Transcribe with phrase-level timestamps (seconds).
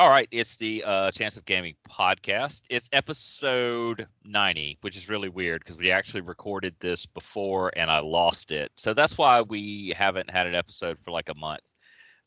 [0.00, 2.60] All right, it's the uh, Chance of Gaming podcast.
[2.70, 7.98] It's episode 90, which is really weird because we actually recorded this before and I
[7.98, 8.70] lost it.
[8.76, 11.62] So that's why we haven't had an episode for like a month.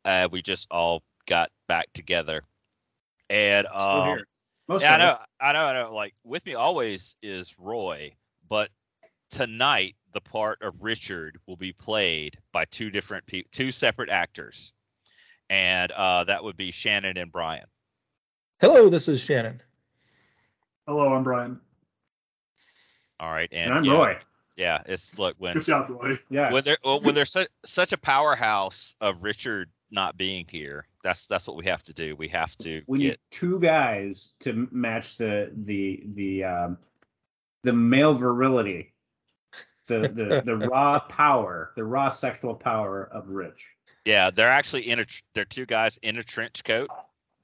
[0.03, 2.41] Uh, we just all got back together.
[3.29, 4.19] And um,
[4.77, 5.15] yeah, I know.
[5.39, 5.93] I know, I know.
[5.93, 8.11] Like with me always is Roy,
[8.49, 8.69] but
[9.29, 14.73] tonight the part of Richard will be played by two different people, two separate actors,
[15.51, 17.65] and uh, that would be Shannon and Brian.
[18.61, 19.61] Hello, this is Shannon.
[20.87, 21.59] Hello, I'm Brian.
[23.19, 24.17] All right, and, And I'm yeah, Roy.
[24.55, 26.17] Yeah, it's look when Good job, Roy.
[26.29, 26.51] Yeah.
[26.51, 30.87] when there well, when there's such such a powerhouse of Richard not being here.
[31.03, 32.15] That's that's what we have to do.
[32.15, 36.77] We have to we get need two guys to match the the the um,
[37.63, 38.93] the male virility,
[39.87, 43.67] the the the raw power, the raw sexual power of Rich.
[44.05, 44.29] Yeah.
[44.31, 46.89] They're actually in a they're two guys in a trench coat,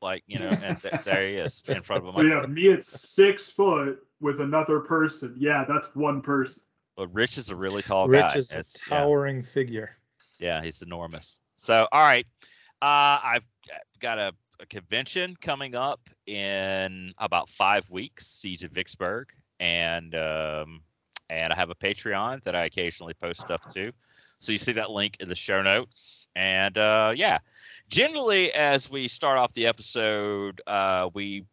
[0.01, 2.29] like you know, and th- there he is in front of So him.
[2.29, 5.35] yeah, me at six foot with another person.
[5.37, 6.63] Yeah, that's one person.
[6.95, 8.39] But Rich is a really tall Rich guy.
[8.39, 8.99] is a It's- yeah.
[8.99, 9.91] towering figure.
[10.39, 11.39] Yeah, he's enormous.
[11.57, 12.25] So, all right,
[12.81, 13.43] uh, I've
[13.99, 20.81] got a, a convention coming up in about five weeks, Siege of Vicksburg, and um,
[21.29, 23.91] and I have a Patreon that I occasionally post stuff to.
[24.39, 27.39] So you see that link in the show notes, and uh, yeah,
[27.89, 31.45] generally as we start off the episode, uh, we,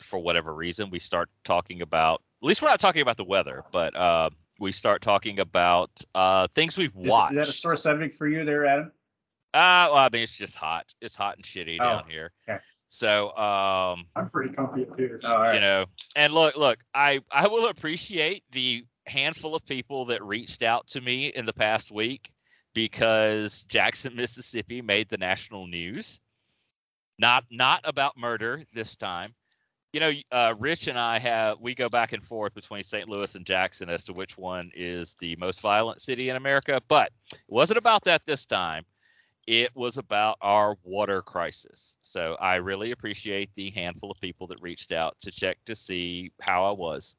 [0.00, 2.22] for whatever reason, we start talking about.
[2.42, 6.46] At least we're not talking about the weather, but uh, we start talking about uh,
[6.54, 7.32] things we've Is, watched.
[7.32, 8.86] is that a sore subject for you there, Adam?
[9.54, 10.86] Uh, well, I mean, it's just hot.
[11.00, 12.32] It's hot and shitty Oh, down here.
[12.48, 12.58] okay.
[12.90, 15.20] So, um, I'm pretty comfy up here.
[15.24, 15.54] Oh, all right.
[15.54, 15.84] you know,
[16.16, 21.00] and look, look, I I will appreciate the handful of people that reached out to
[21.00, 22.30] me in the past week
[22.74, 26.20] because Jackson, Mississippi, made the national news.
[27.18, 29.34] Not not about murder this time.
[29.92, 33.08] You know, uh, Rich and I have we go back and forth between St.
[33.08, 37.10] Louis and Jackson as to which one is the most violent city in America, but
[37.32, 38.84] it wasn't about that this time
[39.48, 41.96] it was about our water crisis.
[42.02, 46.30] So I really appreciate the handful of people that reached out to check to see
[46.42, 47.16] how I was.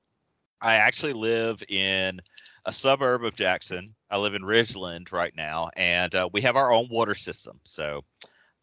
[0.61, 2.19] I actually live in
[2.65, 3.95] a suburb of Jackson.
[4.09, 7.59] I live in Ridgeland right now, and uh, we have our own water system.
[7.63, 8.03] So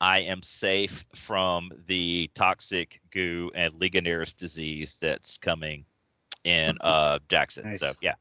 [0.01, 5.85] I am safe from the toxic goo and Legionnaires disease that's coming
[6.45, 7.71] in uh, Jackson.
[7.71, 7.81] Nice.
[7.81, 8.15] So yeah,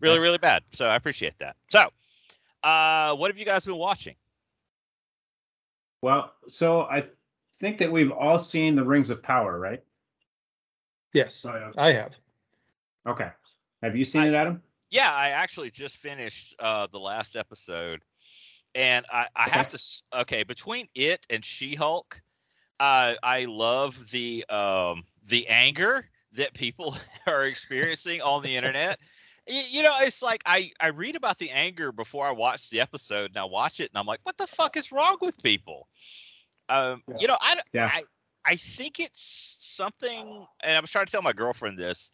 [0.00, 0.62] really, really bad.
[0.72, 1.56] So I appreciate that.
[1.68, 1.88] So,
[2.62, 4.16] uh, what have you guys been watching?
[6.00, 7.06] Well, so I
[7.60, 9.82] think that we've all seen the Rings of Power, right?
[11.12, 11.74] Yes, I have.
[11.78, 12.16] I have.
[13.06, 13.28] Okay.
[13.82, 14.62] Have you seen I- it, Adam?
[14.90, 18.02] Yeah, I actually just finished uh, the last episode,
[18.74, 19.78] and I, I have to.
[20.20, 22.20] Okay, between it and She-Hulk,
[22.78, 26.94] uh, I love the um, the anger that people
[27.26, 28.98] are experiencing on the internet.
[29.46, 33.30] You know, it's like I I read about the anger before I watch the episode,
[33.30, 35.88] and I watch it, and I'm like, what the fuck is wrong with people?
[36.68, 37.16] Um, Yeah.
[37.18, 37.86] you know, I, Yeah.
[37.86, 38.02] I
[38.44, 42.10] I think it's something, and I was trying to tell my girlfriend this.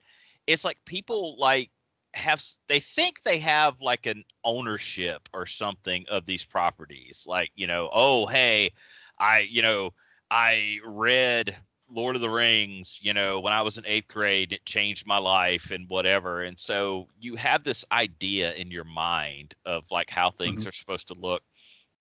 [0.48, 1.70] It's like people like
[2.14, 7.66] have they think they have like an ownership or something of these properties like you
[7.66, 8.72] know oh hey
[9.18, 9.90] i you know
[10.30, 11.54] i read
[11.90, 15.18] lord of the rings you know when i was in eighth grade it changed my
[15.18, 20.30] life and whatever and so you have this idea in your mind of like how
[20.30, 20.68] things mm-hmm.
[20.68, 21.42] are supposed to look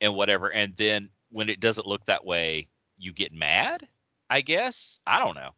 [0.01, 3.85] and whatever and then when it doesn't look that way you get mad
[4.29, 4.99] i guess?
[5.05, 5.51] I don't know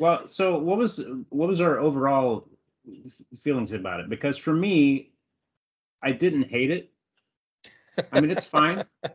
[0.00, 2.48] Well, so what was what was our overall
[3.06, 4.08] f- feelings about it?
[4.08, 5.12] Because for me,
[6.02, 6.90] I didn't hate it.
[8.12, 8.84] I mean, it's fine.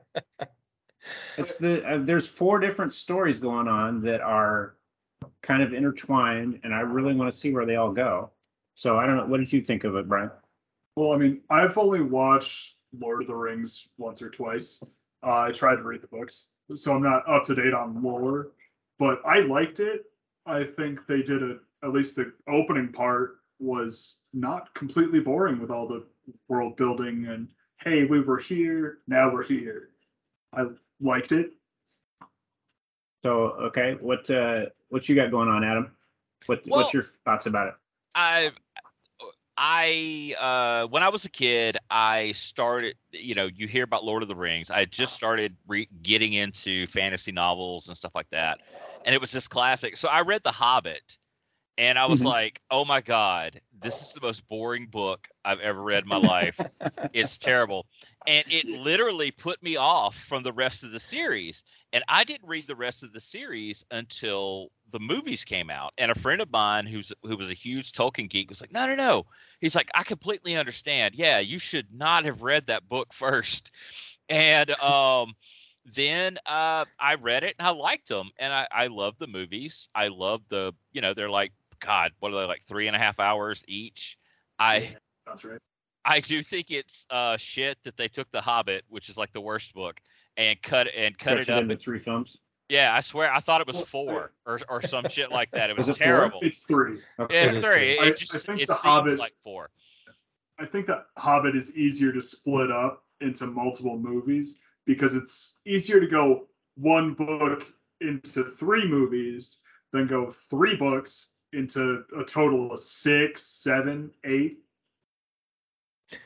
[1.38, 4.76] It's the uh, there's four different stories going on that are
[5.42, 8.32] kind of intertwined, and I really want to see where they all go.
[8.76, 9.26] So I don't know.
[9.26, 10.30] What did you think of it, Brian?
[10.96, 14.84] Well, I mean, I've only watched Lord of the Rings once or twice.
[15.24, 18.52] Uh, I tried to read the books, so I'm not up to date on lore,
[18.98, 20.09] but I liked it.
[20.50, 21.60] I think they did it.
[21.84, 26.04] At least the opening part was not completely boring with all the
[26.48, 27.48] world building and
[27.82, 29.90] hey, we were here, now we're here.
[30.54, 30.66] I
[31.00, 31.52] liked it.
[33.24, 35.92] So okay, what uh, what you got going on, Adam?
[36.46, 37.74] What Well- what's your thoughts about it?
[38.16, 38.52] I
[39.58, 44.24] I uh when I was a kid, I started, you know, you hear about Lord
[44.24, 44.72] of the Rings.
[44.72, 48.60] I just started re- getting into fantasy novels and stuff like that.
[49.06, 49.98] And it was just classic.
[49.98, 51.18] So I read The Hobbit
[51.78, 52.26] And I was Mhm.
[52.26, 56.18] like, "Oh my god, this is the most boring book I've ever read in my
[56.18, 56.66] life.
[57.14, 57.88] it's terrible."
[58.28, 61.64] And it literally put me off from the rest of the series.
[61.94, 65.94] And I didn't read the rest of the series until the movies came out.
[65.98, 68.86] And a friend of mine who's who was a huge Tolkien geek was like, "No,
[68.88, 69.26] no, no."
[69.62, 71.16] He's like, "I completely understand.
[71.16, 73.72] Yeah, you should not have read that book first.
[74.30, 75.34] And um
[75.94, 79.90] then uh, I read it and I liked them, and I, I love the movies.
[79.96, 83.00] I love the, you know, they're like, God, what are they like three and a
[83.00, 84.18] half hours each?
[84.60, 84.96] I
[85.26, 85.60] That's right.
[86.06, 89.42] I do think it's uh shit that they took The Hobbit, which is like the
[89.42, 90.00] worst book,
[90.38, 91.62] and cut and cut Stretched it it up.
[91.64, 92.38] into three films.
[92.68, 95.70] Yeah, I swear, I thought it was Well, four or or some shit like that.
[95.70, 96.06] It was, Was it four?
[96.08, 96.40] terrible.
[96.42, 97.00] It's three.
[97.20, 97.34] Okay.
[97.36, 97.98] Yeah, it's is three.
[97.98, 98.08] three.
[98.10, 99.70] It, I- I think it The seems Hobbit- like four.
[100.60, 106.00] I think that Hobbit is easier to split up into multiple movies because it's easier
[106.00, 107.68] to go one book
[108.02, 109.62] into three movies
[109.92, 114.60] than go three books into a total of six, seven, eight.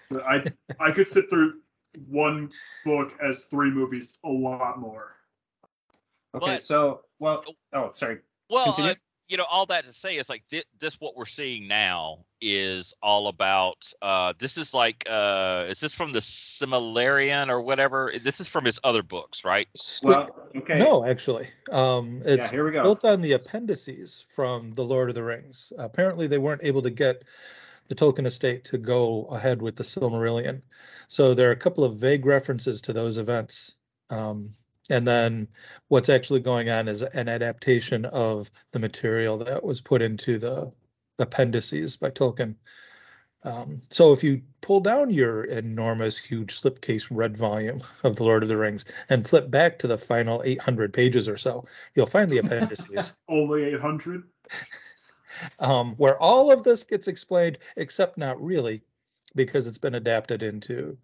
[0.10, 0.44] But I
[0.80, 1.62] I could sit through
[2.08, 2.52] one
[2.86, 5.16] book as three movies a lot more.
[6.36, 8.20] Okay, But- so well, oh, sorry.
[8.50, 8.92] Well, Continue.
[8.92, 8.96] uh,
[9.34, 11.02] you know, all that to say is like thi- this.
[11.02, 13.92] What we're seeing now is all about.
[14.00, 18.14] Uh, this is like, uh, is this from the Similarian or whatever?
[18.24, 19.68] This is from his other books, right?
[20.04, 20.78] Well, okay.
[20.78, 22.84] No, actually, um, yeah, it's here we go.
[22.84, 25.74] built on the appendices from the Lord of the Rings.
[25.80, 27.24] Apparently, they weren't able to get
[27.88, 30.62] the Tolkien estate to go ahead with the Silmarillion,
[31.08, 33.78] so there are a couple of vague references to those events.
[34.12, 34.52] Um,
[34.90, 35.48] and then
[35.88, 40.72] what's actually going on is an adaptation of the material that was put into the
[41.20, 42.56] appendices by Tolkien.
[43.46, 48.44] Um, so if you pull down your enormous, huge slipcase red volume of The Lord
[48.44, 51.66] of the Rings and flip back to the final 800 pages or so,
[51.96, 54.24] you'll find the appendices Only eight hundred.
[55.60, 58.82] um, where all of this gets explained, except not really,
[59.36, 60.98] because it's been adapted into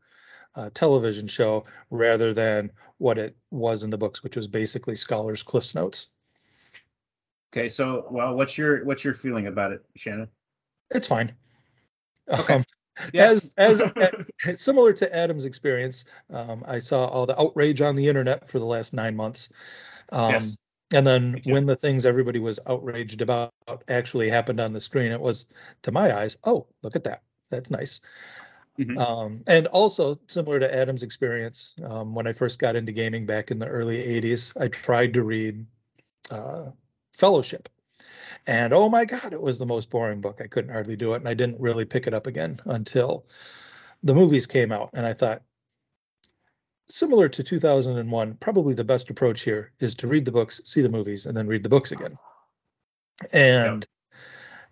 [0.56, 5.44] a television show rather than what it was in the books, which was basically scholars'
[5.44, 6.10] cliffs notes.
[7.52, 10.28] Okay, so well, what's your what's your feeling about it, Shannon?
[10.92, 11.34] It's fine.
[12.30, 12.56] Okay.
[12.56, 12.64] Um,
[13.14, 13.28] Yeah.
[13.32, 13.82] As as
[14.62, 18.66] similar to Adam's experience, um, I saw all the outrage on the internet for the
[18.66, 19.50] last nine months.
[20.12, 20.58] Um, Yes.
[20.92, 23.54] And then when the things everybody was outraged about
[23.90, 25.46] actually happened on the screen, it was,
[25.84, 27.22] to my eyes, oh, look at that.
[27.52, 28.02] That's nice.
[28.80, 28.98] Mhm.
[28.98, 33.52] Um, and also similar to Adam's experience, um, when I first got into gaming back
[33.52, 35.66] in the early 80s, I tried to read
[36.32, 36.72] uh,
[37.14, 37.68] Fellowship.
[38.48, 40.40] And oh my God, it was the most boring book.
[40.42, 41.18] I couldn't hardly do it.
[41.18, 43.26] And I didn't really pick it up again until
[44.04, 44.90] the movies came out.
[44.94, 45.42] And I thought,
[46.88, 50.90] similar to 2001, probably the best approach here is to read the books, see the
[50.90, 52.18] movies, and then read the books again.
[53.34, 53.86] And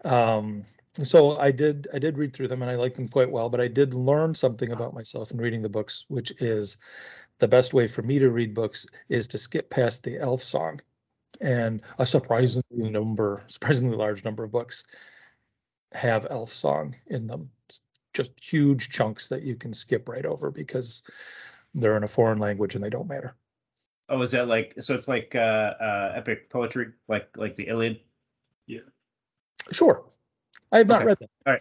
[0.06, 0.64] um,
[1.04, 3.62] so I did, I did read through them and I liked them quite well, but
[3.62, 6.78] I did learn something about myself in reading the books, which is
[7.40, 10.80] the best way for me to read books is to skip past the elf song.
[11.42, 14.86] And a surprisingly number, surprisingly large number of books
[15.94, 17.50] have elf song in them.
[18.14, 21.04] Just huge chunks that you can skip right over because
[21.76, 23.36] they're in a foreign language and they don't matter.
[24.10, 24.96] Oh, is that like so?
[24.96, 28.00] It's like uh, uh, epic poetry, like like the Iliad.
[28.66, 28.80] Yeah
[29.72, 30.06] sure.
[30.72, 31.06] I have not Okay.
[31.08, 31.30] read that.
[31.46, 31.54] All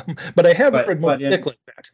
[0.08, 1.88] Um, But I have But- read more in- thick like that.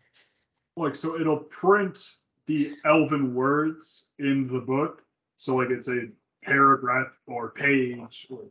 [0.76, 1.99] like so it'll print
[2.46, 5.05] the elven words in the book
[5.37, 6.08] so like it's a
[6.43, 8.44] paragraph or page or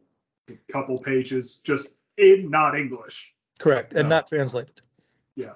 [0.49, 3.93] a couple pages just in not english Correct.
[3.93, 4.15] And No.
[4.17, 4.79] not translated.
[5.35, 5.53] yeah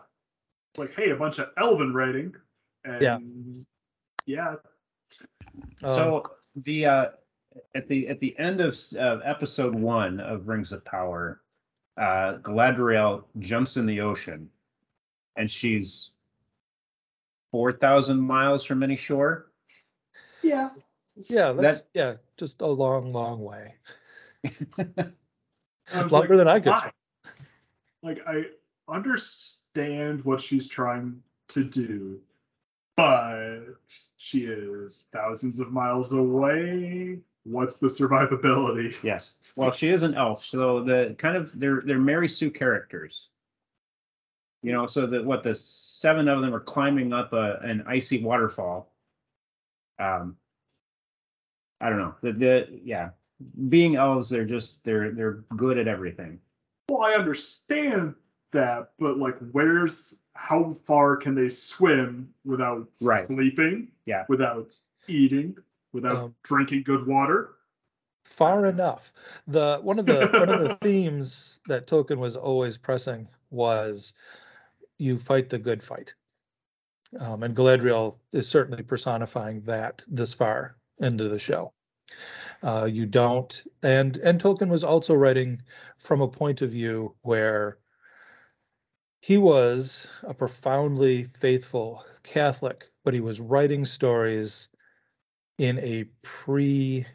[0.77, 2.35] like hey a bunch of elven writing
[2.83, 3.19] and Yeah.
[4.25, 4.55] yeah
[5.83, 7.05] Um, So the uh,
[7.75, 11.41] at the at the end of s- of episode one of Rings of Power,
[11.97, 14.49] uh, Galadriel jumps in the ocean,
[15.37, 16.11] and she's
[17.51, 19.51] four thousand miles from any shore.
[20.41, 20.69] yeah
[21.29, 23.75] yeah, that's, that- yeah, just a long, long way.
[25.93, 26.71] I was Longer than I could.
[26.71, 26.91] why?
[28.03, 28.43] like i
[28.87, 32.19] understand what she's trying to do
[32.95, 33.61] but
[34.17, 39.35] she is thousands of miles away what's the survivability Yes.
[39.55, 43.29] Well, she is an elf, so the kind of they're they're Mary Sue characters.
[44.61, 48.23] You know, so that what the seven of them are climbing up a, an icy
[48.23, 48.91] waterfall.
[49.99, 50.35] Um,
[51.79, 52.15] I don't know.
[52.21, 53.09] The, the yeah,
[53.69, 56.39] being elves, they're just they're they're good at everything.
[56.89, 58.15] Well, I understand
[58.51, 63.27] that, but like, where's how far can they swim without Right.
[63.27, 63.89] sleeping?
[64.05, 64.25] Yeah.
[64.29, 64.69] Without
[65.07, 65.55] eating,
[65.95, 67.51] without Um, drinking good water?
[68.25, 69.13] far enough.
[69.47, 74.13] The one of the one of the themes that Tolkien was always pressing was
[74.97, 76.13] you fight the good fight.
[77.19, 81.71] Um, and Galadriel is certainly personifying that this far into the show.
[82.63, 85.61] Uh, you don't, and and Tolkien was also writing
[85.97, 87.77] from a point of view where
[89.21, 94.69] he was a profoundly faithful Catholic, but he was writing stories
[95.57, 97.05] in a pre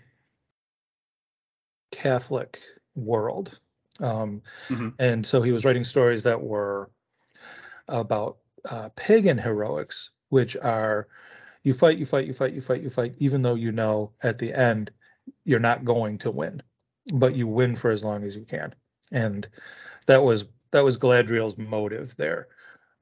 [1.91, 2.61] Catholic
[2.95, 3.59] world.
[4.01, 4.95] Um, Mhm.
[4.99, 6.91] And so he was writing stories that were
[7.89, 11.09] about uh, pagan heroics, which are
[11.63, 14.39] you fight, you fight, you fight, you fight, you fight, even though you know at
[14.39, 14.91] the end
[15.45, 16.63] you're not going to win,
[17.15, 18.75] but you win for as long as you can.
[19.13, 19.49] And
[20.07, 22.49] that was that was Galadriel's motive there.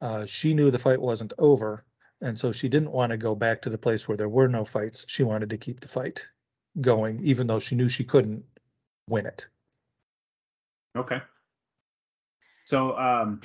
[0.00, 1.84] Uh, she knew the fight wasn't over,
[2.20, 4.64] and so she didn't want to go back to the place where there were no
[4.64, 5.04] fights.
[5.08, 6.28] She wanted to keep the fight
[6.80, 8.44] going, even though she knew she couldn't
[9.08, 9.46] win it.
[10.96, 11.20] Okay.
[12.64, 13.40] So um,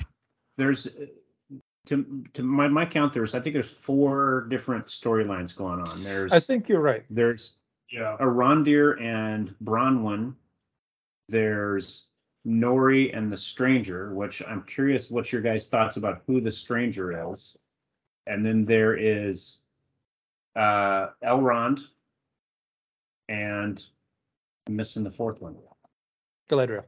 [0.56, 1.06] there's uh,
[1.86, 3.12] to to my my count.
[3.12, 6.02] There's I think there's four different storylines going on.
[6.02, 7.04] There's I think you're right.
[7.10, 7.56] there's
[7.90, 8.16] Yeah.
[8.20, 10.34] Arondir and Bronwyn.
[11.28, 12.10] There's
[12.46, 17.30] Nori and the Stranger, which I'm curious what your guys' thoughts about who the Stranger
[17.30, 17.56] is.
[18.26, 19.62] And then there is
[20.56, 21.88] uh Elrond
[23.28, 23.84] and
[24.66, 25.56] I'm missing the fourth one.
[26.48, 26.84] Galadriel.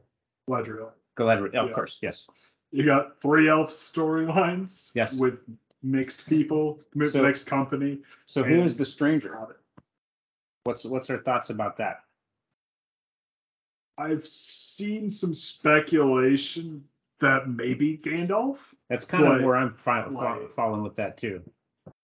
[0.49, 0.91] Galadriel.
[1.17, 1.73] Galadriel, of Yeah.
[1.73, 2.27] course, yes.
[2.71, 4.91] You got three elf storylines.
[4.95, 5.19] Yes.
[5.19, 5.41] With
[5.83, 8.01] mixed people, mi- So- mixed company.
[8.25, 9.57] So who is the stranger?
[10.63, 12.03] What's what's our thoughts about that?
[13.97, 16.87] I've seen some speculation
[17.19, 18.73] that maybe Gandalf.
[18.89, 20.51] That's kind of where I'm fi- fo- Right.
[20.53, 21.43] following with that too.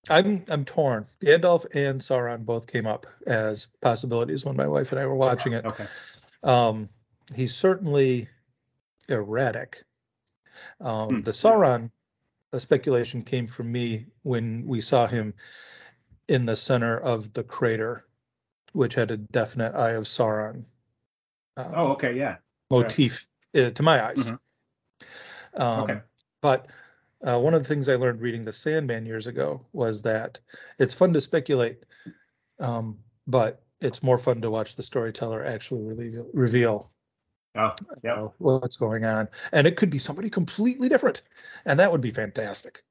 [0.09, 1.05] I'm I'm torn.
[1.21, 5.53] Gandalf and Sauron both came up as possibilities when my wife and I were watching
[5.53, 5.65] it.
[5.65, 5.85] Okay.
[6.43, 6.89] Um,
[7.35, 8.27] he's certainly
[9.09, 9.83] erratic.
[10.81, 11.21] Um, Hmm.
[11.21, 11.91] The Sauron
[12.57, 15.33] speculation came from me when we saw him
[16.27, 18.05] in the center of the crater,
[18.73, 20.65] which had a definite Eye of Sauron
[21.57, 22.37] uh, Oh, okay, yeah.
[22.71, 24.31] motif uh, to my eyes.
[24.31, 24.39] Mhm.
[25.55, 25.99] Um, Okay.
[26.41, 26.67] But
[27.25, 30.39] uh, one of the things I learned reading The Sandman years ago was that
[30.77, 31.83] it's fun to speculate,
[32.59, 32.97] um,
[33.27, 36.91] but it's more fun to watch the storyteller actually reveal, reveal
[37.55, 37.71] Oh,
[38.03, 38.13] yeah.
[38.13, 39.27] uh, what's going on.
[39.51, 41.21] And it could be somebody completely different,
[41.65, 42.83] and that would be fantastic.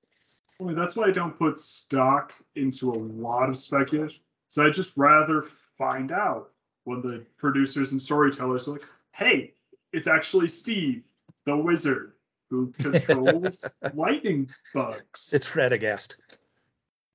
[0.61, 4.23] I mean, that's why I don't put stock into a lot of speculation.
[4.49, 6.51] So I just rather find out
[6.85, 9.55] when the producers and storytellers are like, "Hey,
[9.93, 11.03] it's actually Steve,
[11.45, 12.13] the wizard,
[12.51, 16.17] who controls lightning bugs." It's Radagast.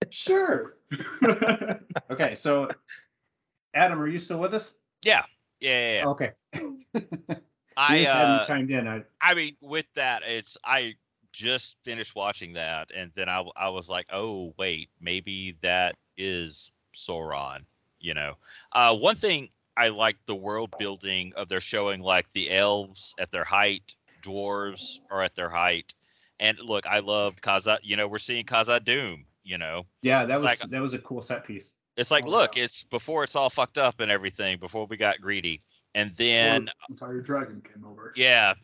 [0.09, 0.75] sure.
[2.09, 2.69] Okay, so
[3.73, 4.73] Adam, are you still with us?
[5.03, 5.23] Yeah,
[5.59, 5.95] yeah, yeah.
[5.95, 6.07] yeah.
[6.07, 6.31] Okay.
[7.77, 8.87] I you just uh, hadn't chimed in.
[8.87, 10.95] I, I mean, with that, it's I
[11.31, 16.71] just finished watching that, and then I I was like, oh wait, maybe that is
[16.95, 17.59] Sauron.
[17.99, 18.33] You know,
[18.71, 23.31] uh, one thing I like the world building of their showing like the elves at
[23.31, 25.93] their height, dwarves are at their height,
[26.39, 27.79] and look, I love Kaza.
[27.83, 29.25] You know, we're seeing Khazad-dûm.
[29.43, 31.71] You know, yeah, that It's was like- that was a cool set piece.
[31.95, 32.65] it's like Oh, look, yeah.
[32.65, 35.63] it's before it's all fucked up and everything, before we got greedy,
[35.95, 38.11] and then Or entire dragon came over.
[38.17, 38.55] yeah,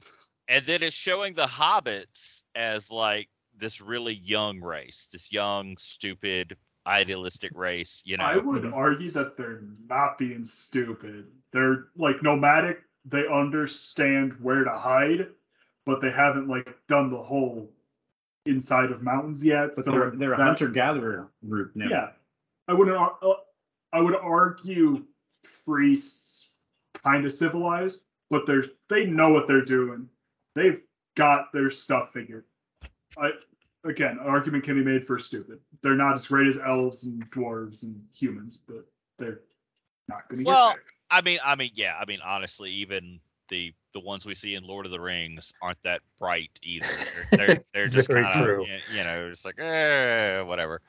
[0.50, 6.57] and then it's showing the hobbits as like this really young race, this young, stupid,
[6.86, 8.01] idealistic race.
[8.03, 8.74] You know, I would Mhm.
[8.74, 11.31] argue that they're not being stupid.
[11.51, 12.83] They're like nomadic.
[13.05, 15.29] They understand where to hide,
[15.85, 17.69] but they haven't like done the whole
[18.45, 19.71] inside of mountains yet.
[19.75, 21.87] But So they're they're a that- hunter gatherer group now.
[21.89, 22.09] Yeah,
[22.67, 22.97] I wouldn't.
[22.97, 23.33] uh,
[23.91, 25.03] I would argue
[25.65, 26.49] priests
[27.03, 30.09] kind of civilized, but they're they know what they're doing.
[30.55, 30.81] They've
[31.15, 32.45] got their stuff figured.
[33.17, 33.31] I
[33.83, 35.59] again, an argument can be made for stupid.
[35.81, 38.85] They're not as great as elves and dwarves and humans, but
[39.19, 39.41] they're
[40.07, 40.83] not going to Well, get there.
[41.11, 43.19] I mean, I mean, yeah, I mean, honestly, even
[43.50, 46.88] the the ones we see in Lord of the Rings aren't that bright either.
[47.31, 50.81] They're they're, they're just kind of you know just like eh, whatever.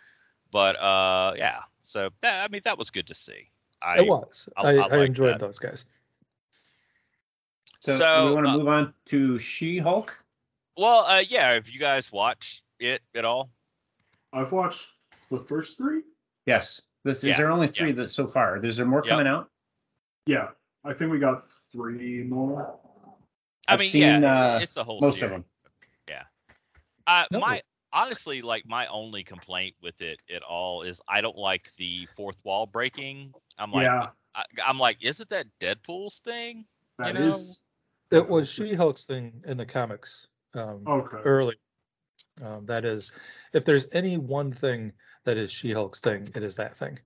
[0.50, 1.61] But uh, yeah.
[1.82, 3.50] So that, I mean, that was good to see.
[3.82, 4.49] I, it was.
[4.56, 5.40] I- I, I I, enjoyed that.
[5.40, 5.84] those guys.
[7.80, 10.16] So, So, we want to uh, move on to She-Hulk.
[10.78, 11.52] Well, uh, yeah.
[11.52, 13.50] If you guys watch it at all,
[14.32, 14.88] I've watched
[15.30, 16.00] the first three.
[16.46, 16.80] Yes.
[17.04, 18.64] This is there only three that so far.
[18.64, 19.11] Is there more Yep.
[19.11, 19.50] coming out?
[20.26, 20.49] Yeah,
[20.84, 21.42] I think we got
[21.75, 22.78] three more.
[23.69, 25.25] I I've mean, seen, yeah, uh, it's the whole Most series.
[25.25, 25.45] of them.
[27.07, 27.40] Uh, No.
[27.40, 27.62] my
[27.93, 32.38] honestly, like my only complaint with it at all is I don't like the fourth
[32.45, 33.35] wall breaking.
[33.59, 36.64] I'm like, yeah, I, I'm like, is it that Deadpool's thing?
[36.99, 37.62] That know, is
[38.11, 41.19] It was She-Hulk's thing in the comics um, okay.
[41.25, 41.57] early.
[42.43, 43.11] Um, that is,
[43.52, 44.90] if there's any one thing
[45.25, 46.99] that is She-Hulk's thing, it is that thing.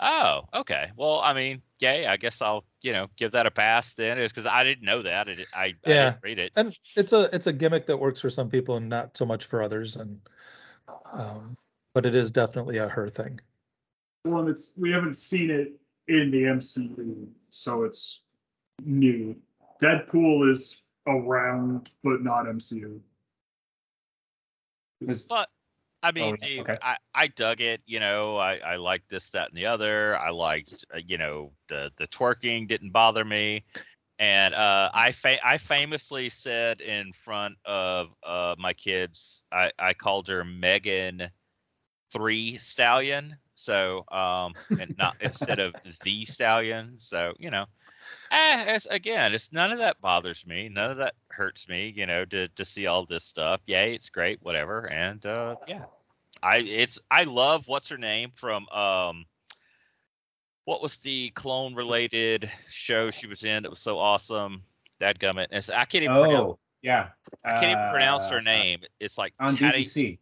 [0.00, 0.90] Oh, okay.
[0.96, 2.06] Well, I mean, yay.
[2.06, 5.02] I guess I'll, you know, give that a pass then, is because I didn't know
[5.02, 5.28] that.
[5.28, 6.04] I, did, I, I Yeah.
[6.10, 6.52] didn't read it.
[6.56, 9.44] And it's a it's a gimmick that works for some people and not so much
[9.44, 9.96] for others.
[9.96, 10.18] And
[11.12, 11.54] um,
[11.92, 13.38] but it is definitely a her thing.
[14.24, 15.72] Well, it's we haven't seen it
[16.08, 18.22] in the MCU, so it's
[18.82, 19.36] new.
[19.82, 23.00] Deadpool is around, but not MCU.
[25.02, 25.48] It's- But
[26.02, 26.78] I mean, yeah, dude, okay.
[26.82, 27.80] I, I dug it.
[27.86, 30.16] You know, I, I liked this, that, and the other.
[30.18, 33.64] I liked, uh, you know, the the twerking didn't bother me,
[34.18, 39.94] and uh, I fa- I famously said in front of uh, my kids, I I
[39.94, 41.30] called her Megan
[42.12, 43.36] Three Stallion.
[43.54, 46.98] So um, and not instead of the Stallion.
[46.98, 47.66] So you know,
[48.30, 50.68] eh, it's, again, it's none of that bothers me.
[50.68, 51.92] None of that hurts me.
[51.94, 53.60] You know, to to see all this stuff.
[53.66, 54.90] Yay, it's great, whatever.
[54.90, 55.84] And uh, yeah,
[56.42, 59.26] I it's I love what's her name from um.
[60.66, 64.62] What was the clone related show she was in that was so awesome?
[65.00, 65.48] That gummit.
[65.70, 66.34] I can't even pronounce.
[66.52, 67.08] Oh, yeah.
[67.44, 68.80] I can't even pronounce her Uh, name.
[69.00, 70.18] It's like On Tati- BBC.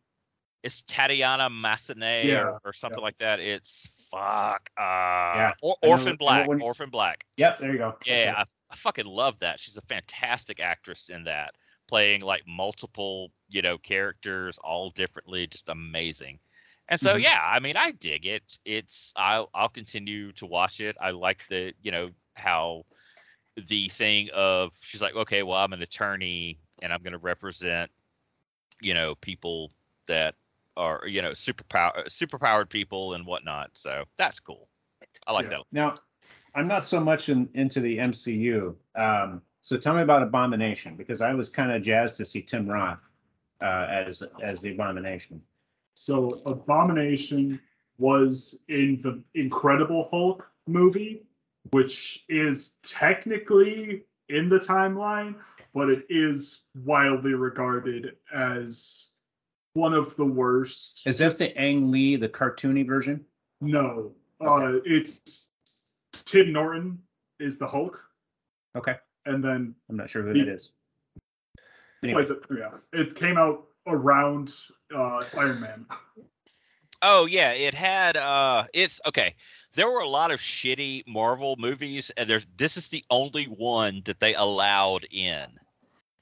[0.62, 3.04] It's Tatiana Massenet Yeah, or, or something yeah.
[3.04, 3.40] like that.
[3.40, 4.70] It's fuck.
[4.76, 6.48] Uh, Yeah, or, I know- I Orphan Black.
[6.48, 7.24] when- Orphan Black.
[7.36, 7.96] Yep, there you go.
[8.04, 8.34] Yeah.
[8.38, 9.60] I, I fucking love that.
[9.60, 11.54] She's a fantastic actress in that,
[11.88, 16.38] playing like multiple, you know, characters all differently, just amazing.
[16.90, 17.22] And so Mhm.
[17.22, 18.58] yeah, I mean, I dig it.
[18.64, 20.96] It's I'll I'll continue to watch it.
[21.00, 22.84] I like the, you know, how
[23.56, 27.90] the thing of she's like, okay, well, I'm an attorney and I'm going to represent,
[28.80, 29.70] you know, people
[30.06, 30.34] that
[30.78, 33.70] are, you know, superpower superpowered people and whatnot.
[33.74, 34.68] So that's cool.
[35.26, 35.50] I like Yeah.
[35.50, 35.62] that.
[35.72, 35.96] Now,
[36.54, 38.74] I'm not so much in, into the MCU.
[38.94, 42.66] Um, so tell me about Abomination because I was kind of jazzed to see Tim
[42.66, 42.98] Roth
[43.60, 45.42] uh, as as the Abomination.
[45.94, 47.60] So Abomination
[47.98, 51.22] was in the Incredible Hulk movie,
[51.70, 55.34] which is technically in the timeline,
[55.74, 59.08] but it is wildly regarded as
[59.78, 61.06] one of the worst.
[61.06, 63.24] Is that the Ang Lee, the cartoony version?
[63.60, 65.48] No, uh, it's
[66.12, 66.98] Tim Norton
[67.40, 68.02] is the Hulk,
[68.76, 70.72] Okay, and then I'm not sure who that is.
[72.02, 74.54] Anyway, like the, yeah, it came out around
[74.94, 75.86] uh, Iron Man.
[77.02, 79.34] Oh yeah, it had uh it's okay.
[79.74, 84.02] There were a lot of shitty Marvel movies and there's this is the only one
[84.04, 85.46] that they allowed in.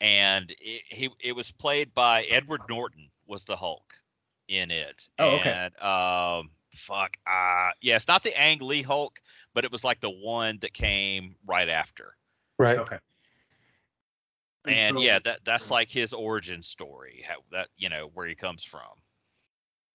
[0.01, 3.95] And it, he it was played by Edward Norton was the Hulk
[4.49, 5.09] in it.
[5.19, 5.51] Oh, okay.
[5.51, 9.19] And um fuck uh yeah, it's not the Ang Lee Hulk,
[9.55, 12.17] but it was like the one that came right after.
[12.59, 12.79] Right.
[12.79, 12.99] okay.
[14.67, 18.35] And so- yeah, that that's like his origin story, how that you know, where he
[18.35, 18.83] comes from.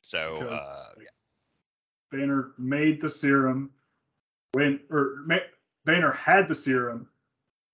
[0.01, 1.01] So because uh
[2.11, 3.71] Banner made the serum,
[4.53, 5.37] went or ma-
[5.85, 7.07] Banner had the serum,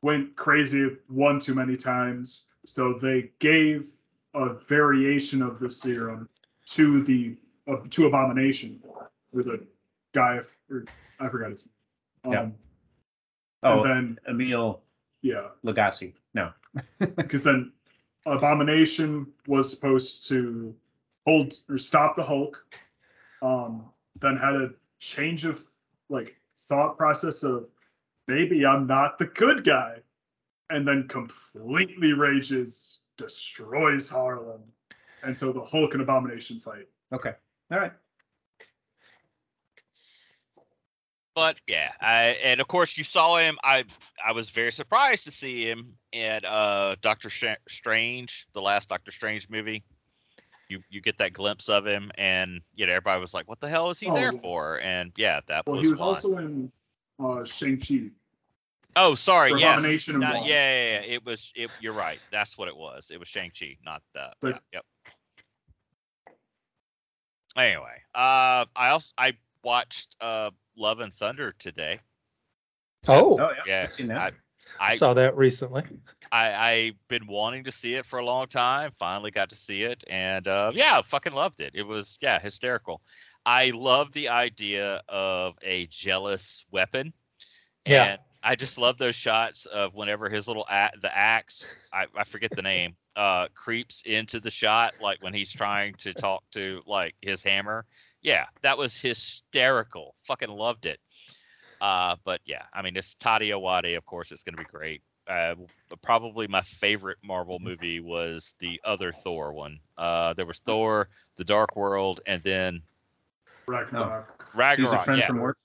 [0.01, 3.87] went crazy one too many times, so they gave
[4.38, 6.30] a variation of the serum
[6.67, 7.36] to the
[7.67, 8.82] uh, to Abomination,
[9.34, 9.65] or the
[10.13, 10.86] guy, or
[11.19, 11.69] I forgot his.
[12.23, 12.41] Um, Yeah.
[12.41, 12.54] And
[13.63, 14.82] Oh, then Emil
[15.21, 16.13] yeah, Lagasse.
[16.34, 16.52] No.
[17.00, 17.71] because then
[18.26, 20.76] Abomination was supposed to
[21.26, 22.63] hold or stop the Hulk.
[23.41, 23.86] Um,
[24.19, 24.69] then had a
[25.00, 25.65] change of
[26.10, 27.67] like thought process of
[28.28, 29.97] maybe I'm not the good guy,
[30.69, 34.62] and then completely rages, destroys Harlem,
[35.23, 36.88] and so the Hulk and Abomination fight.
[37.12, 37.34] Okay.
[37.71, 37.91] All right.
[41.36, 43.58] but yeah, I and of course you saw him.
[43.63, 43.84] I
[44.25, 49.12] I was very surprised to see him in uh Doctor Sh- Strange, the last Doctor
[49.12, 49.84] Strange movie.
[50.69, 53.69] You you get that glimpse of him, and you know everybody was like, "What the
[53.69, 54.39] hell is he there Oh.
[54.39, 55.86] for?" And yeah, that Well, was.
[55.86, 56.08] he was fun.
[56.08, 56.71] also in
[57.19, 58.10] uh, Shang Chi.
[58.97, 59.51] Oh, sorry.
[59.51, 59.62] Yes.
[59.62, 60.45] Abomination and Not- Wong.
[60.45, 61.13] yeah, yeah, yeah.
[61.13, 61.51] It was.
[61.55, 62.19] It, you're right.
[62.31, 63.10] That's what it was.
[63.13, 64.31] It was Shang Chi, not the.
[64.41, 64.86] But- yeah, yep.
[67.55, 69.33] Anyway, uh, I also I
[69.63, 71.99] watched uh Love and Thunder today.
[73.07, 73.63] Oh, Oh, yeah.
[73.65, 74.33] Yeah, I've seen that.
[74.79, 75.83] I saw that recently.
[76.31, 78.91] I I've been wanting to see it for a long time.
[78.99, 81.71] Finally got to see it, and uh, yeah, fucking loved it.
[81.73, 83.01] It was yeah hysterical.
[83.45, 87.13] I love the idea of a jealous weapon.
[87.88, 88.03] Yeah.
[88.03, 92.23] And I just love those shots of whenever his little a- the axe I, I
[92.23, 96.81] forget the name uh creeps into the shot like when he's trying to talk to
[96.88, 97.86] like his hammer.
[98.21, 100.15] Yeah, that was hysterical.
[100.23, 101.01] Fucking loved it.
[101.81, 103.97] Uh, but yeah, I mean, it's Taika Waititi.
[103.97, 105.01] Of course, it's going to be great.
[105.27, 105.55] Uh,
[106.01, 109.79] probably my favorite Marvel movie was the other Thor one.
[109.97, 112.81] Uh, there was Thor, The Dark World, and then
[113.67, 114.45] Ragnarok.
[114.45, 114.93] He's Ragnarok.
[114.93, 115.27] a friend yeah.
[115.27, 115.57] from work.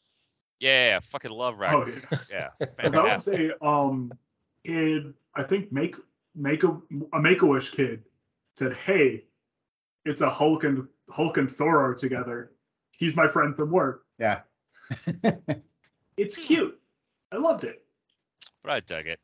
[0.62, 2.18] Yeah, yeah, fucking love Oh yeah.
[2.30, 4.12] Yeah, And that was a um
[4.64, 5.96] kid, I think make
[6.34, 6.78] make a
[7.12, 8.04] a make a wish kid
[8.56, 9.24] said, Hey,
[10.04, 12.52] it's a Hulk and Hulk and Thor are together.
[12.92, 14.04] He's my friend from work.
[14.18, 14.40] Yeah.
[16.18, 16.78] It's cute.
[17.32, 17.82] I loved it.
[18.62, 19.18] but I dug it.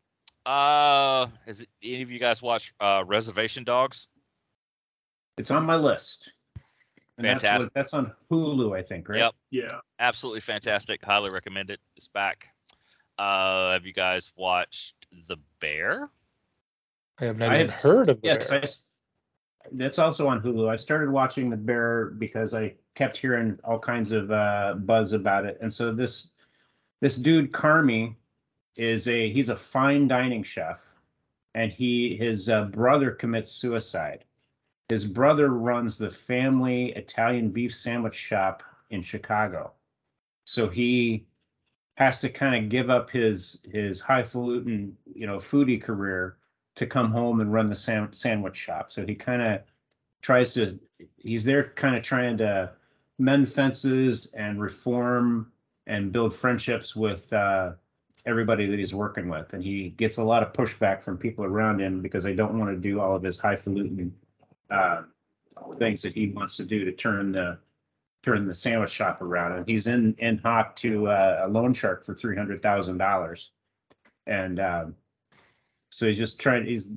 [0.47, 4.09] Uh, has any of you guys watched uh, Reservation Dogs?
[5.37, 6.33] it's on my list.
[7.19, 7.67] And that's, Fantastic.
[7.67, 9.19] what- that's on Hulu, I think, right?
[9.19, 9.35] Yep.
[9.51, 9.81] Yeah.
[9.99, 11.05] Absolutely fantastic.
[11.05, 11.81] Highly recommend it.
[11.97, 12.49] It's back.
[13.19, 14.95] Uh, have you guys watched
[15.27, 16.09] The Bear?
[17.21, 18.61] I have not I even have heard of the yes, bear.
[18.61, 18.87] I s-
[19.73, 20.69] that's also on Hulu.
[20.71, 25.45] I started watching The Bear because I kept hearing all kinds of uh, buzz about
[25.45, 26.35] it, and so this
[27.01, 28.15] this dude Carmy
[28.77, 30.81] is a he's a fine dining chef,
[31.57, 34.25] and he his uh, brother commits suicide.
[34.89, 39.73] His brother runs the family Italian beef sandwich shop in Chicago,
[40.45, 41.27] so he
[41.97, 46.39] has to kind of give up his his highfalutin you know foodie career
[46.79, 48.93] to come home and run the sam- sandwich shop.
[48.93, 49.61] So he kind of
[50.23, 50.79] tries to,
[51.17, 52.71] he's there kind of trying to
[53.19, 55.53] mend fences and reform
[55.89, 57.73] and build friendships with uh,
[58.27, 59.53] everybody that he's working with.
[59.55, 62.71] And he gets a lot of pushback from people around him because they don't want
[62.71, 64.15] to do all of his highfalutin
[64.71, 65.03] uh,
[65.79, 67.59] things that he wants to do to turn the
[68.25, 69.53] turn the sandwich shop around.
[69.53, 73.51] And he's in in hock to uh, a loan shark for three hundred thousand dollars.
[74.27, 74.95] And um,
[75.91, 76.93] so he's just trying, he's,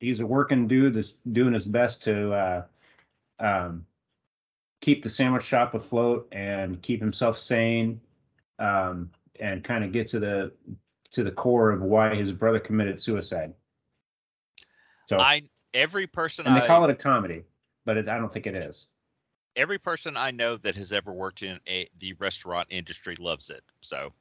[0.00, 2.64] he's a working dude that's doing his best to, uh,
[3.38, 3.86] um,
[4.80, 8.00] keep the sandwich shop afloat and keep himself sane.
[8.58, 10.52] Um, and kind of get to the,
[11.10, 13.52] to the core of why his brother committed suicide.
[15.08, 15.42] So, I
[15.74, 17.44] every person and they I call it a comedy,
[17.84, 18.86] but it, I don't think it is.
[19.56, 23.62] every person I know that has ever worked in a, the restaurant industry loves it.
[23.80, 24.12] So,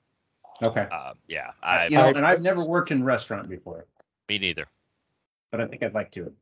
[0.61, 0.87] Okay.
[0.91, 3.85] uh, yeah, I You know, I- and I've never worked in restaurant before,
[4.29, 4.65] me neither.
[5.51, 6.33] but I think I'd like to.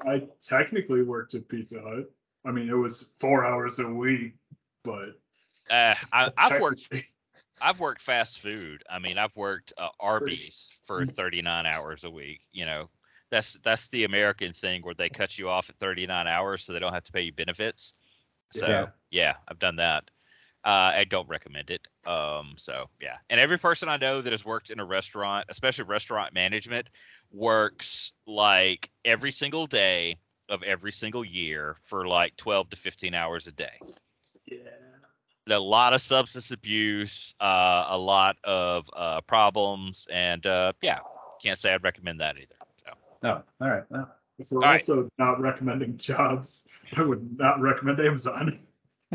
[0.00, 2.10] I technically worked at Pizza Hut.
[2.44, 4.34] I mean, it was four hours a week,
[4.84, 5.18] but
[5.70, 6.88] Uh, I, I've worked
[7.60, 8.84] I've worked fast food.
[8.90, 12.42] I mean, I've worked uh, Arby's for 39 hours a week.
[12.52, 12.90] You know,
[13.30, 16.78] that's that's the American thing where they cut you off at 39 hours so they
[16.78, 17.94] don't have to pay you benefits.
[18.50, 18.86] So Yeah.
[19.10, 20.10] yeah, I've done that.
[20.64, 21.86] Uh, I don't recommend it.
[22.06, 25.84] Um, so yeah, and every person I know that has worked in a restaurant, especially
[25.84, 26.88] restaurant management,
[27.30, 30.16] works like every single day
[30.48, 33.80] of every single year for like 12 to 15 hours a day
[34.46, 34.70] Yeah.
[35.48, 41.00] a lot of substance abuse, uh, a lot of uh, problems, and uh, yeah,
[41.40, 42.56] can't say I'd recommend that either.
[43.22, 43.82] So No, all right.
[43.90, 44.80] Well, If we're All right.
[44.80, 48.58] also not recommending jobs, I would not recommend Amazon.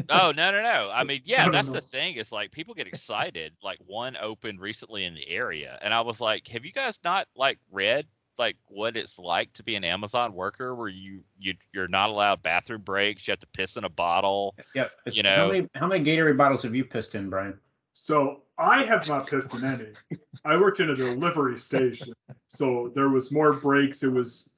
[0.09, 1.73] oh no no no i mean yeah No, no, that's no.
[1.73, 5.93] the thing is like people get excited like one opened recently in the area and
[5.93, 9.75] i was like have you guys not like read like what it's like to be
[9.75, 13.75] an amazon worker where you you you're not allowed bathroom breaks you have to piss
[13.75, 14.85] in a bottle yeah.
[15.05, 17.59] it's- You how many, how many Gatorade bottles have you pissed in, Brian?
[17.93, 20.19] So I have not pissed in any.
[20.45, 22.13] I worked in a delivery station,
[22.47, 24.03] so there was more breaks.
[24.03, 24.53] It was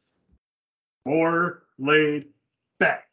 [1.05, 2.25] more laid
[2.79, 3.07] back.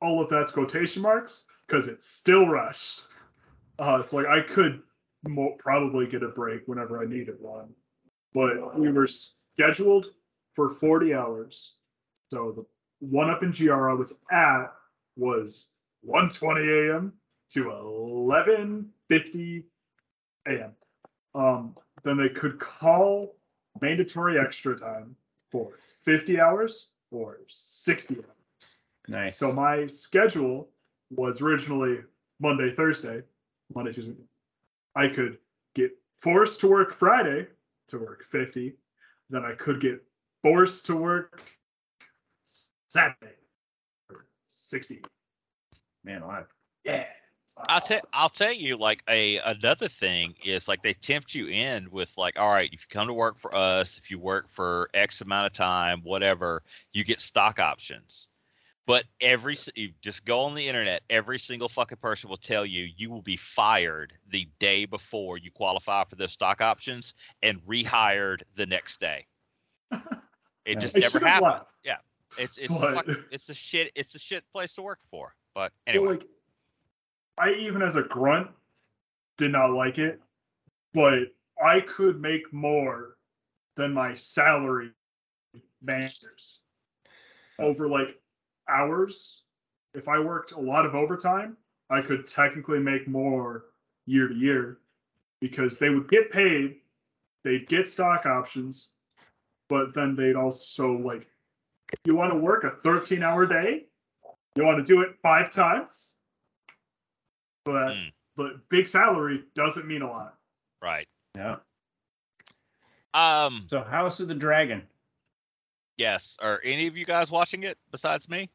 [0.00, 3.04] All of that's quotation marks because it's still rushed.
[3.78, 4.82] Uh, it's like I could
[5.26, 7.68] mo- probably get a break whenever I needed one,
[8.34, 10.06] but we were scheduled
[10.54, 11.76] for 40 hours.
[12.30, 12.66] So the
[13.00, 14.72] one up in GR I was at
[15.16, 15.68] was
[16.06, 17.12] 1:20 a.m.
[17.50, 19.64] to 11:50
[20.46, 20.74] a.m.
[21.34, 23.36] Um, then they could call
[23.80, 25.16] mandatory extra time
[25.50, 28.78] for 50 hours or 60 hours.
[29.08, 29.36] Nice.
[29.36, 30.68] So my schedule
[31.10, 32.00] was originally
[32.40, 33.22] Monday, Thursday,
[33.74, 34.14] Monday, Tuesday.
[34.94, 35.38] I could
[35.74, 37.46] get forced to work Friday
[37.88, 38.74] to work 50.
[39.30, 40.02] Then I could get
[40.42, 41.42] forced to work
[42.88, 43.34] Saturday
[44.08, 45.02] for 60.
[46.04, 46.46] Man alive.
[46.84, 47.06] Yeah.
[47.68, 51.90] I'll tell I'll tell you like a another thing is like they tempt you in
[51.90, 54.90] with like all right if you come to work for us if you work for
[54.94, 58.28] X amount of time whatever you get stock options,
[58.86, 62.88] but every you just go on the internet every single fucking person will tell you
[62.96, 68.42] you will be fired the day before you qualify for those stock options and rehired
[68.54, 69.26] the next day.
[69.92, 70.02] It
[70.66, 70.78] Yeah.
[70.78, 71.52] just I never should've happens.
[71.52, 71.70] left.
[72.38, 75.34] It's it's But- fuck, it's a shit it's a shit place to work for.
[75.54, 76.26] But But, anyway, like,
[77.38, 78.48] I even as a grunt
[79.36, 80.20] did not like it,
[80.94, 83.16] but I could make more
[83.76, 84.90] than my salary
[85.82, 86.60] managers
[87.58, 88.18] over like
[88.68, 89.42] hours.
[89.94, 91.56] If I worked a lot of overtime,
[91.90, 93.66] I could technically make more
[94.06, 94.78] year to year
[95.40, 96.76] because they would get paid,
[97.44, 98.90] they'd get stock options,
[99.68, 101.26] but then they'd also like,
[102.04, 103.86] you want to work a 13 hour day?
[104.56, 106.15] You want to do it five times?
[107.66, 108.12] But Mm.
[108.36, 110.38] but big salary doesn't mean a lot.
[110.80, 111.08] Right.
[111.34, 111.56] Yeah.
[113.12, 113.66] Um.
[113.68, 114.86] So House of the Dragon.
[115.96, 116.36] Yes.
[116.40, 118.48] Are any of you guys watching it besides me?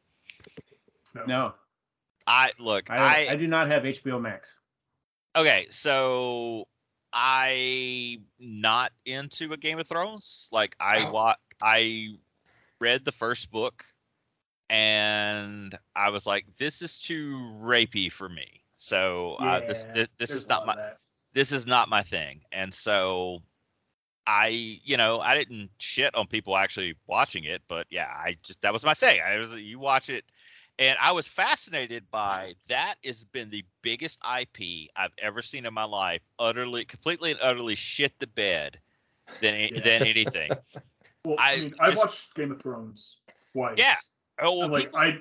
[1.28, 1.54] No,
[2.26, 2.90] I look.
[2.90, 4.58] I, I I do not have HBO Max.
[5.36, 5.68] okay.
[5.72, 6.68] So
[7.12, 10.48] I not into a Game of Thrones.
[10.52, 11.12] Like I Oh.
[11.12, 12.16] wa- I
[12.80, 13.84] read the first book,
[14.70, 18.61] and I was like, this is too rapey for me.
[18.82, 20.76] So uh, this Yeah, this, this There's is not my
[21.34, 22.42] this is not my thing.
[22.52, 23.44] And so
[24.26, 24.48] I,
[24.84, 28.74] you know, I didn't shit on people actually watching it, but yeah, I just that
[28.74, 29.22] was my thing.
[29.24, 30.26] I was you watch it
[30.80, 35.76] and I was fascinated by that has been the biggest IP I've ever seen in
[35.76, 38.80] my life, utterly completely and utterly shit the bed
[39.42, 39.84] than Yeah.
[39.84, 40.50] than anything.
[41.24, 43.20] Well, I, I mean, I watched Game of Thrones
[43.54, 43.78] twice.
[43.78, 43.98] Yeah.
[44.42, 45.20] Oh, well, like people, I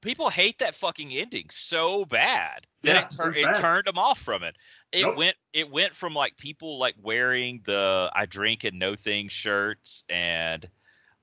[0.00, 3.56] people hate that fucking ending so bad that Yeah, it, tur- it's it bad.
[3.56, 4.56] turned them off from it.
[4.92, 5.16] It Nope.
[5.16, 10.04] went it went from like people like wearing the I drink and no things shirts
[10.08, 10.68] and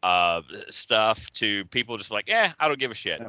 [0.03, 3.19] uh stuff to people just like, yeah, I don't give a shit.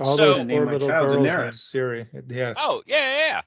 [0.00, 1.42] All So- those Name poor little child girls Daenerys.
[1.44, 2.06] named Siri.
[2.28, 2.54] Yeah.
[2.56, 3.42] Oh yeah, yeah, yeah.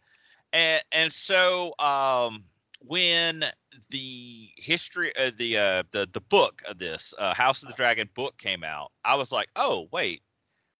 [0.53, 2.43] And and so um
[2.79, 3.43] when
[3.91, 8.09] the history of the uh the the book of this uh, House of the Dragon
[8.15, 10.21] book came out, I was like, oh wait,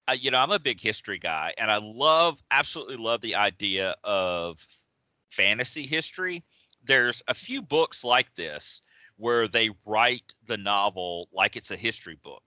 [0.08, 3.96] uh, you know I'm a big history guy, and I love absolutely love the idea
[4.04, 4.66] of
[5.30, 6.44] fantasy history.
[6.84, 8.82] There's a few books like this
[9.18, 12.44] where they write the novel like it's a history book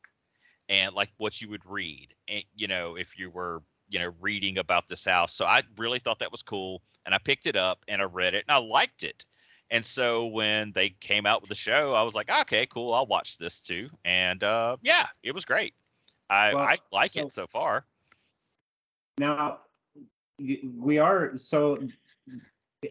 [0.69, 4.59] and like what you would read and you know if you were you know reading
[4.59, 7.85] about this house so i really thought that was cool and i picked it up
[7.87, 9.25] and i read it and i liked it.
[9.71, 13.07] And so when they came out with the show i was like okay cool i'll
[13.07, 13.89] watch this too.
[14.05, 15.75] And uh yeah it was great
[16.31, 17.85] i Well, i like so- it so far
[19.19, 19.61] Now,
[20.39, 21.87] we are so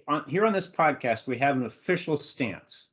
[0.08, 1.28] on, here on this podcast.
[1.28, 2.90] We have an official stance.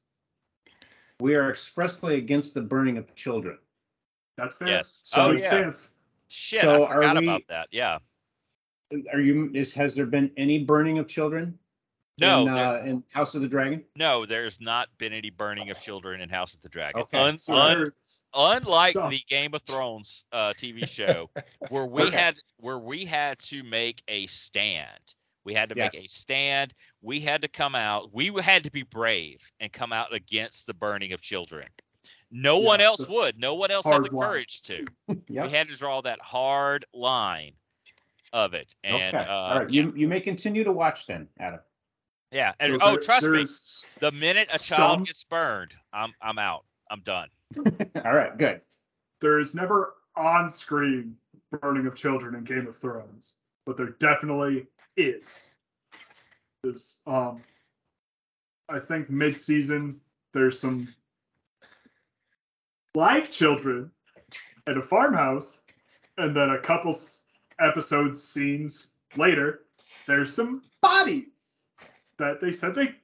[1.21, 3.59] We are expressly against the burning of children.
[4.37, 4.69] that's fair.
[4.69, 5.03] Yes.
[5.05, 5.39] So Oh, yeah.
[5.39, 5.91] stands.
[6.29, 7.99] shit So i forgot we- about that yeah
[9.13, 9.51] Are you?
[9.55, 11.59] Is has there been any burning of children?
[12.21, 13.85] no In, uh, in House of the Dragon.
[13.97, 17.19] no there's not been any burning of children in house of the dragon Okay.
[17.19, 17.93] Un- So un-
[18.35, 21.31] unlike some- the Game of Thrones uh, TV show,
[21.69, 22.17] where we Okay.
[22.17, 24.89] had where we had to make a stand.
[25.45, 26.75] We had to make a stand.
[27.01, 28.13] We had to come out.
[28.13, 31.65] We had to be brave and come out against the burning of children.
[32.31, 33.39] No one else would.
[33.39, 34.29] No one else had the line.
[34.29, 34.85] courage to.
[35.29, 35.47] Yep.
[35.47, 37.53] We had to draw that hard line
[38.33, 38.75] of it.
[38.85, 39.27] And okay.
[39.29, 39.71] uh, All right.
[39.71, 41.61] You you may continue to watch then, Adam.
[42.31, 42.53] yeah.
[42.61, 43.47] And so oh, there- trust me,
[44.01, 46.65] the minute a child some- gets burned, I'm I'm out.
[46.91, 47.29] I'm done.
[48.05, 48.37] All right.
[48.37, 48.61] Good.
[49.21, 51.17] there is never on-screen
[51.51, 53.37] burning of children in Game of Thrones,
[53.67, 55.51] but there definitely is.
[56.65, 57.41] Is um,
[58.69, 60.01] I think mid-season
[60.33, 60.89] there's some
[62.95, 63.91] live children
[64.67, 65.63] at a farmhouse,
[66.19, 66.95] and then a couple
[67.59, 69.61] episodes scenes later,
[70.07, 71.65] there's some bodies
[72.19, 72.95] that they said they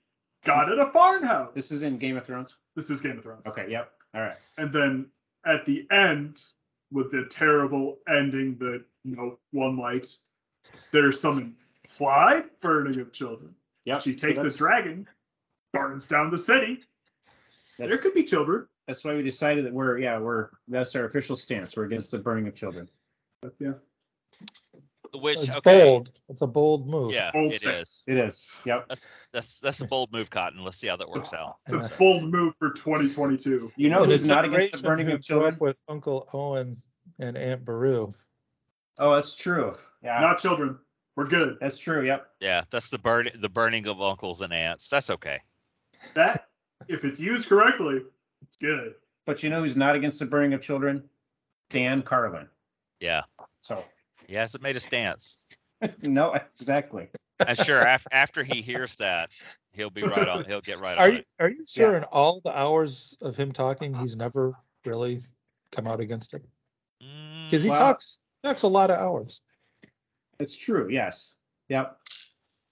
[0.45, 1.51] got at a farmhouse.
[1.55, 2.55] This is in Game of Thrones.
[2.75, 3.47] This is Game of Thrones.
[3.47, 3.67] Okay.
[3.71, 3.91] Yep.
[4.17, 4.35] All right.
[4.57, 5.07] and then
[5.45, 6.41] at the end
[6.91, 10.17] with the terrible ending that you know one liked
[10.91, 13.99] there's some implied burning of children Yeah.
[13.99, 15.07] she so takes the dragon
[15.73, 16.81] burns down the city
[17.79, 21.37] there could be children that's why we decided that we're yeah we're that's our official
[21.37, 21.77] stance.
[21.77, 22.89] We're against the burning of children.
[23.43, 23.75] but yeah
[25.21, 26.13] Which It's okay, bold.
[26.29, 27.13] It's a bold move.
[27.13, 27.83] yeah, Bold it step.
[27.83, 28.03] is.
[28.07, 28.51] It is.
[28.65, 28.87] Yep.
[28.89, 30.63] That's that's that's a bold move, Cotton.
[30.65, 31.57] Let's see how that works out.
[31.67, 35.11] it's a bold move for 2022 You know And who's it's not against the burning
[35.11, 35.57] of children?
[35.61, 36.77] With Uncle Owen
[37.19, 38.13] and Aunt Beru.
[38.99, 39.75] Oh, that's true.
[40.03, 40.21] Yeah.
[40.21, 40.79] not children
[41.17, 42.05] we're good that's true.
[42.05, 42.27] Yep.
[42.41, 44.89] Yeah, that's the burn the burning of uncles and aunts.
[44.89, 45.41] That's okay.
[46.15, 46.49] that
[46.89, 48.03] if it's used correctly
[48.43, 51.03] it's good But you know who's not against the burning of children?
[51.71, 52.49] Dan Carlin.
[53.01, 53.23] Yeah,
[53.61, 53.83] So
[54.27, 55.47] he hasn't made a stance.
[56.03, 57.09] no, exactly.
[57.47, 59.29] And sure, after after he hears that,
[59.73, 60.45] he'll be right on.
[60.47, 61.27] He'll get right Are on you it.
[61.39, 65.21] are you sure in all the hours of him talking, he's never really
[65.73, 66.43] come out against it?
[66.99, 69.43] Because he Mm, Well- talks talks a lot of hours.
[70.41, 70.89] It's true.
[70.91, 71.37] Yes.
[71.69, 71.99] Yep.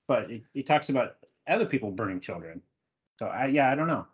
[0.06, 1.16] but he, he talks about
[1.48, 2.62] other people burning children.
[3.18, 4.06] So I yeah, I don't know.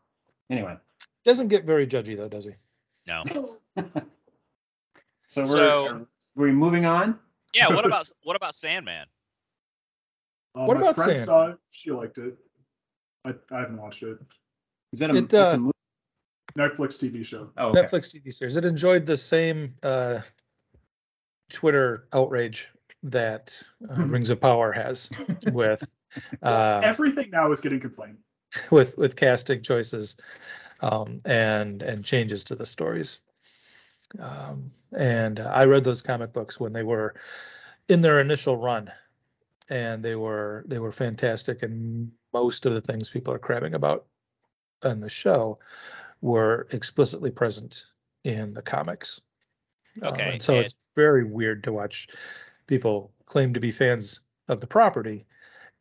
[0.50, 0.76] Anyway,
[1.24, 2.53] Doesn't get very judgy though, does he?
[3.07, 3.22] No.
[5.29, 7.18] so we're So- are we moving on?
[7.54, 7.68] Yeah.
[7.68, 9.06] What about what about Sandman?
[10.54, 11.18] Uh, What my about Sandman?
[11.26, 11.58] Saw it.
[11.70, 12.36] She liked it.
[13.24, 14.18] I, I haven't watched it.
[14.92, 15.72] Is that a, It, that's a uh, movie?
[16.58, 17.50] Netflix TV show.
[17.56, 17.82] Oh, okay.
[17.82, 18.56] Netflix TV series.
[18.56, 20.20] It enjoyed the same uh,
[21.50, 22.68] Twitter outrage
[23.02, 25.10] that uh, Rings of Power has
[25.52, 25.94] with
[26.42, 28.18] uh, Everything now is getting complained.
[28.70, 30.16] with with casting choices
[30.80, 33.20] um, and and changes to the stories.
[34.18, 37.14] Um, and I read those comic books when they were
[37.88, 38.90] in their initial run,
[39.68, 41.62] and they were they were fantastic.
[41.62, 44.07] And most of the things people are crabbing about
[44.85, 45.59] on the show
[46.20, 47.87] were explicitly present
[48.25, 49.20] in the comics.
[50.03, 52.09] Um, Okay, and so and- it's very weird to watch
[52.66, 55.27] people claim to be fans of the property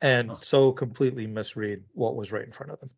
[0.02, 2.90] and so completely misread what was right in front of them.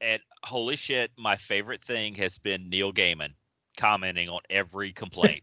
[0.00, 3.34] And holy shit, my favorite thing has been Neil Gaiman
[3.76, 5.42] commenting on every complaint.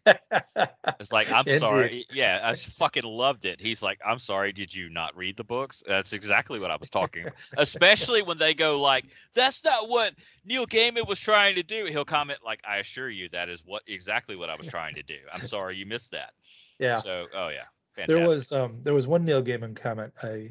[0.99, 1.59] It's like, I'm Indeed.
[1.59, 2.05] sorry.
[2.11, 3.59] Yeah, I just fucking loved it.
[3.59, 5.83] He's like, I'm sorry, did you not read the books?
[5.87, 7.35] That's exactly what I was talking about.
[7.57, 10.13] Especially when they go like, that's not what
[10.45, 11.85] Neil Gaiman was trying to do.
[11.85, 15.03] He'll comment like, I assure you that is what exactly what I was trying to
[15.03, 15.17] do.
[15.33, 16.33] I'm sorry you missed that.
[16.79, 17.63] Yeah, So, oh yeah.
[17.95, 18.15] Fantastic.
[18.17, 20.49] there was um there was one Neil Gaiman comment I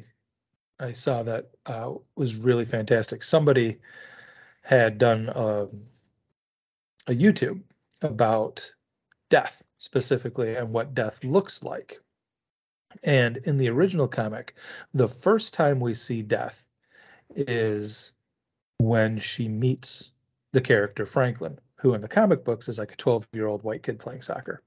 [0.79, 3.21] I saw that uh, was really fantastic.
[3.21, 3.77] Somebody
[4.63, 5.83] had done um,
[7.07, 7.61] a YouTube
[8.01, 8.73] about
[9.29, 11.99] death specifically and what death looks like.
[13.03, 14.55] And in the original comic,
[14.93, 16.65] the first time we see death
[17.35, 18.13] is
[18.79, 20.11] when she meets
[20.51, 23.83] the character Franklin, who in the comic books is like a 12 year old white
[23.83, 24.61] kid playing soccer.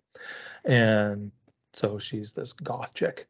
[0.64, 1.30] And
[1.74, 3.28] so she's this goth chick.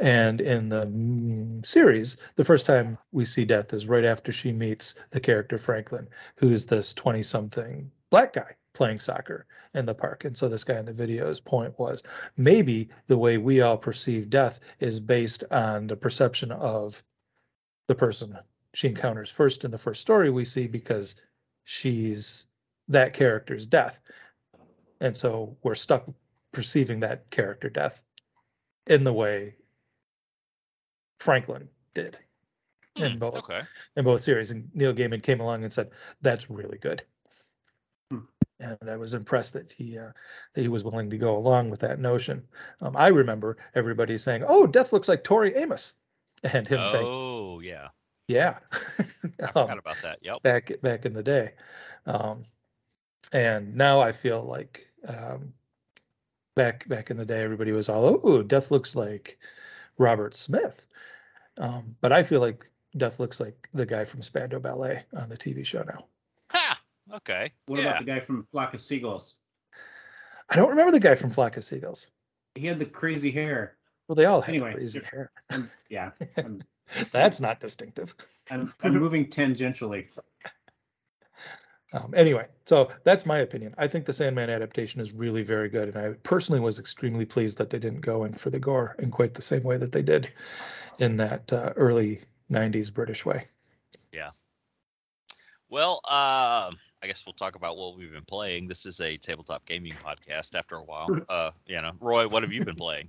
[0.00, 4.52] And in the mm, series, the first time we see death is right after she
[4.52, 10.24] meets the character Franklin, who's this 20 something black guy playing soccer in the park.
[10.24, 12.02] And so this guy in the video's point was
[12.36, 17.02] maybe the way we all perceive death is based on the perception of
[17.88, 18.38] the person
[18.74, 21.14] she encounters first in the first story we see because
[21.64, 22.46] she's
[22.88, 24.00] that character's death.
[25.00, 26.08] And so we're stuck
[26.52, 28.02] perceiving that character death
[28.86, 29.56] in the way
[31.20, 32.18] Franklin did
[32.98, 33.62] in Hmm, both Okay.
[33.96, 34.50] in both series.
[34.50, 37.04] And Neil Gaiman came along and said, "That's really good."
[38.62, 40.12] And I was impressed that he uh,
[40.54, 42.46] that he was willing to go along with that notion.
[42.80, 45.94] Um, I remember everybody saying, "Oh, Death looks like Tori Amos,"
[46.44, 47.88] and him saying, Oh yeah.
[48.28, 49.04] "Yeah." I
[49.42, 50.18] Um, forgot about that.
[50.22, 50.42] Yep.
[50.42, 51.52] back back in the day.
[52.06, 52.44] Um,
[53.32, 55.52] and now I feel like um,
[56.54, 59.38] back back in the day, everybody was all, "Oh, Death looks like
[59.98, 60.86] Robert Smith,"
[61.58, 65.36] um, but I feel like Death looks like the guy from Spandau Ballet on the
[65.36, 66.06] TV show now.
[67.12, 67.16] Ha.
[67.16, 67.52] Okay.
[67.66, 67.86] What yeah.
[67.90, 69.36] about the guy from Flock of Seagulls?
[70.50, 72.10] I don't remember the guy from Flock of Seagulls.
[72.54, 73.76] He had the crazy hair.
[74.08, 75.30] Well, they all had Anyway, crazy if- hair.
[75.50, 76.62] I'm, yeah, I'm,
[77.12, 78.14] That's not distinctive.
[78.50, 80.08] I'm, I'm moving tangentially.
[81.94, 83.74] Um, anyway, so that's my opinion.
[83.76, 87.58] I think the Sandman adaptation is really very good, and I personally was extremely pleased
[87.58, 90.00] that they didn't go in for the gore in quite the same way that they
[90.00, 90.32] did
[91.00, 92.20] in that uh, early
[92.50, 93.44] '90s British way.
[94.10, 94.30] Yeah.
[95.68, 96.70] Well, uh,
[97.02, 98.68] I guess we'll talk about what we've been playing.
[98.68, 100.54] This is a tabletop gaming podcast.
[100.54, 103.08] After a while, uh, you know, Roy, what have you been playing?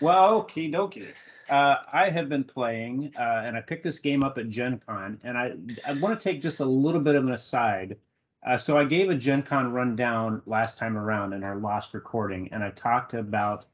[0.00, 1.08] Well, okie dokie.
[1.50, 5.20] Uh, I have been playing, uh, and I picked this game up at Gen Con,
[5.22, 5.52] and I
[5.86, 7.98] I want to take just a little bit of an aside.
[8.46, 12.48] Uh, so I gave a Gen Con rundown last time around in our lost recording,
[12.52, 13.66] and I talked about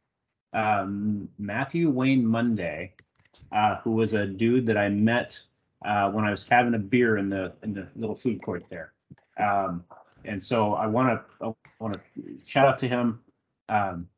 [0.53, 2.95] um, Matthew Wayne Monday,
[3.53, 5.40] uh, who was a dude that I met
[5.85, 8.93] uh, when I was having a beer in the in the little food court there.
[9.40, 9.85] Um,
[10.24, 12.00] and so I want to want to
[12.44, 13.20] shout out to him.
[13.68, 14.09] Um,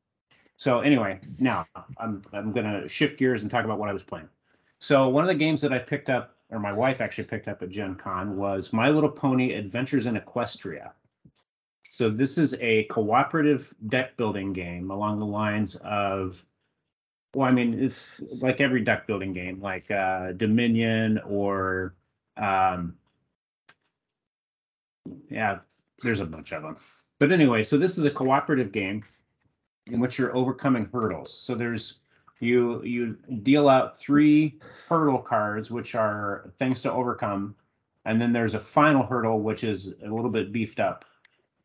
[0.57, 1.65] so anyway, now
[1.99, 4.29] I'm I'm gonna shift gears and talk about what I was playing.
[4.79, 7.63] So one of the games that I picked up, or my wife actually picked up
[7.63, 10.91] at Gen Con, was My Little Pony Adventures in Equestria.
[11.89, 16.45] So this is a cooperative deck building game along the lines of,
[17.35, 21.95] well, I mean, it's like every deck building game, like uh, Dominion or,
[22.39, 22.97] um,
[25.31, 25.59] yeah,
[26.03, 26.77] there's a bunch of them.
[27.19, 29.05] But anyway, so this is a cooperative game
[29.87, 31.33] in which you're overcoming hurdles.
[31.37, 31.99] So there's
[32.41, 37.55] you you deal out three hurdle cards, which are things to overcome,
[38.05, 41.05] and then there's a final hurdle, which is a little bit beefed up.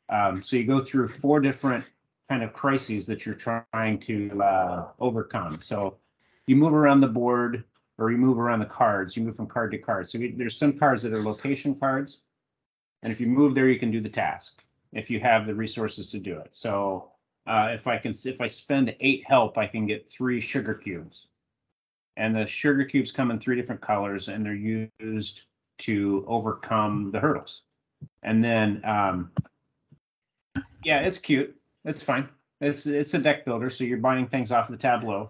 [0.10, 1.84] Um, so you go through four different
[2.30, 5.60] kind of crises that you're trying to uh, overcome.
[5.62, 5.98] So
[6.46, 7.64] you move around the board.
[8.00, 9.18] or you move around the cards.
[9.18, 10.08] You move from card to card.
[10.08, 12.22] So we- there's some cards that are location cards.
[13.04, 16.10] And if you move there, you can do the task if you have the resources
[16.12, 16.54] to do it.
[16.54, 17.12] So
[17.46, 21.28] uh, if I can, if I spend eight help, I can get three sugar cubes.
[22.16, 24.56] And the sugar cubes come in three different colors and they're
[25.00, 25.44] used
[25.80, 27.64] to overcome the hurdles.
[28.24, 29.32] And then, um,
[30.84, 31.56] yeah, it's cute.
[31.86, 32.28] It's fine.
[32.60, 35.30] It's it's a deck builder, so you're buying things off the tableau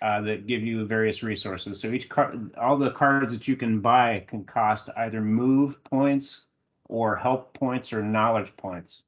[0.00, 1.78] uh, that give you various resources.
[1.78, 6.46] So each card, all the cards that you can buy can cost either move points
[6.92, 9.02] or help points or knowledge points.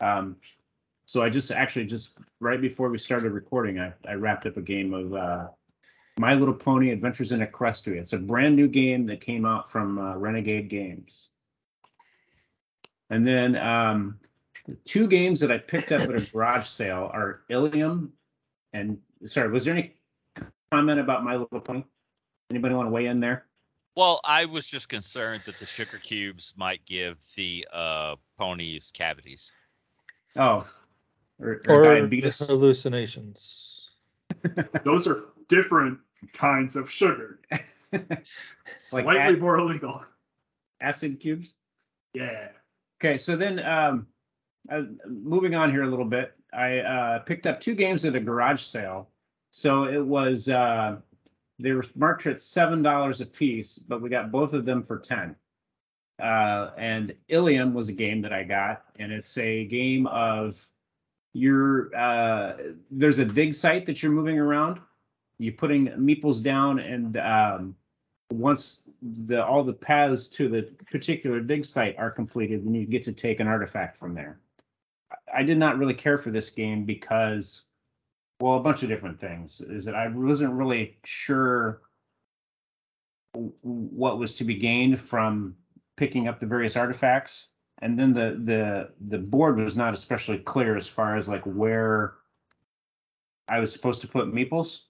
[0.00, 0.36] Um,
[1.04, 4.62] so I just actually just right before we started recording, I, I wrapped up a
[4.62, 5.48] game of uh,
[6.18, 8.00] My Little Pony Adventures in Equestria.
[8.00, 11.28] It's a brand new game that came out from uh, Renegade Games.
[13.10, 14.18] And then um,
[14.86, 18.10] two games that I picked up at a garage sale are Ilium
[18.72, 18.96] and
[19.26, 19.96] sorry, was there any
[20.70, 21.84] comment about My Little Pony?
[22.50, 23.44] Anybody want to weigh in there?
[23.94, 29.52] Well, I was just concerned that the sugar cubes might give the uh, ponies cavities.
[30.36, 30.66] Oh,
[31.38, 32.38] or, or, Or diabetes.
[32.38, 33.90] hallucinations.
[34.84, 35.98] Those are different
[36.32, 37.40] kinds of sugar.
[37.92, 40.02] Like Slightly ac- more illegal.
[40.80, 41.54] acid cubes.
[42.14, 42.48] Yeah.
[42.98, 44.06] Okay, so then um,
[44.70, 48.20] uh, moving on here a little bit, I uh, picked up two games at a
[48.20, 49.10] garage sale.
[49.50, 50.96] So it was uh,
[51.62, 54.98] they were marked at seven dollars a piece, but we got both of them for
[54.98, 55.36] ten.
[56.20, 60.64] Uh, and Ilium was a game that I got, and it's a game of
[61.32, 62.56] you're uh,
[62.90, 64.80] there's a dig site that you're moving around.
[65.38, 67.74] You're putting meeples down, and um,
[68.30, 73.02] once the all the paths to the particular dig site are completed, then you get
[73.02, 74.38] to take an artifact from there.
[75.10, 77.64] I- I did not really care for this game because,
[78.40, 79.60] well, a bunch of different things.
[79.60, 81.82] Is that I wasn't really sure
[83.34, 85.56] what was to be gained from
[85.96, 87.48] picking up the various artifacts,
[87.80, 92.14] and then the the the board was not especially clear as far as like where
[93.48, 94.82] I was supposed to put meeples.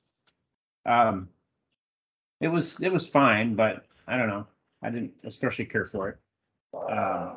[0.86, 1.28] Um,
[2.40, 4.47] it was it was fine, but I don't know.
[4.82, 6.18] I didn't especially care for it.
[6.74, 7.34] Uh,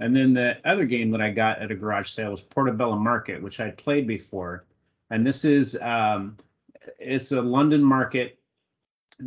[0.00, 3.42] and then the other game that I got at a garage sale was Portobello Market,
[3.42, 4.64] which I'd played before.
[5.10, 6.36] And this is um,
[6.98, 8.38] it's a London market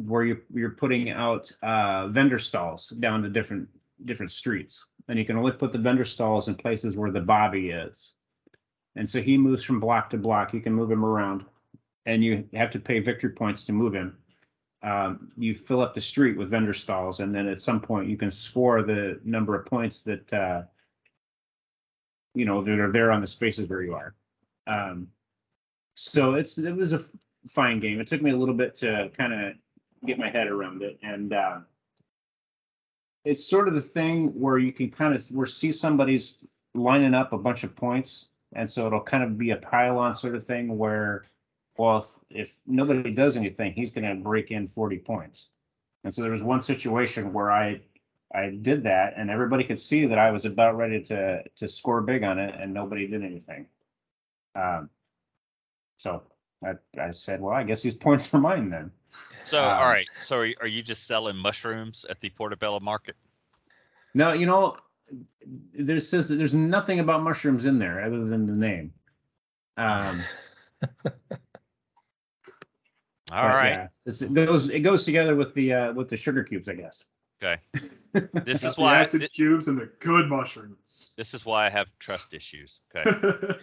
[0.05, 3.67] where you you're putting out uh, vendor stalls down to different
[4.05, 7.69] different streets, and you can only put the vendor stalls in places where the bobby
[7.69, 8.13] is.
[8.95, 10.53] And so he moves from block to block.
[10.53, 11.45] You can move him around,
[12.05, 14.17] and you have to pay victory points to move him
[14.83, 18.17] um, you fill up the street with vendor stalls, and then at some point you
[18.17, 20.63] can score the number of points that uh,
[22.33, 24.15] you know that are there on the spaces where you are.
[24.67, 25.07] Um,
[25.95, 27.03] so it's it was a
[27.47, 27.99] fine game.
[27.99, 29.53] It took me a little bit to kind of
[30.05, 31.59] get my head around it, and uh,
[33.25, 37.33] it's sort of the thing where you can kind of where see somebody's lining up
[37.33, 40.77] a bunch of points, and so it'll kind of be a pile-on sort of thing
[40.77, 41.25] where
[41.77, 45.49] well, if, if nobody does anything, he's going to break in 40 points.
[46.03, 47.81] And so there was one situation where I
[48.33, 52.01] I did that, and everybody could see that I was about ready to to score
[52.01, 53.67] big on it, and nobody did anything.
[54.55, 54.89] Um,
[56.01, 56.23] so
[56.65, 58.91] I I said, well, I guess these points are mine then.
[59.43, 60.07] So, Um, all right.
[60.23, 63.15] So, are, are you just selling mushrooms at the Portobello Market?
[64.13, 64.77] No, you know,
[65.73, 68.93] there says that there's nothing about mushrooms in there other than the name.
[69.77, 70.23] Um,
[73.31, 73.69] All but right.
[73.69, 77.05] yeah, it goes it goes together with the uh, with the sugar cubes, I guess.
[77.43, 77.61] Okay.
[78.43, 78.97] This Got is the why.
[78.97, 81.13] acid thi- cubes and the good mushrooms.
[81.15, 82.81] This is why I have trust issues.
[82.93, 83.09] Okay.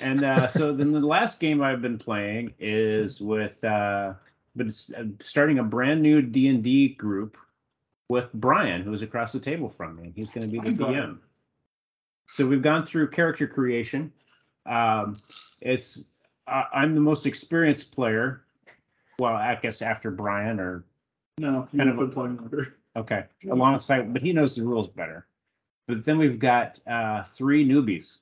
[0.00, 4.14] And uh, so then the last game I've been playing is with, uh,
[4.56, 7.36] but it's uh, starting a brand new D and D group
[8.08, 10.12] with Brian, who's across the table from me.
[10.16, 11.18] He's going to be the DM.
[12.26, 14.12] So we've gone through character creation.
[14.66, 15.18] Um,
[15.60, 16.04] it's
[16.48, 18.42] I I'm the most experienced player.
[19.18, 20.84] Well, I guess after Brian, or
[21.38, 22.76] no, Kind of a- playing longer.
[22.96, 25.26] okay, alongside, but he knows the rules better.
[25.86, 28.18] But then we've got uh, three newbies,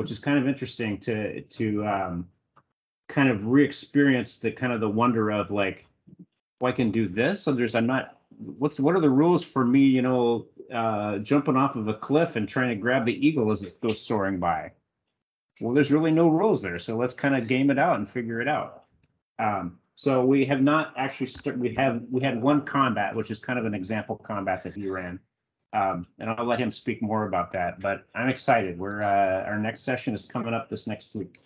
[0.00, 2.26] which is kind of interesting to to um,
[3.06, 5.86] kind of re-experience the kind of the wonder of like,
[6.58, 7.42] well, I can do this.
[7.42, 8.16] So there's I'm not.
[8.56, 9.80] What's what are the rules for me?
[9.80, 13.60] You know, uh, jumping off of a cliff and trying to grab the eagle as
[13.60, 14.72] it goes soaring by.
[15.60, 18.40] Well, there's really no rules there, so let's kind of game it out and figure
[18.40, 18.84] it out.
[19.38, 23.38] Um, so we have not actually start, we have we had one combat, which is
[23.38, 25.20] kind of an example combat that he ran.
[25.72, 27.80] Um, and I'll let him speak more about that.
[27.80, 28.78] But I'm excited.
[28.78, 31.42] We're uh, our next session is coming up this next week.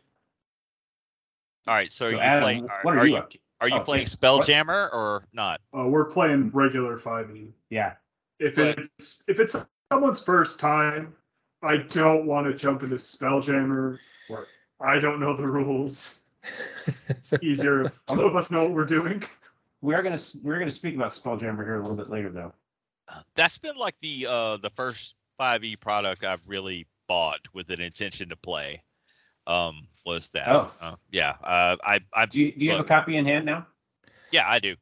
[1.67, 1.93] All right.
[1.93, 2.69] So, So are you Adam, playing?
[2.83, 3.39] what are, you you up to?
[3.61, 4.09] Are you Oh, playing yeah.
[4.09, 5.61] Spelljammer or not?
[5.79, 7.49] Uh, we're playing regular five E.
[7.71, 7.95] Yeah.
[8.39, 9.57] If But- it's if it's
[9.93, 11.15] someone's first time,
[11.63, 13.99] I don't want to jump into Spelljammer
[14.29, 14.47] or
[14.81, 16.17] I don't know the rules.
[17.09, 19.23] It's easier if two of us know what we're doing.
[19.81, 22.53] We are gonna s- we're gonna speak about Spelljammer here a little bit later though.
[23.37, 28.29] That's been like the uh the first 5e product I've really bought with an intention
[28.31, 28.83] to play.
[29.47, 30.49] Um, was that?
[30.51, 30.73] Oh.
[30.81, 31.35] Uh, yeah.
[31.43, 33.67] Uh, I I Do you do you have a copy in hand now?
[34.31, 34.77] yeah I do.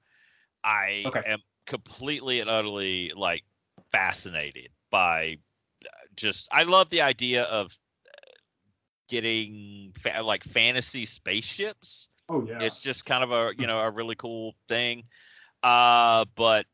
[0.65, 1.23] I Okay.
[1.27, 3.43] am completely and utterly like
[3.91, 5.39] fascinated by
[5.85, 7.67] uh, just I love the idea of
[8.07, 8.31] uh,
[9.09, 12.09] getting fa- like fantasy spaceships.
[12.29, 12.59] Oh yeah.
[12.65, 15.05] It's just kind of a you know a really cool thing.
[15.63, 16.67] Uh, but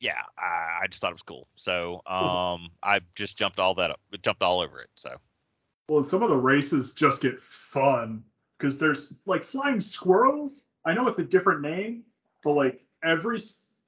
[0.00, 1.48] yeah, I, I just thought it was cool.
[1.56, 4.90] So um, I just jumped all that up, jumped all over it.
[4.94, 5.16] So
[5.88, 8.22] Well, and some of the races just get fun
[8.58, 10.68] because there's like flying squirrels.
[10.84, 12.04] I know it's a different name,
[12.44, 13.38] but like every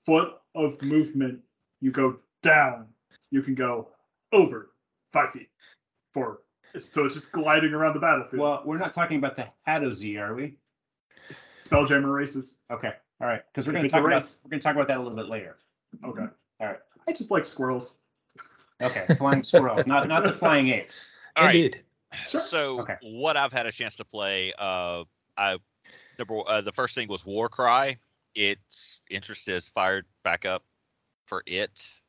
[0.05, 1.41] foot of movement
[1.81, 2.87] you go down,
[3.31, 3.89] you can go
[4.33, 4.71] over
[5.13, 5.49] five feet.
[6.13, 6.41] For
[6.77, 8.41] so it's just gliding around the battlefield.
[8.41, 10.57] Well, we're not talking about the Hadozee, are we?
[11.31, 12.59] Spelljammer races.
[12.71, 12.93] Okay.
[13.21, 13.43] All right.
[13.53, 15.57] Because we're gonna talk about we're gonna talk about that a little bit later.
[16.05, 16.27] Okay.
[16.61, 16.79] All right.
[17.09, 17.97] I just like squirrels.
[18.83, 19.07] Okay.
[19.17, 20.91] Flying squirrel, not not the flying ape.
[21.37, 21.55] all right.
[21.57, 21.83] Indeed.
[22.27, 22.41] Sure.
[22.41, 22.97] So Okay.
[23.03, 25.05] what I've had a chance to play, uh,
[25.37, 25.59] I
[26.19, 27.99] number uh, the first thing was Warcry.
[28.35, 30.65] Its interest is fired back up
[31.27, 32.01] for it,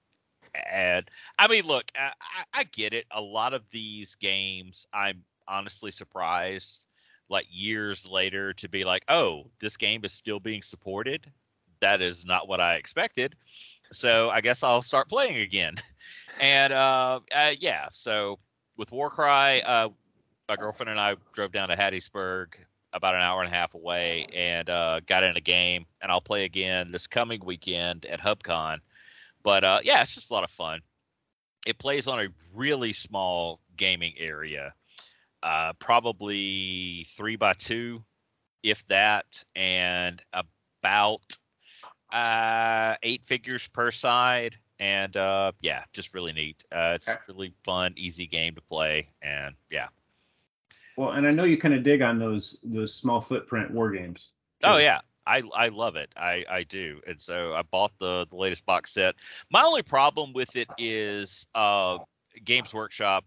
[0.71, 2.11] and I mean, look, I,
[2.53, 3.05] I, I get it.
[3.11, 6.85] A lot of these games, I'm honestly surprised,
[7.29, 11.29] like years later, to be like, oh, this game is still being supported.
[11.79, 13.35] That is not what I expected.
[13.91, 15.75] So I guess I'll start playing again.
[16.39, 18.39] And uh, uh yeah, so
[18.75, 19.89] with Warcry, uh,
[20.49, 22.47] my girlfriend and I drove down to Hattiesburg,
[22.93, 25.85] about an hour and a half away, and uh, got in a game.
[26.01, 28.79] And I'll play again this coming weekend at HubCon.
[29.43, 30.81] But uh, yeah, it's just a lot of fun.
[31.65, 34.73] It plays on a really small gaming area,
[35.43, 38.03] uh, probably three by two,
[38.63, 41.21] if that, and about
[42.11, 44.57] uh, eight figures per side.
[44.79, 46.65] And uh, yeah, just really neat.
[46.71, 47.19] Uh, it's Okay.
[47.27, 49.87] really fun, easy game to play, and yeah.
[50.97, 54.31] Well, and I know you kind of dig on those those small footprint war games.
[54.63, 56.11] Oh yeah, I I love it.
[56.17, 59.15] I I do, and so I bought the the latest box set.
[59.51, 61.99] My only problem with it is uh,
[62.43, 63.23] Games Workshop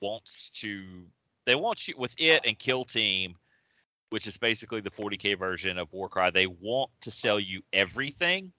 [0.00, 1.04] wants to
[1.46, 3.36] they want you with it and Kill Team,
[4.10, 6.30] which is basically the 40k version of Warcry.
[6.30, 8.52] They want to sell you everything,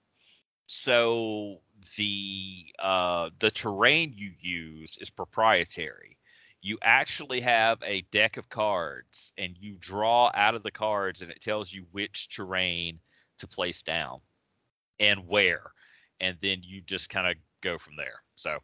[0.66, 1.60] so
[1.96, 6.16] the uh, the terrain you use is proprietary.
[6.62, 11.30] You actually have a deck of cards, and you draw out of the cards, and
[11.30, 13.00] it tells you which terrain
[13.38, 14.20] to place down
[15.00, 15.72] and where,
[16.20, 18.22] and then you just kind of go from there.
[18.36, 18.58] So,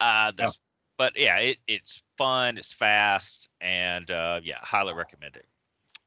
[0.00, 0.58] uh, that's
[1.00, 5.46] but yeah, it, it's fun, it's fast, and uh, yeah, highly recommend it.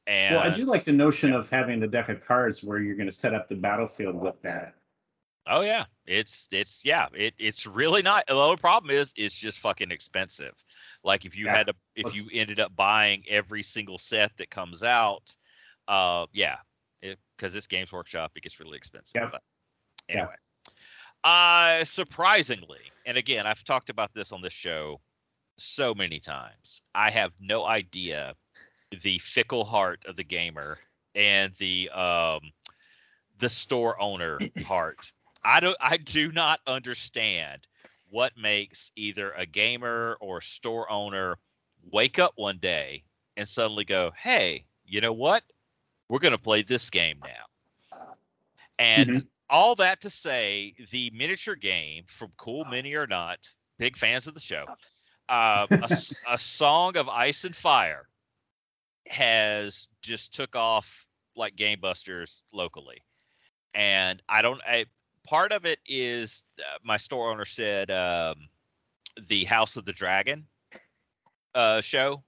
[0.07, 2.95] And Well, I do like the notion of having the deck of cards where you're
[2.95, 4.75] going to set up the battlefield with that.
[5.45, 8.25] Oh yeah, it's it's yeah, it it's really not.
[8.27, 10.53] The only problem is it's just fucking expensive.
[11.03, 11.51] Like if you Yeah.
[11.51, 15.35] had to, if you ended up buying every single set that comes out,
[15.89, 16.57] uh, yeah,
[17.01, 19.21] because this Games Workshop, it gets really expensive.
[19.21, 19.31] Yep.
[19.31, 19.41] But
[20.13, 20.15] Yeah.
[20.15, 20.35] anyway,
[21.23, 25.01] uh, surprisingly, and again, I've talked about this on this show
[25.59, 26.81] so many times.
[26.95, 28.35] I have no idea
[29.01, 30.79] the fickle heart of the gamer
[31.15, 32.51] and the um
[33.37, 35.11] the store owner heart.
[35.43, 37.67] I don't I do not understand
[38.09, 41.37] what makes either a gamer or store owner
[41.91, 43.03] wake up one day
[43.37, 45.43] and suddenly go, "Hey, you know what?
[46.09, 47.45] We're going to play this game now."
[48.77, 49.27] And Mhm.
[49.49, 54.33] all that to say, the miniature game from Cool Mini or Not, big fans of
[54.33, 54.67] the show,
[55.29, 55.89] uh, a,
[56.27, 58.09] a Song of Ice and Fire
[59.07, 63.03] has just took off like game busters locally.
[63.73, 64.85] And i don't I,
[65.23, 68.49] part of it is uh, my store owner said um,
[69.27, 70.47] the house of the dragon
[71.55, 72.23] uh, show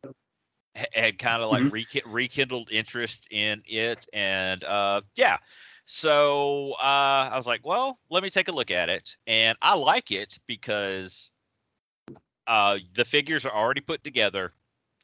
[0.76, 1.70] ha- had kind of like Mhm.
[1.70, 4.08] reki- rekindled interest in it.
[4.14, 5.38] And uh, yeah.
[5.86, 9.18] So uh, i was like well let me take a look at it.
[9.28, 11.32] And i like it because
[12.48, 14.54] uh, the figures are already put together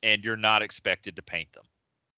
[0.04, 1.64] and you're not expected to paint them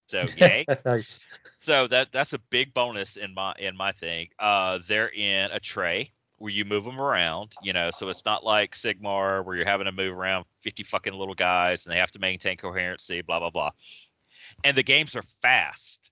[0.08, 1.20] so yay nice.
[1.58, 4.28] so that that's a big bonus in my in my thing.
[4.38, 7.54] Uh, they're in a tray where you move them around.
[7.62, 11.14] You know, so it's not like Sigmar where you're having to move around fifty fucking
[11.14, 13.22] little guys and they have to maintain coherency.
[13.22, 13.72] Blah blah blah.
[14.64, 16.12] And the games are fast.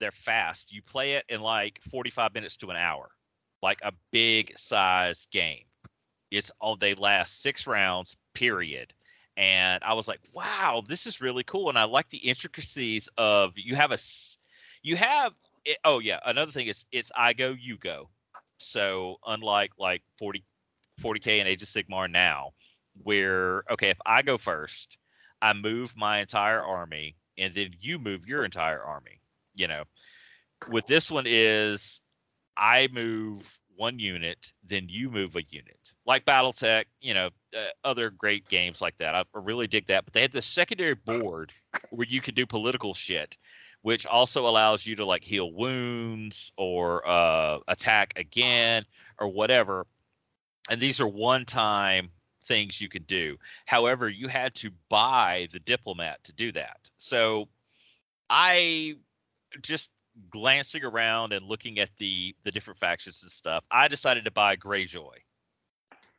[0.00, 0.72] they're fast.
[0.72, 3.10] You play it in like 45 minutes to an hour,
[3.62, 5.64] like a big size game.
[6.30, 8.92] It's all they last six rounds, period.
[9.38, 9.58] Mm-hmm.
[9.58, 11.68] And I was like, wow, this is really cool.
[11.68, 13.98] And I like the intricacies of you have a
[14.82, 15.32] you have,
[15.64, 18.10] it, oh yeah, another thing is it's I go, you go.
[18.58, 20.44] So unlike like 40,
[21.00, 22.52] 40K and Age of Sigmar now,
[23.02, 24.98] where, okay, if I go first,
[25.42, 29.20] I move my entire army and then you move your entire army
[29.54, 29.84] you know
[30.68, 32.00] with this one is
[32.56, 35.94] i move one unit then you move a unit.
[36.04, 39.14] Like battletech you know uh, other great games like that.
[39.14, 41.52] I, I really dig that but they had this secondary board
[41.90, 43.36] where you could do political shit
[43.82, 48.84] which also allows you to like heal wounds or uh, attack again
[49.18, 49.86] or whatever.
[50.68, 52.10] And these are one time
[52.44, 53.36] things you could do.
[53.66, 56.90] However you had to buy the diplomat to do that.
[56.96, 57.48] So
[58.30, 58.94] i
[59.62, 59.90] just
[60.30, 64.56] glancing around and looking at the the different factions and stuff, I decided to buy
[64.56, 65.14] Greyjoy.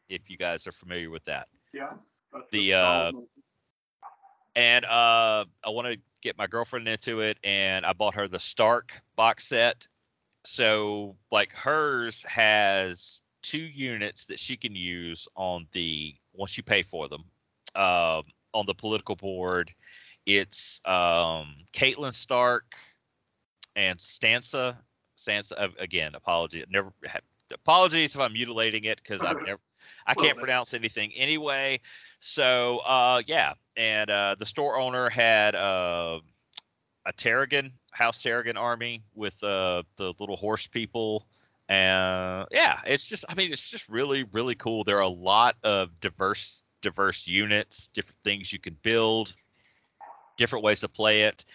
[0.09, 1.93] If you guys are familiar with that, Yeah.
[2.51, 3.11] The, uh,
[4.55, 8.39] and uh, I want to get my girlfriend into it, and I bought her the
[8.39, 9.87] Stark box set.
[10.45, 16.83] So like hers has two units that she can use on the once you pay
[16.83, 17.23] for them
[17.75, 18.23] um,
[18.53, 19.71] on the political board.
[20.25, 22.75] It's um, Catelyn Stark
[23.75, 24.77] and Stanza.
[25.17, 26.15] Sansa again.
[26.15, 26.63] Apology.
[26.69, 26.91] Never.
[27.53, 29.59] Apologies if I'm mutilating it because I've never.
[30.05, 31.79] I can't pronounce anything anyway.
[32.19, 36.19] So uh, yeah, and uh, the store owner had uh,
[37.05, 41.25] a Tarragon House Tarragon army with uh, the little horse people.
[41.69, 44.83] And yeah, it's just I mean it's just really really cool.
[44.83, 49.35] There are a lot of diverse diverse units, different things you can build,
[50.37, 51.45] different ways to play it.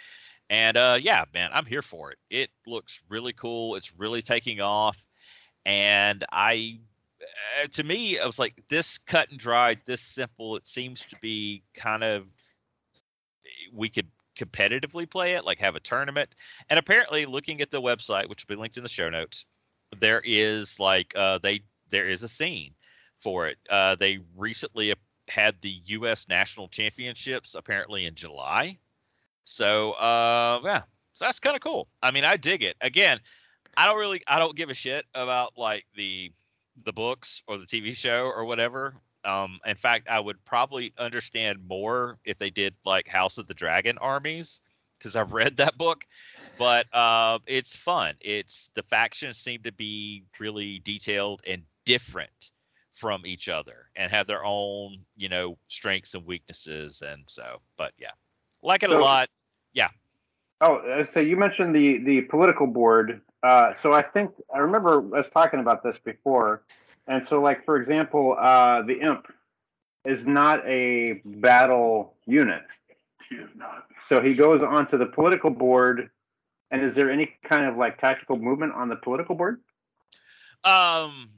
[0.51, 2.19] And uh, yeah, man, I'm here for it.
[2.31, 3.77] It looks really cool.
[3.77, 4.97] It's really taking off,
[5.65, 6.81] and I,
[7.63, 10.57] uh, to me, I was like, this cut and dried, this simple.
[10.57, 12.27] It seems to be kind of
[13.73, 14.07] we could
[14.39, 16.35] competitively play it, like have a tournament.
[16.69, 19.47] And apparently, looking at the website, which will be linked in the show notes,
[20.01, 22.75] there is like uh, they there is a scene
[23.21, 23.59] for it.
[23.71, 24.93] Uh, they recently
[25.29, 26.27] had the U.S.
[26.29, 28.79] National Championships apparently in July.
[29.45, 30.83] So uh, yeah,
[31.15, 31.89] so that's kind of cool.
[32.03, 32.77] I mean, I dig it.
[32.81, 33.21] Again,
[33.77, 36.33] I don't really, I don't give a shit about like the
[36.85, 38.95] the books or the TV show or whatever.
[39.25, 43.55] Um, in fact, I would probably understand more if they did like House of the
[43.55, 44.61] Dragon armies
[44.99, 46.05] because I've read that book.
[46.59, 48.15] But uh, it's fun.
[48.21, 52.51] It's the factions seem to be really detailed and different
[52.95, 57.03] from each other and have their own, you know, strengths and weaknesses.
[57.05, 58.13] And so, but yeah,
[58.65, 59.29] like it a lot.
[59.73, 59.89] Yeah.
[60.61, 63.21] Oh, uh, so you mentioned the the political board.
[63.43, 66.63] Uh, so I think I remember us talking about this before,
[67.07, 69.27] and so like for example, uh, the imp
[70.05, 72.63] is not a battle unit.
[73.29, 73.87] He is not.
[74.09, 76.11] So he goes onto the political board,
[76.71, 79.61] and is there any kind of like tactical movement on the political board?
[80.63, 81.31] Um,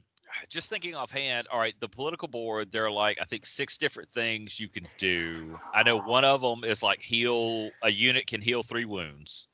[0.49, 4.09] just thinking offhand, all right, the political board, there are like I think six different
[4.13, 5.59] things you can do.
[5.73, 9.47] I know one of them is like heal a unit can heal three wounds.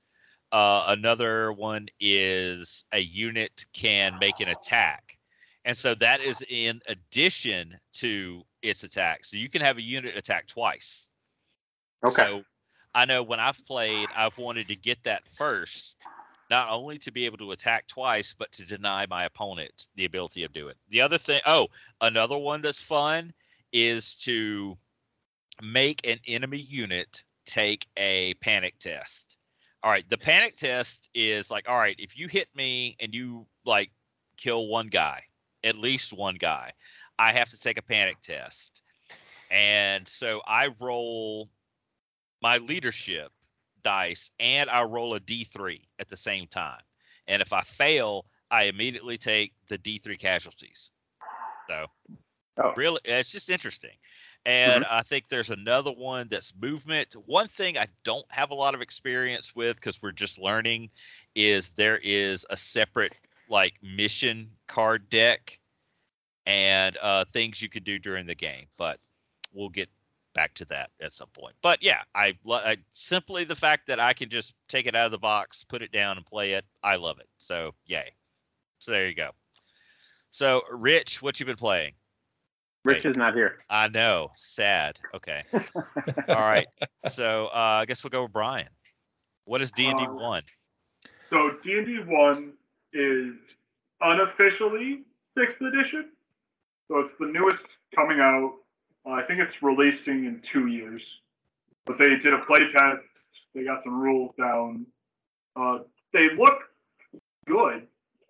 [0.52, 5.18] Uh, another one is a unit can make an attack,
[5.66, 9.26] and so that is in addition to its attack.
[9.26, 11.10] So you can have a unit attack twice.
[12.04, 12.22] Okay.
[12.22, 12.44] So
[12.94, 15.98] I know when I've played, I've wanted to get that first,
[16.50, 20.44] not only to be able to attack twice, but to deny my opponent the ability
[20.44, 20.78] of do it.
[20.90, 21.68] The other thing, oh,
[22.02, 23.34] another one that's fun
[23.72, 24.78] is to
[25.62, 29.38] make an enemy unit take a panic test.
[29.84, 33.46] All right, the panic test is like, all right, if you hit me and you
[33.66, 33.92] like
[34.38, 35.24] kill one guy,
[35.64, 36.72] at least one guy,
[37.20, 38.82] I have to take a panic test.
[39.52, 41.50] And so I roll
[42.42, 43.32] my leadership
[43.84, 46.82] dice and I roll a d3 at the same time.
[47.28, 50.92] And if I fail, I immediately take the d3 casualties.
[51.70, 51.88] So,
[52.58, 52.74] Oh.
[52.76, 53.98] really, it's just interesting.
[54.46, 57.14] And I think there's another one that's movement.
[57.26, 60.90] One thing I don't have a lot of experience with because we're just learning
[61.34, 63.14] is there is a separate
[63.48, 65.58] like mission card deck
[66.46, 68.66] and uh, things you could do during the game.
[68.78, 69.00] But
[69.54, 69.90] we'll get
[70.34, 71.56] back to that at some point.
[71.62, 75.12] But yeah, I, I simply the fact that I can just take it out of
[75.12, 76.66] the box, put it down, and play it.
[76.84, 77.28] I love it.
[77.38, 78.12] So yay.
[78.80, 79.32] So there you go.
[80.32, 81.94] So Rich, what you been playing?
[82.84, 83.60] Rich is not here.
[83.70, 85.00] I know, sad.
[85.16, 85.44] Okay,
[86.28, 86.68] all right.
[87.10, 88.68] So uh, I guess we'll go with Brian.
[89.46, 90.44] What is D and D Uh, one?
[91.30, 92.54] So D and D one
[92.92, 93.36] is
[94.02, 95.04] unofficially
[95.38, 96.10] sixth edition.
[96.90, 97.64] So it's the newest
[97.96, 98.56] coming out.
[99.06, 101.02] Uh, I think it's releasing in two years.
[101.86, 103.04] But they did a play test.
[103.54, 104.86] They got some rules down.
[105.56, 105.80] Uh,
[106.14, 106.60] they look
[107.46, 107.86] good.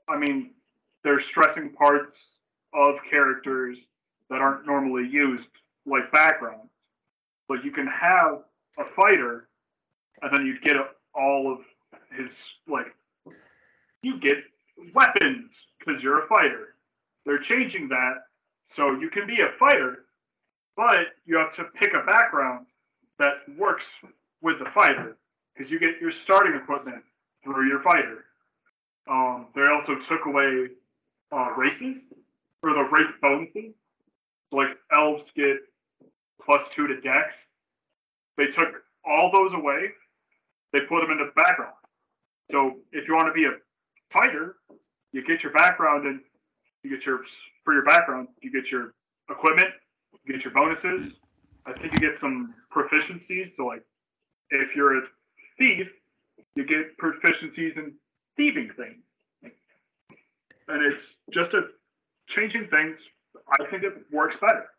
[0.10, 0.52] I mean,
[1.04, 2.18] they're stressing parts
[2.74, 3.78] of characters
[4.30, 5.48] that aren't normally used,
[5.86, 6.72] like backgrounds.
[7.48, 8.40] But you can have
[8.80, 9.48] a fighter,
[10.22, 10.76] and then you get
[11.14, 11.60] all of
[12.18, 12.32] his
[12.68, 12.88] like,
[14.02, 14.38] you get
[14.94, 16.76] weapons because you're a fighter.
[17.26, 18.16] They're changing that
[18.76, 20.03] so you can be a fighter,
[20.76, 22.66] but you have to pick a background
[23.20, 23.84] that works
[24.42, 25.18] with the fighter
[25.56, 27.04] because you get your starting equipment
[27.44, 28.26] through your fighter.
[29.10, 30.68] Um, they also took away
[31.32, 31.98] uh, races
[32.62, 33.74] or the race bonuses.
[34.50, 35.58] So like elves get
[36.44, 37.34] plus two to dex.
[38.38, 39.90] They took all those away.
[40.72, 41.74] They put them into the background.
[42.52, 43.52] So if you want to be a
[44.12, 44.56] fighter,
[45.12, 46.20] you get your background and
[46.84, 47.22] you get your
[47.64, 48.94] for your background, you get your
[49.30, 49.70] equipment,
[50.28, 51.14] get your bonuses.
[51.66, 53.52] I think you get some proficiencies.
[53.58, 53.84] So like
[54.50, 55.02] if you're a
[55.58, 55.88] thief,
[56.56, 57.94] you get proficiencies in
[58.38, 59.04] thieving things.
[60.68, 61.64] And it's just a
[62.36, 62.98] changing things.
[63.60, 64.70] I think it works better.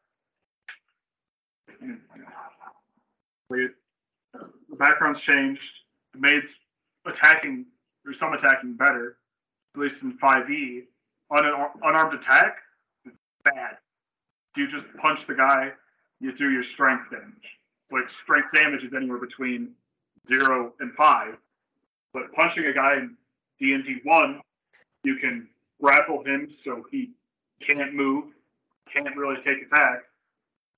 [3.51, 5.61] The background's changed,
[6.15, 6.43] it made
[7.07, 7.67] attacking
[8.07, 9.19] or some attacking better,
[9.75, 10.85] at least in 5e.
[11.31, 12.57] On an unarmed attack,
[13.45, 13.79] bad.
[14.57, 15.73] You just punch the guy,
[16.21, 17.59] you do your strength damage.
[17.91, 19.71] Like strength damage is anywhere between
[20.29, 21.35] zero and five.
[22.13, 23.17] But punching a guy in
[23.59, 24.41] D and D one,
[25.03, 25.49] you can
[25.81, 27.11] grapple him so he
[27.67, 28.25] can't move,
[28.93, 30.05] can't really take attack.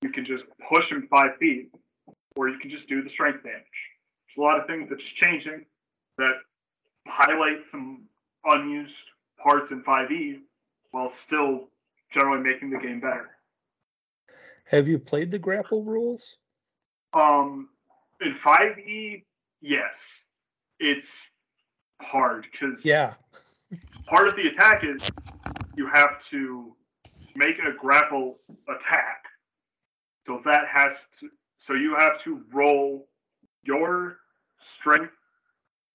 [0.01, 1.71] You can just push him five feet,
[2.35, 3.63] or you can just do the strength damage.
[4.27, 5.65] There's a lot of things that's changing
[6.17, 6.33] that
[7.07, 8.03] highlight some
[8.45, 8.91] unused
[9.41, 10.39] parts in 5e
[10.91, 11.67] while still
[12.13, 13.36] generally making the game better.
[14.69, 16.37] Have you played the grapple rules?
[17.13, 17.69] Um,
[18.21, 19.23] in 5e,
[19.61, 19.93] yes,
[20.79, 21.07] it's
[22.01, 23.15] hard because Yeah.
[24.09, 25.01] part of the attack is
[25.75, 26.75] you have to
[27.35, 29.23] make a grapple attack.
[30.25, 31.29] So that has to,
[31.65, 33.07] so you have to roll
[33.63, 34.17] your
[34.79, 35.13] strength,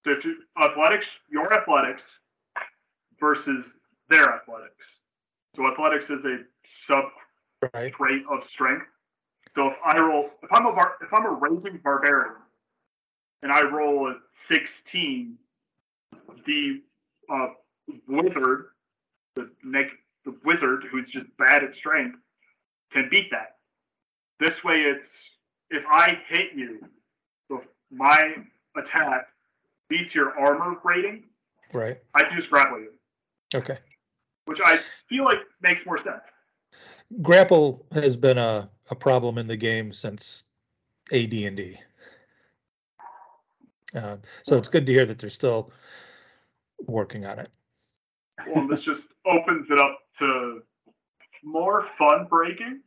[0.05, 2.03] so if you, athletics, your athletics
[3.21, 3.65] versus
[4.09, 4.85] their athletics.
[5.57, 6.39] So athletics is a
[6.89, 7.05] sub
[7.75, 7.93] Right.
[7.93, 8.87] trait of strength.
[9.55, 12.35] So if I roll, if I'm a bar, if I'm a raging barbarian,
[13.43, 14.15] and I roll a
[14.51, 15.37] 16,
[16.47, 16.81] the
[17.33, 17.49] uh,
[18.09, 18.67] wizard,
[19.37, 19.51] the
[20.25, 22.19] the wizard who's just bad at strength,
[22.93, 23.57] can beat that.
[24.41, 25.09] This way, it's
[25.71, 26.81] if I hit you,
[27.91, 28.35] my
[28.77, 29.29] attack
[29.89, 31.25] beats your armor rating,
[31.73, 31.99] Right.
[32.15, 32.93] I can just grapple you,
[33.55, 33.79] Okay.
[34.45, 36.23] which I feel like makes more sense.
[37.21, 40.45] Grapple has been a, a problem in the game since
[41.13, 41.77] AD&D.
[43.95, 45.71] Uh, so it's good to hear that they're still
[46.87, 47.49] working on it.
[48.55, 50.63] Well, this just opens it up to
[51.45, 52.81] more fun breaking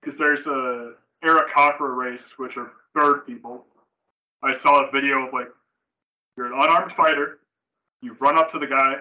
[0.00, 0.92] because there's a
[1.24, 3.64] Aarakocra race, which are bird people.
[4.42, 5.48] I saw a video of like
[6.36, 7.38] you're an unarmed fighter,
[8.00, 8.96] you run up to the guy,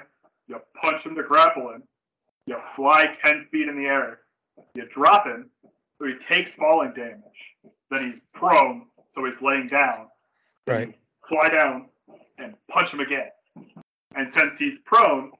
[0.47, 1.83] you punch him to grapple him,
[2.45, 4.19] you fly ten feet in the air,
[4.75, 5.49] you drop him,
[5.99, 7.21] so he takes falling damage.
[7.89, 8.83] Then he's prone,
[9.15, 10.07] so he's laying down.
[10.67, 10.87] Right.
[10.89, 10.93] you
[11.27, 11.89] Fly down
[12.37, 13.29] and punch him again.
[14.15, 15.31] And since he's prone,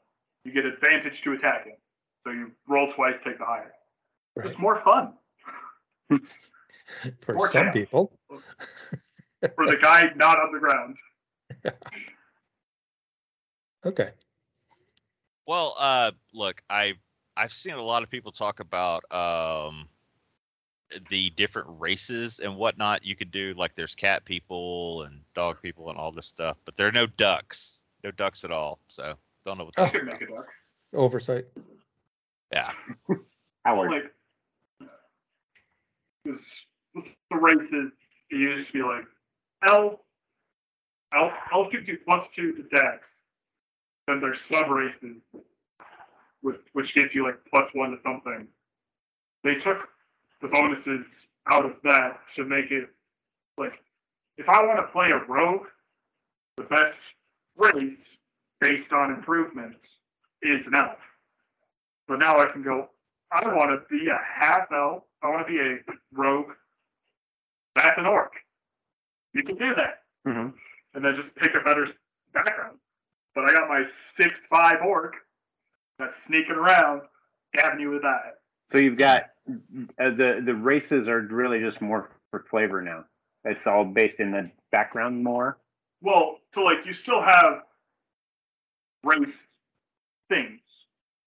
[0.46, 1.76] you get advantage to attack him.
[2.26, 3.72] So you roll twice, take the higher.
[4.36, 4.48] Right.
[4.48, 5.14] It's more fun
[7.22, 7.74] For More some chaos.
[7.74, 8.12] people.
[9.56, 10.96] for the guy not on the ground.
[13.84, 14.12] Okay.
[15.48, 16.94] Well, uh, look, I
[17.38, 19.88] I've seen a lot of people talk about um,
[21.10, 23.54] the different races and whatnot you could do.
[23.58, 27.08] Like there's cat people and dog people and all this stuff, but there are no
[27.08, 28.80] ducks, no ducks at all.
[28.88, 29.14] So
[29.46, 30.20] don't know what I that's could about.
[30.20, 30.48] make a duck.
[30.94, 31.46] Oversight.
[32.52, 32.72] Yeah,
[33.66, 33.92] Howard.
[33.92, 34.90] Like,
[36.26, 36.42] because
[37.30, 37.92] the races,
[38.30, 39.06] it used to be like,
[39.68, 40.00] elf,
[41.14, 43.00] elf, elf gives you plus two to dex.
[44.08, 45.16] Then there's sub races,
[46.42, 48.48] which, which gives you like plus one to something.
[49.44, 49.78] They took
[50.42, 51.06] the bonuses
[51.50, 52.90] out of that to make it
[53.58, 53.74] like,
[54.38, 55.68] if I want to play a rogue,
[56.58, 56.98] the best
[57.58, 57.98] race
[58.60, 59.78] based on improvements
[60.42, 60.98] is an elf.
[62.08, 62.90] But now I can go,
[63.32, 65.04] I want to be a half elf.
[65.24, 65.78] I want to be a
[66.14, 66.52] rogue.
[67.76, 68.34] That's an orc.
[69.34, 70.50] You can do that, hmm
[70.94, 71.88] and then just pick a better
[72.34, 72.78] background.
[73.34, 73.84] but I got my
[74.20, 75.16] six five orc
[76.02, 77.02] that's sneaking around,
[77.54, 78.40] gabbing you with that.
[78.72, 83.06] So you've got uh, the the races are really just more for flavor now.
[83.44, 85.58] It's all based in the background more.
[86.02, 87.62] Well, so like you still have
[89.04, 89.36] race
[90.30, 90.60] things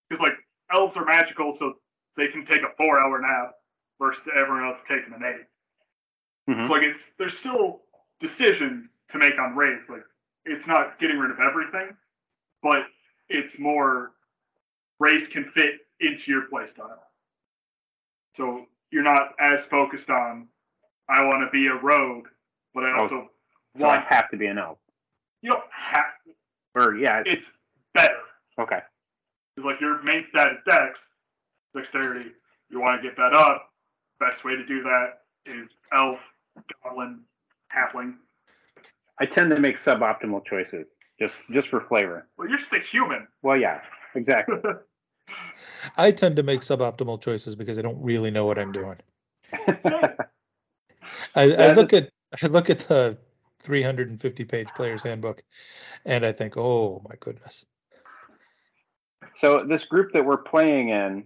[0.08, 0.36] because like
[0.72, 1.74] elves are magical, so
[2.16, 3.52] they can take a four hour nap
[4.00, 6.66] versus everyone else taking an 8 Mhm.
[6.66, 7.82] So like it's there's still
[8.20, 9.82] decisions to make on race.
[9.88, 10.04] Like
[10.44, 11.96] it's not getting rid of everything,
[12.62, 12.86] but
[13.28, 14.12] it's more
[15.00, 16.98] race can fit into your playstyle.
[18.36, 20.48] So you're not as focused on
[21.08, 22.26] I want to be a rogue,
[22.74, 23.30] but I Oh, also
[23.78, 24.78] So I have to be an elf.
[25.42, 26.32] you don't have to.
[26.80, 27.42] Or yeah, it's
[27.94, 28.16] better.
[28.58, 28.80] okay.
[29.56, 30.98] It's like your main stat is dex,
[31.76, 32.30] dexterity.
[32.70, 33.70] You want to get that up.
[34.18, 36.18] Best way to do that is elf,
[36.82, 37.20] goblin,
[37.72, 38.14] halfling.
[39.20, 40.86] I tend to make suboptimal choices
[41.20, 42.26] just just for flavor.
[42.36, 43.28] Well, you're just a human.
[43.42, 43.80] Well, yeah,
[44.14, 44.56] exactly.
[45.96, 48.98] I tend to make suboptimal choices because I don't really know what I'm doing.
[51.34, 52.10] I, I look at
[52.42, 53.18] I look at the
[53.60, 55.42] 350 page player's handbook
[56.04, 57.64] and I think, oh my goodness.
[59.40, 61.24] So this group that we're playing in,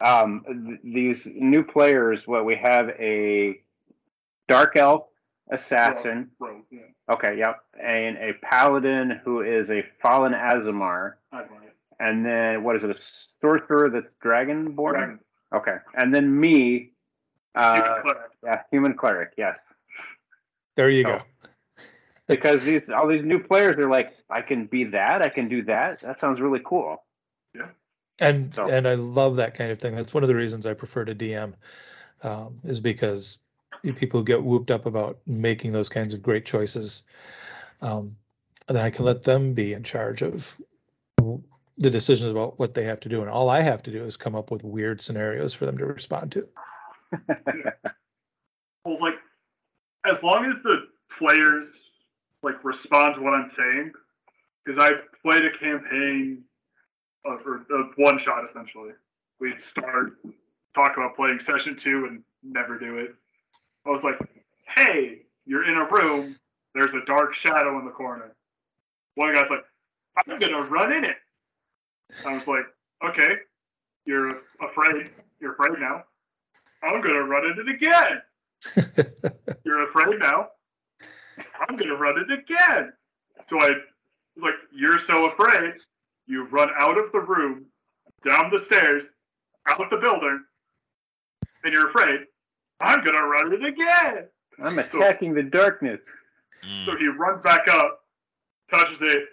[0.00, 3.60] um, th- these new players, what we have a
[4.48, 5.04] dark elf
[5.50, 6.30] assassin.
[6.38, 6.80] Rogue, yeah.
[7.10, 11.63] Okay, yep, and a paladin who is a fallen Aasimar, I like it.
[12.00, 12.90] And then what is it?
[12.90, 12.96] A
[13.40, 14.92] sorcerer that's dragonborn.
[14.92, 15.18] Dragon.
[15.54, 16.92] Okay, and then me,
[17.54, 18.30] uh, Human cleric.
[18.42, 19.32] yeah, human cleric.
[19.36, 19.58] Yes,
[20.76, 21.18] There you Oh.
[21.18, 21.22] go.
[22.26, 25.62] because these all these new players are like, I can be that, I can do
[25.64, 26.00] that.
[26.00, 27.04] That sounds really cool.
[27.54, 27.68] Yeah.
[28.20, 29.94] And So- and I love that kind of thing.
[29.94, 31.54] That's one of the reasons I prefer to DM,
[32.22, 33.38] um, is because
[33.96, 37.04] people get whooped up about making those kinds of great choices.
[37.82, 38.16] Um,
[38.66, 40.56] and then I can let them be in charge of
[41.18, 41.42] w-
[41.78, 44.16] the decisions about what they have to do, and all I have to do is
[44.16, 46.48] come up with weird scenarios for them to respond to.
[48.84, 49.14] Well, like,
[50.04, 50.86] as long as the
[51.18, 51.68] players
[52.42, 53.92] like respond to what I'm saying,
[54.64, 56.44] because I played a campaign
[57.24, 58.90] of, or a one shot essentially.
[59.40, 60.18] We'd start
[60.74, 63.14] talk about playing session two and never do it.
[63.86, 64.18] I was like,
[64.76, 66.36] "Hey, you're in a room.
[66.74, 68.34] There's a dark shadow in the corner."
[69.14, 69.64] One guy's like,
[70.26, 71.16] "I'm gonna run in it."
[72.24, 72.66] I was like,
[73.04, 73.36] "Okay,
[74.04, 75.10] you're afraid.
[75.40, 76.04] You're afraid now.
[76.82, 78.22] I'm gonna run in it again."
[79.64, 80.48] You're afraid now.
[81.68, 82.92] I'm gonna run it again.
[83.50, 83.76] So I was
[84.36, 85.74] like, You're so afraid.
[86.26, 87.66] You run out of the room,
[88.26, 89.02] down the stairs,
[89.68, 90.44] out of the building,
[91.62, 92.20] and you're afraid.
[92.80, 94.28] I'm gonna run it again.
[94.62, 96.00] I'm attacking the darkness.
[96.86, 98.00] So he runs back up,
[98.72, 99.24] touches it.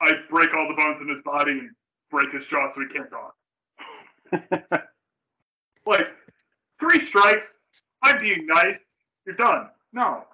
[0.00, 1.70] I break all the bones in his body and
[2.14, 3.34] break his jaw so he can't talk.
[5.86, 6.06] Like,
[6.80, 7.44] three strikes,
[8.02, 8.76] I'm being nice,
[9.26, 9.68] you're done.
[9.92, 10.24] No.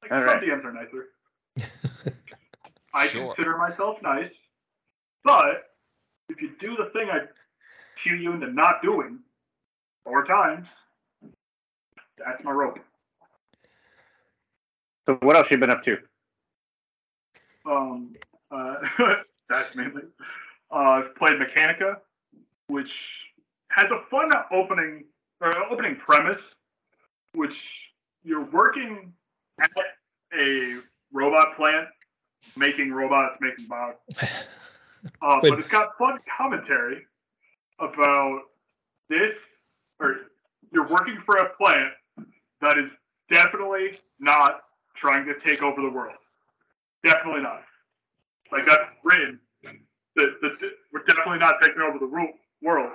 [0.00, 0.42] Like, All some right.
[0.42, 2.14] DMs are nicer.
[2.94, 3.34] I Sure.
[3.34, 4.30] consider myself nice,
[5.24, 5.70] but
[6.28, 7.20] if you do the thing I
[8.04, 9.18] cue you into not doing
[10.04, 10.68] four times,
[12.16, 12.78] that's my rope.
[15.06, 15.96] so what else you been up to?
[17.66, 18.14] Um,
[18.50, 18.76] uh,
[19.48, 20.02] that's mainly.
[20.70, 21.96] Uh, I've played Mechanica,
[22.68, 22.90] which
[23.68, 25.04] has a fun opening
[25.40, 26.40] or opening premise,
[27.34, 27.54] which
[28.24, 29.12] you're working
[29.60, 29.70] at
[30.38, 30.78] a
[31.12, 31.88] robot plant,
[32.56, 33.98] making robots, making bots.
[35.20, 37.04] Uh, but it's got fun commentary
[37.80, 38.42] about
[39.08, 39.32] this,
[39.98, 40.16] or
[40.72, 41.92] you're working for a plant
[42.60, 42.88] that is
[43.28, 44.60] definitely not
[44.96, 46.14] trying to take over the world.
[47.04, 47.62] Definitely not.
[48.50, 49.40] Like that's written.
[50.92, 52.92] We're definitely not taking over the ru- world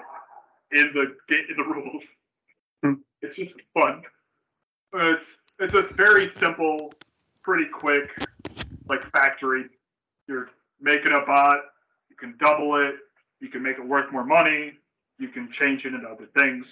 [0.71, 2.03] in the in the rules.
[2.83, 2.93] Hmm.
[3.21, 4.03] It's just fun.
[4.93, 5.21] It's
[5.59, 6.93] it's a very simple,
[7.43, 8.09] pretty quick,
[8.87, 9.65] like factory.
[10.27, 10.49] You're
[10.79, 11.57] making a bot.
[12.09, 12.95] You can double it.
[13.39, 14.73] You can make it worth more money.
[15.19, 16.65] You can change it into other things.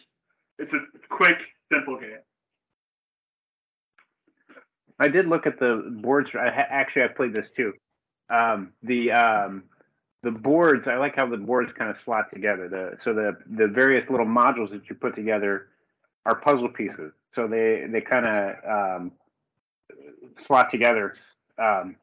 [0.59, 0.79] It's a
[1.09, 1.37] quick,
[1.71, 2.19] simple game.
[4.99, 6.29] I did look at the boards.
[6.33, 7.73] I ha- actually I played this too.
[8.29, 9.63] Um, the um,
[10.23, 10.87] the boards.
[10.87, 12.67] I like how the boards kind of slot together.
[12.69, 15.67] The so the the various little modules that you put together
[16.25, 17.11] are puzzle pieces.
[17.35, 19.11] So they they kind of um,
[20.47, 21.13] slot together
[21.57, 21.97] um,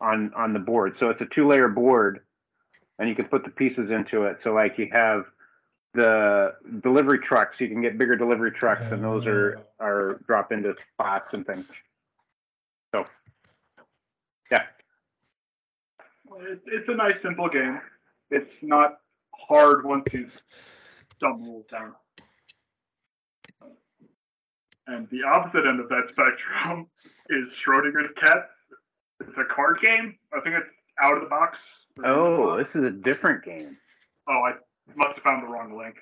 [0.00, 0.96] on on the board.
[1.00, 2.20] So it's a two layer board,
[2.98, 4.38] and you can put the pieces into it.
[4.44, 5.24] So like you have
[5.94, 7.56] the delivery trucks.
[7.58, 11.64] You can get bigger delivery trucks, and those are are drop into spots and things.
[12.94, 13.04] So
[14.50, 14.62] Yeah.
[16.38, 17.80] It, it's a nice, simple game.
[18.30, 18.98] It's not
[19.34, 20.28] hard once you
[21.20, 21.94] dumb rules down.
[24.86, 26.86] And the opposite end of that spectrum
[27.30, 28.50] is Schrodinger's cat.
[29.20, 30.16] It's a card game.
[30.32, 30.66] I think it's
[31.00, 31.58] out of the box.
[32.04, 33.76] Oh, this is a different game.
[34.28, 34.52] Oh, I
[34.96, 35.96] must have found the wrong link.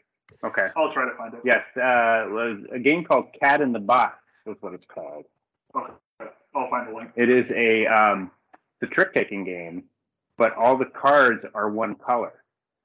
[0.44, 0.68] Okay.
[0.76, 1.40] I'll try to find it.
[1.44, 4.16] Yes, uh, was a game called Cat in the Box
[4.46, 5.24] is what it's called.
[5.76, 5.92] Okay.
[6.54, 7.10] I'll find the link.
[7.16, 8.30] It is a um,
[8.80, 9.84] the trick taking game,
[10.36, 12.32] but all the cards are one color.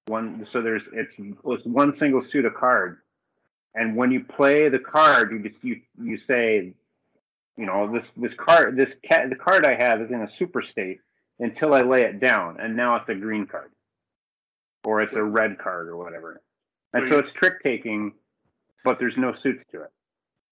[0.07, 2.99] One so there's it's it's one single suit of cards,
[3.74, 6.74] and when you play the card, you just you you say,
[7.57, 10.61] you know this this card this cat the card I have is in a super
[10.61, 10.99] state
[11.39, 13.72] until I lay it down, and now it's a green card,
[14.84, 16.41] or it's a red card or whatever,
[16.91, 18.11] and so it's trick taking,
[18.84, 19.91] but there's no suits to it.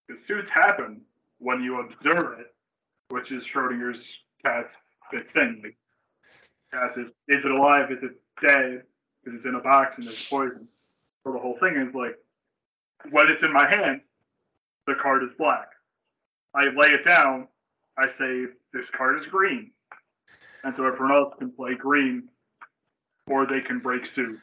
[0.07, 1.01] The suits happen
[1.39, 2.53] when you observe it,
[3.11, 3.99] which is Schrodinger's
[4.43, 4.73] cat's
[5.11, 5.61] big thing.
[5.63, 5.77] Like,
[6.73, 7.91] cat is, is it alive?
[7.91, 8.83] Is it dead?
[9.23, 10.67] Because it's in a box and there's poison.
[11.23, 12.17] So the whole thing is like,
[13.11, 14.01] when it's in my hand,
[14.87, 15.69] the card is black.
[16.55, 17.47] I lay it down.
[17.97, 19.71] I say this card is green,
[20.63, 22.29] and so everyone else can play green,
[23.27, 24.39] or they can break suit.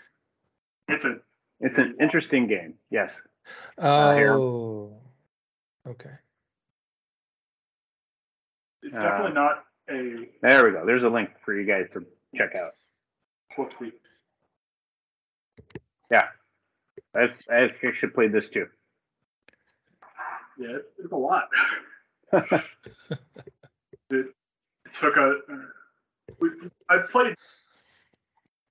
[0.89, 1.17] It's a
[1.61, 2.75] It's an interesting game.
[2.91, 3.11] Yes.
[3.77, 4.15] Uh.
[4.15, 5.01] Oh,
[5.87, 6.11] okay.
[8.89, 10.85] It's Uh, definitely not a There we go.
[10.87, 12.05] There's a link for you guys to
[12.37, 12.73] check out.
[13.57, 13.93] whoopsie.
[16.11, 16.29] Yeah,
[17.15, 17.69] I, I
[18.01, 18.67] should play this too.
[20.59, 21.49] Yeah, it- it's a lot.
[22.33, 24.27] it
[25.01, 25.41] took a.
[26.41, 26.51] We,
[26.89, 27.35] I've played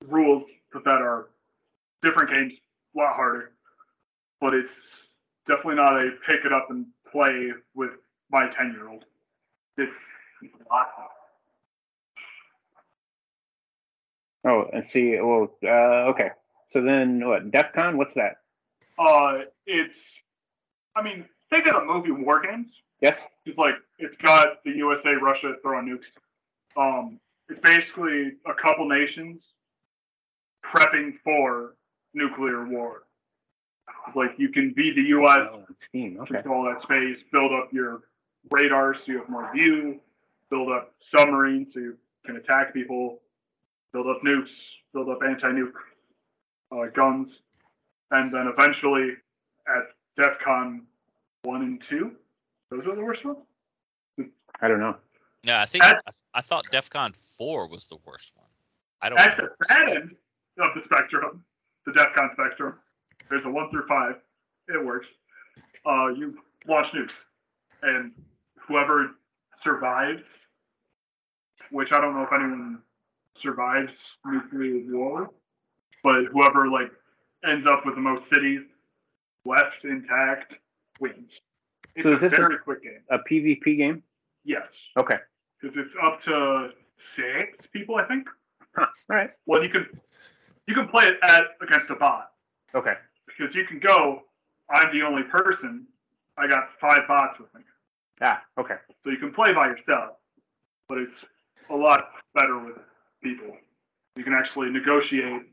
[0.07, 0.43] rules
[0.74, 1.28] that are
[2.03, 2.53] different games,
[2.95, 3.51] a lot harder,
[4.41, 4.70] but it's
[5.47, 7.91] definitely not a pick it up and play with
[8.32, 9.05] my ten year old.
[9.78, 9.91] It's,
[10.41, 10.88] it's a lot.
[14.45, 16.30] Oh, and see, well, uh, okay.
[16.71, 17.51] So then what?
[17.51, 17.97] DEF CON?
[17.97, 18.38] What's that?
[18.97, 19.93] Uh, it's.
[20.95, 22.67] I mean, think of a movie War Games.
[23.01, 23.17] Yes.
[23.45, 26.80] It's like it's got the USA, Russia throwing nukes.
[26.82, 27.19] Um,
[27.49, 29.39] it's basically a couple nations
[30.65, 31.75] prepping for
[32.13, 33.03] nuclear war.
[34.15, 35.39] Like you can be the U.S.
[35.51, 35.63] Oh.
[35.95, 36.34] Okay.
[36.34, 38.01] control that space, build up your
[38.51, 39.99] radar so you have more view,
[40.49, 43.19] build up submarines so you can attack people,
[43.93, 44.47] build up nukes,
[44.93, 45.71] build up anti-nuke
[46.71, 47.29] uh, guns,
[48.11, 49.11] and then eventually
[49.67, 49.83] at
[50.17, 50.83] DEF CON
[51.43, 52.11] 1 and 2,
[52.69, 53.37] those are the worst ones?
[54.61, 54.95] I don't know.
[55.45, 56.01] No, I think That's-
[56.33, 58.47] I, I thought DEFCON four was the worst one.
[59.01, 59.19] I don't.
[59.19, 59.47] At know.
[59.59, 60.15] the bad end
[60.59, 61.43] of the spectrum,
[61.85, 62.75] the DEF CON spectrum,
[63.29, 64.15] there's a 1 through 5,
[64.69, 65.07] it works.
[65.85, 66.37] Uh, you
[66.67, 67.11] launch nukes,
[67.83, 68.11] and
[68.68, 69.11] whoever
[69.63, 70.22] survives,
[71.72, 72.80] which I don't know if anyone
[73.41, 73.91] survives
[74.26, 75.30] nuclear war,
[76.03, 76.91] but whoever like
[77.47, 78.61] ends up with the most cities
[79.45, 80.53] left intact
[80.99, 81.32] wins.
[81.95, 83.01] It's So is a this a- quick game.
[83.09, 84.03] A PvP game?
[84.43, 85.18] Yes, Okay.
[85.61, 86.70] because it's up to
[87.15, 88.28] six people, I think.
[88.78, 89.32] All right.
[89.45, 89.88] Well, you can
[90.68, 92.32] you can play it at against a bot
[92.76, 92.93] Okay.
[93.26, 94.24] because you can go.
[94.70, 95.88] I'm the only person.
[96.38, 97.61] I got five bots with me,
[98.22, 98.41] Ah.
[98.59, 98.76] Okay.
[99.03, 100.18] so you can play by yourself.
[100.89, 101.11] But it's
[101.70, 102.78] a lot better with
[103.24, 103.55] people.
[104.15, 105.43] You can actually negotiate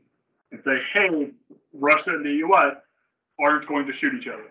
[0.51, 1.31] and say, "Hey,
[1.73, 2.75] Russia and the U.S.
[3.39, 4.49] aren't going to shoot each other,"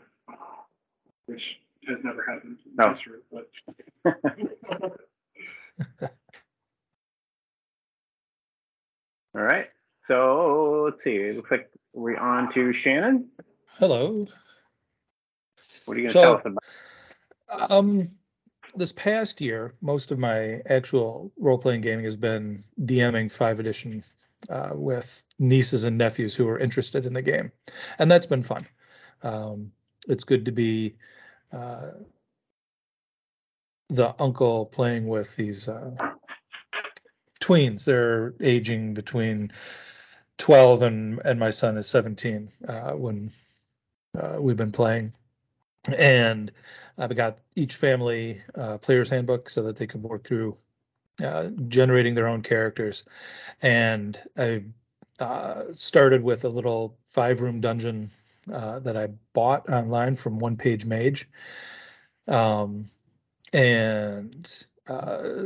[1.27, 1.43] which
[1.89, 2.95] has never happened in No.
[2.95, 3.21] history.
[3.33, 3.51] But
[9.35, 9.69] All right.
[10.09, 11.17] So let's see.
[11.17, 13.29] It looks like we're on to Shannon.
[13.79, 14.27] Hello.
[15.87, 16.59] What are you going to So- tell us about?
[17.69, 18.11] Um,
[18.75, 24.03] this past year, most of my actual role playing gaming has been DMing five edition
[24.51, 27.53] uh, with nieces and nephews who are interested in the game,
[27.99, 28.67] and that's been fun.
[29.23, 29.73] Um,
[30.09, 30.97] it's good to be
[31.53, 31.93] uh,
[33.89, 35.95] the uncle playing with these uh,
[37.41, 37.85] tweens.
[37.85, 39.53] They're aging between
[40.39, 43.31] twelve and and my son is seventeen uh, when
[44.19, 45.13] uh, we've been playing
[45.97, 46.51] and
[46.99, 50.57] I've got each family uh, player's handbook so that they can work through
[51.23, 53.05] uh, generating their own characters.
[53.63, 54.65] And I
[55.21, 58.11] uh, started with a little five room dungeon
[58.53, 61.29] uh, that I bought online from One Page Mage,
[62.29, 62.85] um,
[63.53, 65.45] and uh,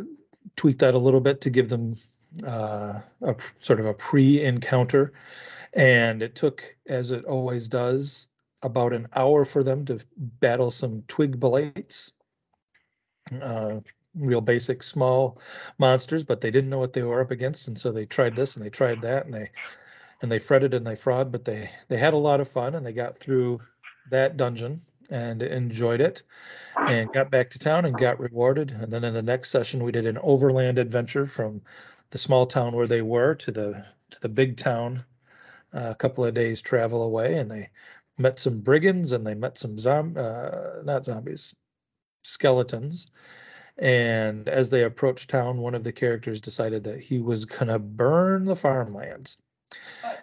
[0.57, 1.97] tweaked that a little bit to give them
[2.47, 5.12] uh, a sort of a pre-encounter.
[5.74, 8.28] And it took, as it always does,
[8.62, 10.00] about an hour for them to
[10.40, 12.12] battle some twig blights.
[13.42, 13.80] Uh,
[14.14, 15.38] real basic small
[15.78, 18.56] monsters, but they didn't know what they were up against, and so they tried this
[18.56, 19.50] and they tried that, and they
[20.22, 22.84] and they fretted and they fraud, but they they had a lot of fun and
[22.84, 23.61] they got through
[24.11, 24.80] that dungeon
[25.11, 26.22] and enjoyed it
[26.86, 28.70] and got back to town and got rewarded.
[28.70, 31.62] And then in the next session, we did an overland adventure from
[32.11, 35.04] the small town where they were to the to the big town,
[35.74, 37.68] uh, a couple of days travel away, and they
[38.19, 41.55] met some brigands and they met some zom uh, not zombies,
[42.25, 43.11] skeletons.
[43.79, 48.45] And as they approached town, one of the characters decided that he was gonna burn
[48.45, 49.41] the farmlands.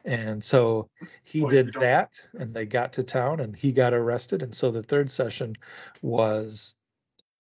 [0.04, 0.90] And so
[1.24, 4.42] he did that and they got to town and he got arrested.
[4.42, 5.56] And so the third session
[6.02, 6.76] was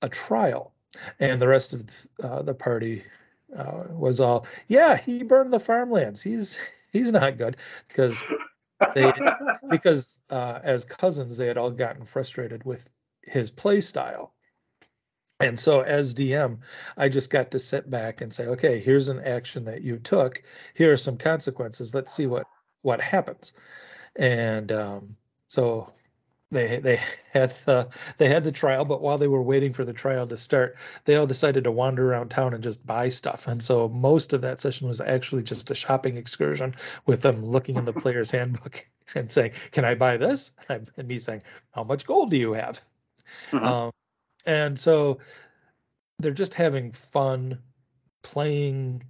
[0.01, 0.73] a trial.
[1.19, 1.89] And the rest of
[2.23, 3.03] uh, the party
[3.55, 6.21] uh, was all, yeah, he burned the farmlands.
[6.21, 6.57] He's
[6.91, 8.23] he's not good because
[8.93, 9.11] they
[9.69, 12.89] because uh, as cousins they had all gotten frustrated with
[13.23, 14.33] his play style.
[15.41, 16.59] And so as DM,
[16.95, 20.41] I just got to sit back and say, okay, here's an action that you took.
[20.75, 21.93] Here are some consequences.
[21.93, 22.47] Let's see what
[22.83, 23.53] what happens.
[24.15, 25.17] And um,
[25.47, 25.93] so
[26.55, 26.99] they they
[27.31, 27.87] had the
[28.17, 31.15] they had the trial, but while they were waiting for the trial to start, they
[31.15, 33.47] all decided to wander around town and just buy stuff.
[33.47, 36.73] And so most of that session was actually just a shopping excursion
[37.05, 41.19] with them looking in the player's handbook and saying, "Can I buy this?" And me
[41.19, 42.81] saying, "How much gold do you have?"
[43.51, 43.65] Mhm.
[43.65, 43.91] Um,
[44.45, 45.19] and so
[46.19, 47.59] they're just having fun
[48.23, 49.03] playing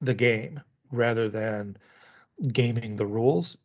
[0.00, 0.60] the game
[0.92, 1.76] rather than
[2.52, 3.56] gaming the rules.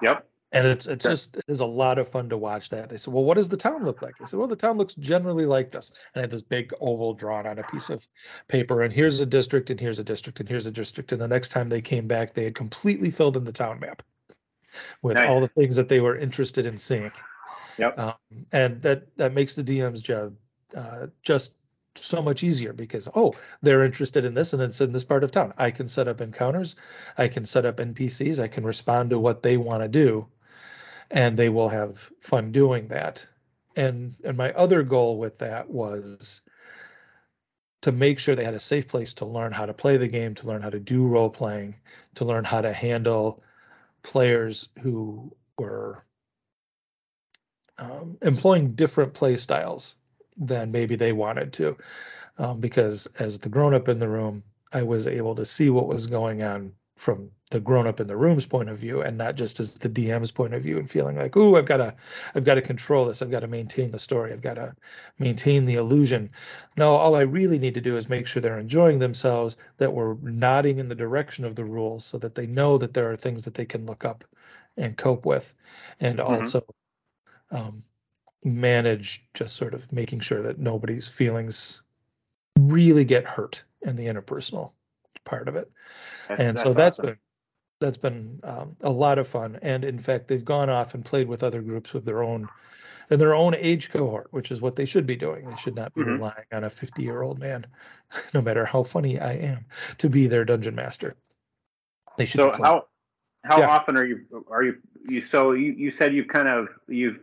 [0.00, 0.26] Yep.
[0.56, 2.88] And it's it's just it is a lot of fun to watch that.
[2.88, 4.94] They said, "Well, what does the town look like?" I said, "Well, the town looks
[4.94, 8.06] generally like this." And I had this big oval drawn on a piece of
[8.48, 11.12] paper, and here's a district, and here's a district, and here's a district.
[11.12, 14.02] And the next time they came back, they had completely filled in the town map
[15.02, 15.28] with Nice.
[15.28, 17.12] all the things that they were interested in seeing.
[17.78, 17.98] Yep.
[17.98, 18.14] Um,
[18.52, 20.34] and that that makes the DM's job
[20.74, 21.56] uh, just
[21.98, 25.30] so much easier because oh they're interested in this and it's in this part of
[25.30, 26.76] town i can set up encounters
[27.16, 30.26] i can set up npcs i can respond to what they want to do
[31.10, 33.26] and they will have fun doing that
[33.76, 36.42] and and my other goal with that was
[37.82, 40.34] to make sure they had a safe place to learn how to play the game
[40.34, 41.74] to learn how to do role playing
[42.14, 43.42] to learn how to handle
[44.02, 46.02] players who were
[47.78, 49.96] um, employing different play styles
[50.36, 51.76] than maybe they wanted to.
[52.38, 54.42] Um, because as the grown up in the room,
[54.72, 58.16] I was able to see what was going on from the grown up in the
[58.16, 61.16] room's point of view and not just as the DM's point of view and feeling
[61.16, 61.94] like, oh, I've got to,
[62.34, 63.22] I've got to control this.
[63.22, 64.32] I've got to maintain the story.
[64.32, 64.74] I've got to
[65.20, 66.28] maintain the illusion.
[66.76, 70.14] No, all I really need to do is make sure they're enjoying themselves, that we're
[70.22, 73.44] nodding in the direction of the rules so that they know that there are things
[73.44, 74.24] that they can look up
[74.76, 75.54] and cope with.
[76.00, 76.28] And Mhm.
[76.28, 76.62] also
[77.52, 77.84] um,
[78.42, 81.84] manage just sort of making sure that nobody's feelings
[82.58, 84.72] really get hurt in the interpersonal
[85.24, 85.70] part of it.
[86.26, 87.12] That's- and so that's awesome.
[87.12, 87.18] been
[87.80, 89.58] that's been um, a lot of fun.
[89.62, 92.48] And in fact, they've gone off and played with other groups with their own
[93.08, 95.46] in their own age cohort, which is what they should be doing.
[95.46, 96.14] They should not be Mhm.
[96.16, 97.64] relying on a 50 year old man,
[98.34, 99.64] no matter how funny I am,
[99.98, 101.14] to be their dungeon master.
[102.16, 102.86] They should So how
[103.44, 103.68] how Yeah.
[103.68, 107.20] often are you are you you so you, you said you've kind of you've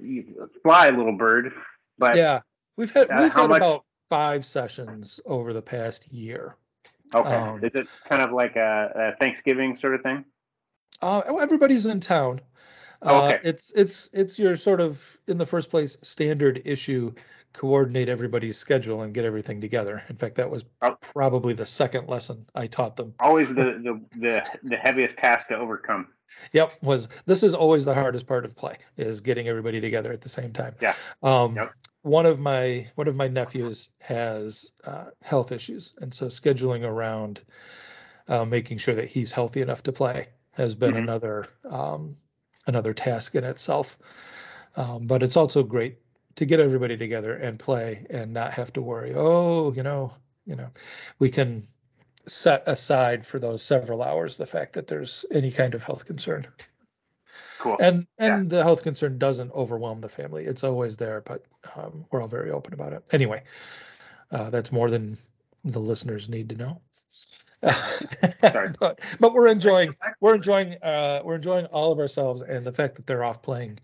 [0.00, 1.52] you fly little bird,
[1.98, 2.40] but yeah,
[2.76, 6.56] we've had uh, we've how had much- about five sessions over the past year.
[7.14, 10.24] Okay, um, is it kind of like a, a Thanksgiving sort of thing?
[11.02, 12.40] Uh, everybody's in town.
[13.02, 13.40] Oh, Uh, okay.
[13.44, 17.12] It's it's it's your sort of in the first place standard issue.
[17.54, 20.02] Coordinate everybody's schedule and get everything together.
[20.10, 20.96] In fact, that was Oh.
[21.00, 23.14] probably the second lesson I taught them.
[23.20, 26.08] Always the the the, the heaviest task to overcome.
[26.52, 30.20] Yep, was this is always the hardest part of play is getting everybody together at
[30.20, 30.74] the same time.
[30.80, 30.94] Yeah.
[31.22, 31.72] Um, Yep.
[32.02, 37.42] one of my one of my nephews has uh, health issues, and so scheduling around
[38.28, 40.98] uh, making sure that he's healthy enough to play has been Mhm.
[40.98, 42.16] another um,
[42.66, 43.98] another task in itself.
[44.76, 45.98] Um, but it's also great
[46.36, 49.12] to get everybody together and play and not have to worry.
[49.14, 50.12] Oh, you know,
[50.46, 50.68] you know,
[51.18, 51.62] we can
[52.28, 56.46] set aside for those several hours the fact that there's any kind of health concern.
[57.58, 57.76] Cool.
[57.80, 58.36] And Yeah.
[58.36, 60.44] and the health concern doesn't overwhelm the family.
[60.44, 61.44] It's always there, but
[61.74, 63.02] um, we're all very open about it.
[63.12, 63.42] Anyway,
[64.30, 65.16] uh, that's more than
[65.64, 66.80] the listeners need to know.
[68.40, 72.94] But but we're enjoying we're enjoying uh, we're enjoying all of ourselves, and the fact
[72.94, 73.80] that they're off playing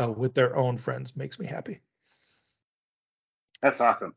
[0.00, 1.78] uh, with their own friends makes me happy.
[3.62, 4.14] That's awesome.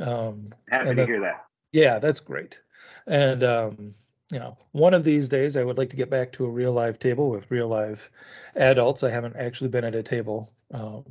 [0.00, 1.44] Um, Happy to that- hear that.
[1.72, 2.60] yeah, that's great.
[3.06, 3.94] And um,
[4.30, 6.72] you know, one of these days I would like to get back to a real
[6.72, 8.10] live table with real live
[8.56, 9.02] adults.
[9.02, 11.04] I haven't actually been at a table um,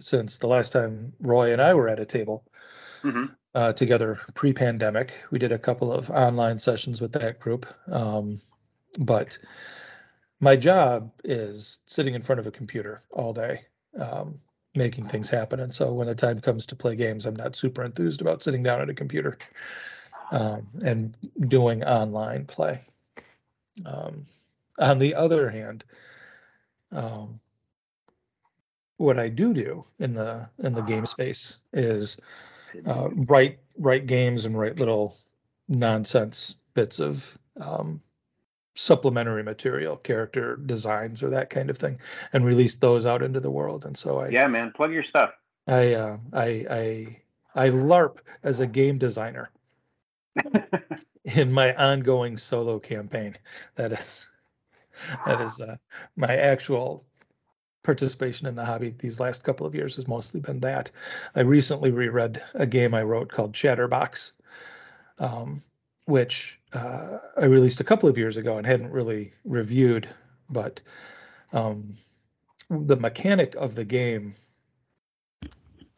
[0.00, 2.44] since the last time Roy and I were at a table
[3.02, 5.12] hmm uh, together pre-pandemic.
[5.30, 7.66] We did a couple of online sessions with that group.
[7.90, 8.40] Um,
[8.98, 9.38] but
[10.40, 13.66] my job is sitting in front of a computer all day,
[13.98, 14.38] um,
[14.74, 15.60] making things happen.
[15.60, 18.62] And so when the time comes to play games, I'm not super enthused about sitting
[18.62, 19.36] down at a computer
[20.32, 21.16] um, and
[21.48, 22.80] doing online play.
[23.86, 24.24] Um,
[24.78, 25.84] on the other hand,
[26.90, 27.38] um,
[28.96, 32.20] what I do do in the in the game space is
[32.86, 35.14] uh, write write games and write little
[35.68, 38.00] nonsense bits of um,
[38.74, 41.98] supplementary material, character designs or that kind of thing,
[42.32, 43.84] and release those out into the world.
[43.84, 45.32] And so I Yeah, man, plug your stuff.
[45.66, 49.50] I uh, I I I LARP as a game designer
[51.24, 53.34] in my ongoing solo campaign.
[53.76, 54.28] That is
[55.26, 55.76] that is uh,
[56.16, 57.04] my actual
[57.82, 60.90] participation in the hobby these last couple of years has mostly been that.
[61.34, 64.32] I recently reread a game I wrote called Chatterbox,
[65.18, 65.62] um,
[66.06, 70.08] which uh, I released a couple of years ago and hadn't really reviewed,
[70.48, 70.80] but
[71.52, 71.94] um,
[72.70, 74.34] the mechanic of the game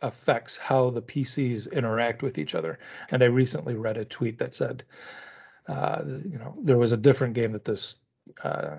[0.05, 2.79] affects how the PCs interact with each other.
[3.11, 4.85] And I recently read a tweet that said,
[5.67, 7.97] uh, you know, there was a different game that this
[8.43, 8.77] uh,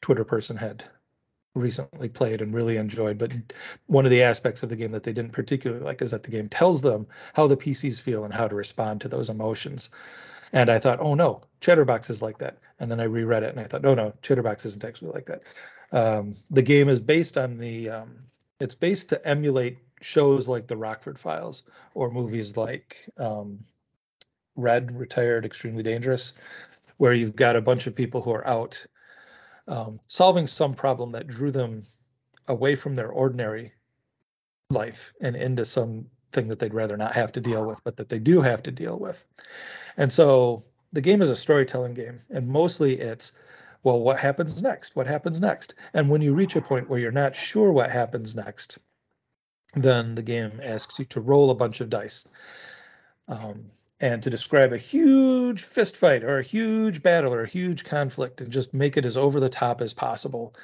[0.00, 0.84] Twitter person had
[1.54, 3.18] recently played and really enjoyed.
[3.18, 3.32] But
[3.86, 6.30] one of the aspects of the game that they didn't particularly like is that the
[6.30, 9.90] game tells them how the PCs feel and how to respond to those emotions.
[10.54, 12.58] And I thought, oh no, Chatterbox is like that.
[12.80, 15.42] And then I reread it and I thought, no, no, Chatterbox isn't actually like that.
[15.92, 18.16] Um, the game is based on the, um,
[18.60, 21.64] it's based to emulate shows like the Rockford Files
[21.94, 23.58] or movies like um,
[24.56, 26.34] Red, Retired, Extremely Dangerous,
[26.98, 28.84] where you've got a bunch of people who are out
[29.68, 31.84] um, solving some problem that drew them
[32.48, 33.72] away from their ordinary
[34.70, 38.18] life and into something that they'd rather not have to deal with, but that they
[38.18, 39.26] do have to deal with.
[39.96, 40.62] And so
[40.92, 43.32] the game is a storytelling game, and mostly it's,
[43.82, 44.96] well, what happens next?
[44.96, 45.74] What happens next?
[45.94, 48.78] And when you reach a point where you're not sure what happens next,
[49.74, 52.24] then the game asks you to roll a bunch of dice.
[53.28, 53.66] Um,
[54.00, 58.40] and to describe a huge fist fight or a huge battle or a huge conflict
[58.40, 60.54] and just make it as over the top as possible.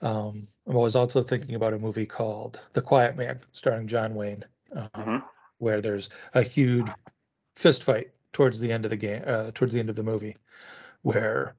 [0.00, 4.42] Um, I was also thinking about a movie called The Quiet Man, starring John Wayne,
[4.74, 5.24] um, Mhm.
[5.58, 6.88] where there's a huge
[7.56, 10.36] fist fight towards the end of the game, uh, towards the end of the movie,
[11.02, 11.54] where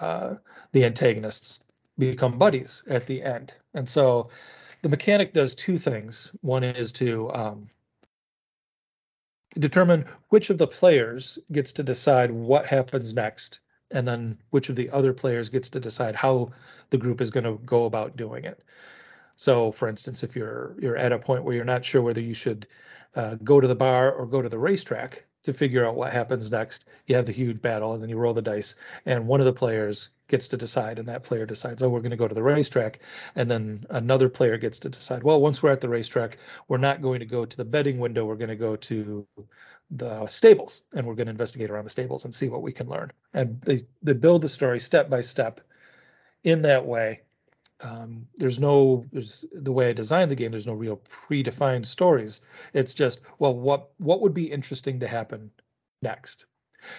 [0.00, 0.34] uh,
[0.72, 1.64] the antagonists
[1.96, 3.54] become buddies at the end.
[3.72, 4.28] And so
[4.86, 6.30] the mechanic does two things.
[6.42, 7.66] One is to um,
[9.58, 14.76] determine which of the players gets to decide what happens next, and then which of
[14.76, 16.52] the other players gets to decide how
[16.90, 18.62] the group is going to go about doing it.
[19.36, 22.32] So, for instance, if you're you're at a point where you're not sure whether you
[22.32, 22.68] should
[23.16, 26.50] uh, go to the bar or go to the racetrack to figure out what happens
[26.50, 28.74] next, you have the huge battle, and then you roll the dice,
[29.06, 32.10] and one of the players gets to decide, and that player decides, oh, we're going
[32.10, 33.00] to go to the racetrack,
[33.36, 37.00] and then another player gets to decide, well, once we're at the racetrack, we're not
[37.00, 39.26] going to go to the betting window, we're going to go to
[39.90, 42.88] the stables, and we're going to investigate around the stables and see what we can
[42.88, 43.12] learn.
[43.34, 45.60] And they they build the story step by step
[46.42, 47.20] in that way
[47.82, 50.50] um, there's no there's the way I designed the game.
[50.50, 52.40] There's no real predefined stories.
[52.72, 55.50] It's just well, what what would be interesting to happen
[56.02, 56.46] next.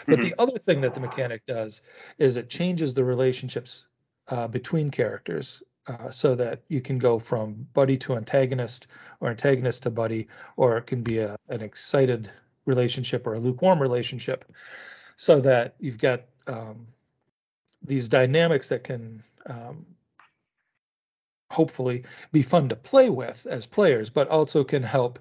[0.08, 1.82] But the other thing that the mechanic does
[2.18, 3.88] is it changes the relationships
[4.28, 8.88] uh, between characters uh, so that you can go from buddy to antagonist
[9.22, 10.28] or antagonist to buddy,
[10.58, 12.30] or it can be a, an excited
[12.66, 14.46] relationship or a lukewarm relationship,
[15.16, 16.86] so that you've got um,
[17.82, 19.86] these dynamics that can um,
[21.52, 25.20] hopefully be fun to play with as players, but also can help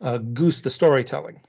[0.00, 1.40] uh, goose the storytelling.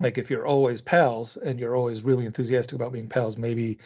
[0.00, 3.78] Like if you're always pals and you're always really enthusiastic about being pals, maybe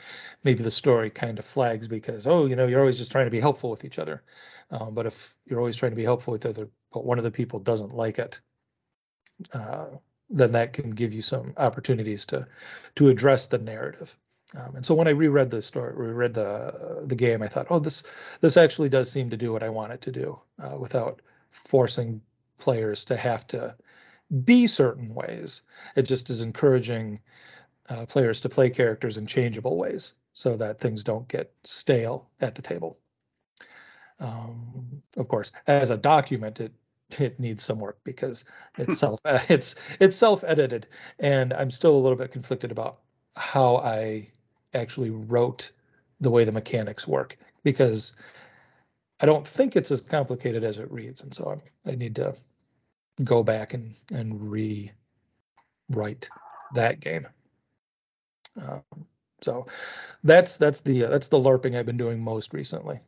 [0.45, 3.31] maybe the story kind of flags because oh, you know, you're always just trying to
[3.31, 4.23] be helpful with each other.
[4.71, 7.31] Um, but if you're always trying to be helpful with other, but one of the
[7.31, 8.41] people doesn't like it,
[9.53, 9.87] uh,
[10.31, 12.47] then that can give you some opportunities to
[12.95, 14.17] to address the narrative.
[14.57, 17.79] Um, and so when I reread the story, reread the the game, I thought, oh,
[17.79, 18.05] this
[18.41, 21.21] this actually does seem to do what I want it to do, uh, without
[21.51, 22.21] forcing
[22.59, 23.75] players to have to
[24.45, 25.63] be certain ways.
[25.97, 27.21] It just is encouraging
[27.89, 32.55] uh, players to play characters in changeable ways, so that things don't get stale at
[32.55, 32.99] the table.
[34.21, 36.73] Um, of course, as a document, it
[37.19, 38.45] it needs some work because
[38.79, 39.21] it's self
[39.51, 40.87] it's it's self edited,
[41.19, 43.01] and I'm still a little bit conflicted about
[43.37, 44.29] how I
[44.75, 45.73] actually wrote
[46.21, 48.13] the way the mechanics work because
[49.21, 52.35] I don't think it's as complicated as it reads, and so I, I need to
[53.23, 54.93] go back and and rewrite
[56.75, 57.27] that game.
[58.61, 58.83] Um,
[59.41, 59.67] so
[60.25, 63.01] that's that's the uh, that's the LARPing I've been doing most recently.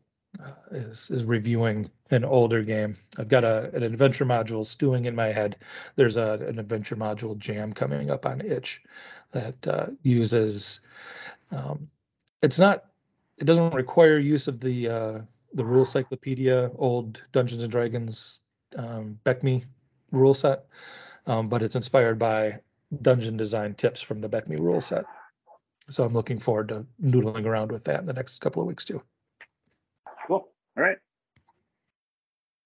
[0.42, 2.96] Uh, is is reviewing an older game.
[3.18, 5.56] I've got a an adventure module stewing in my head.
[5.96, 8.82] There's a an adventure module jam coming up on itch
[9.32, 10.80] that uh, uses.
[11.50, 11.88] Um,
[12.42, 12.84] it's not.
[13.38, 15.18] It doesn't require use of the uh,
[15.52, 18.40] the rule cyclopedia, old Dungeons and Dragons
[18.76, 19.64] um, BECMI
[20.12, 20.66] rule set,
[21.26, 22.60] um, but it's inspired by
[23.02, 25.04] dungeon design tips from the BECMI rule set.
[25.88, 28.84] So I'm looking forward to noodling around with that in the next couple of weeks
[28.84, 29.02] too.
[30.26, 30.48] Cool.
[30.76, 30.98] All right.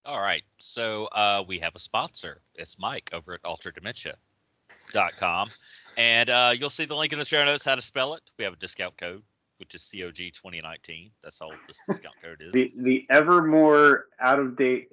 [0.04, 0.42] All right.
[0.58, 2.42] So uh, we have a sponsor.
[2.54, 5.50] It's Mike over at ultradementia.com.
[5.96, 8.22] And uh, you'll see the link in the show notes how to spell it.
[8.38, 9.22] We have a discount code,
[9.58, 11.10] which is COG 2019.
[11.22, 12.52] That's all this discount code is.
[12.52, 14.88] The the ever more out of date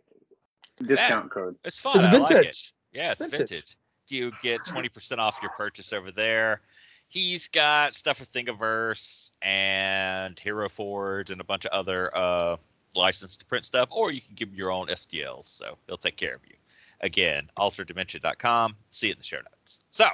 [0.83, 1.55] discount code.
[1.63, 1.97] It's fun.
[1.97, 2.33] It's I like it.
[2.35, 2.73] vintage.
[2.93, 3.49] Yeah, it's Vintage.
[3.49, 3.77] vintage.
[4.09, 6.61] You get 20% off your purchase over there.
[7.09, 12.57] He's got stuff for Thingiverse and Hero Forge and a bunch of other uh,
[12.95, 15.45] licensed to print stuff, or you can give him your own STLs.
[15.45, 16.55] So he'll take care of you.
[17.01, 18.75] Again, alterdementia.com.
[18.91, 19.79] See it in the show notes.
[19.91, 20.07] So,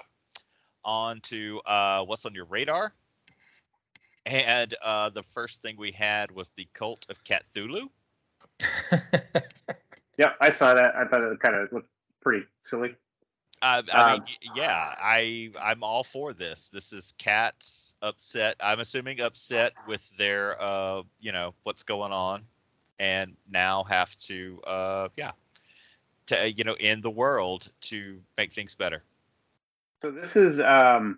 [0.85, 2.93] on to uh, what's on your radar.
[4.25, 7.89] And uh, the first thing we had was the Cult of Cthulhu.
[10.17, 10.95] Yeah, I saw that.
[10.95, 11.89] I thought it kind of looked
[12.21, 12.95] pretty silly.
[13.61, 16.69] I, I Um, y- yeah, I I'm all for this.
[16.69, 18.55] This is cats upset.
[18.59, 22.43] I'm assuming upset with their uh, you know, what's going on,
[22.99, 25.31] and now have to uh, yeah,
[26.27, 29.03] to you know, end the world to make things better.
[30.03, 31.17] So this is um,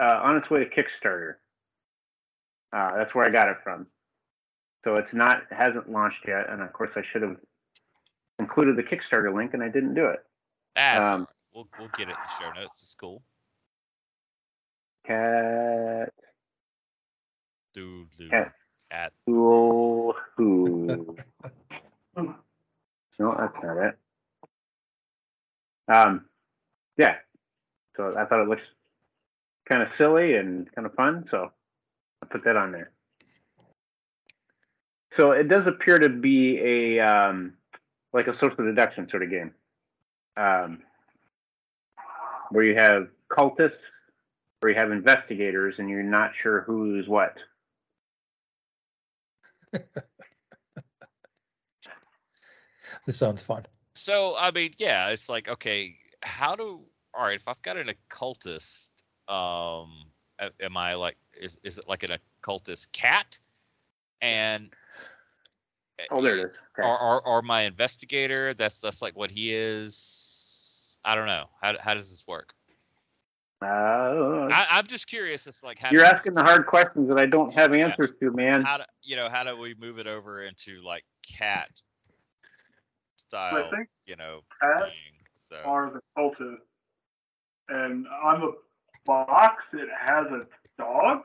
[0.00, 1.34] uh, on its way to Kickstarter.
[2.72, 3.86] Uh, that's where I got it from.
[4.84, 7.36] So it's not it hasn't launched yet, and of course I should have
[8.38, 10.20] included the Kickstarter link, and I didn't do it.
[10.76, 11.28] That's Um, right.
[11.54, 12.82] we'll we'll get it in the show notes.
[12.82, 13.22] It's cool.
[15.06, 16.12] Cat
[17.74, 18.52] Dude, dude, Cat.
[18.90, 19.12] cat.
[19.26, 20.86] Cool Who.
[22.16, 22.36] no,
[23.18, 23.98] that's not it.
[25.88, 26.24] Um,
[26.96, 27.16] yeah.
[27.96, 28.62] So I thought it looks
[29.70, 31.50] kind of silly and kind of fun, so
[32.22, 32.90] I put that on there.
[35.16, 37.54] So it does appear to be a um,
[38.12, 39.52] like a social deduction sort of game,
[40.36, 40.78] um,
[42.50, 43.72] where you have cultists,
[44.60, 47.36] where you have investigators, and you're not sure who's what.
[53.04, 53.64] This sounds fun.
[53.94, 56.80] So I mean, yeah, it's like okay, how do
[57.14, 57.36] all right?
[57.36, 58.90] If I've got an occultist,
[59.28, 60.06] um,
[60.60, 62.12] am I like is is it like an
[62.42, 63.38] occultist cat?
[64.20, 64.70] And
[66.10, 66.50] Oh, there it is.
[66.78, 66.86] Okay.
[66.88, 68.54] or, or or my investigator?
[68.54, 70.96] That's that's like what he is.
[71.04, 71.46] I don't know.
[71.60, 72.54] How how does this work?
[73.62, 75.46] Uh, I, I'm just curious.
[75.46, 77.86] It's like how you're asking the hard questions that I don't have Yeah.
[77.86, 78.64] answers to, man.
[78.64, 81.70] how do you know how do we move it over into like cat
[83.14, 83.70] style?
[84.06, 84.90] You know, cats thing.
[85.36, 86.58] So are the cultists.
[87.68, 88.52] And on the
[89.06, 90.46] box, it has a
[90.78, 91.24] dog.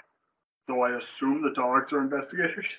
[0.68, 2.65] So I assume the dogs are investigators.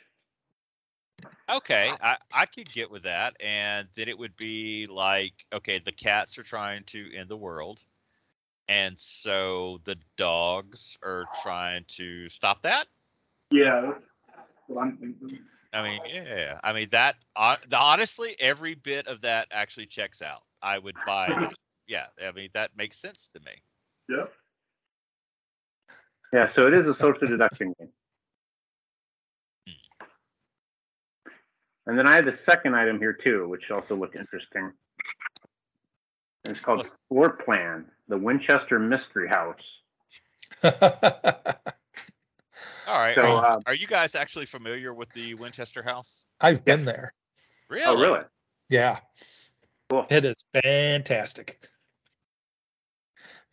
[1.50, 3.34] Okay, I, I could get with that.
[3.42, 7.82] And then it would be like, okay, the cats are trying to end the world.
[8.68, 12.86] And so the dogs are trying to stop that.
[13.50, 13.92] Yeah,
[14.66, 15.38] what I'm thinking.
[15.72, 16.60] I mean, yeah.
[16.62, 20.42] I mean, that, the- honestly, every bit of that actually checks out.
[20.62, 21.48] I would buy.
[21.88, 22.06] Yeah.
[22.24, 23.52] I mean, that makes sense to me.
[24.08, 24.24] Yeah.
[26.32, 27.88] Yeah, so it is a social deduction game.
[31.86, 34.72] And then I have the second item here too, which also looked interesting.
[36.44, 39.56] It's called What's- Floor Plan, the Winchester Mystery House.
[40.62, 40.72] All
[42.98, 43.14] right.
[43.14, 46.24] So, are, you, uh, are you guys actually familiar with the Winchester House?
[46.40, 47.14] I've been there.
[47.70, 47.84] Really?
[47.86, 48.24] Oh, really?
[48.68, 48.98] Yeah.
[49.90, 50.06] Cool.
[50.10, 51.58] It is fantastic.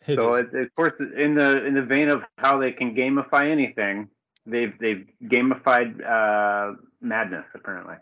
[0.06, 3.50] It So it, of course, in the in the vein of how they can gamify
[3.50, 4.08] anything,
[4.46, 7.96] they've they've gamified uh, madness apparently.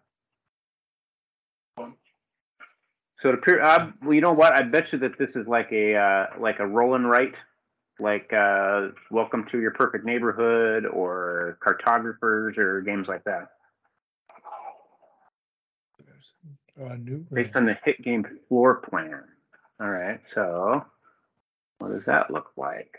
[3.22, 4.52] So it appear, uh, well, you know what?
[4.52, 7.32] I bet you that this is like a uh, like a roll and write,
[7.98, 13.48] like uh, Welcome to Your Perfect Neighborhood or Cartographers or games like that,
[17.32, 19.22] based on the hit game Floor Plan.
[19.81, 20.85] All right, so
[21.79, 22.95] what does that look like?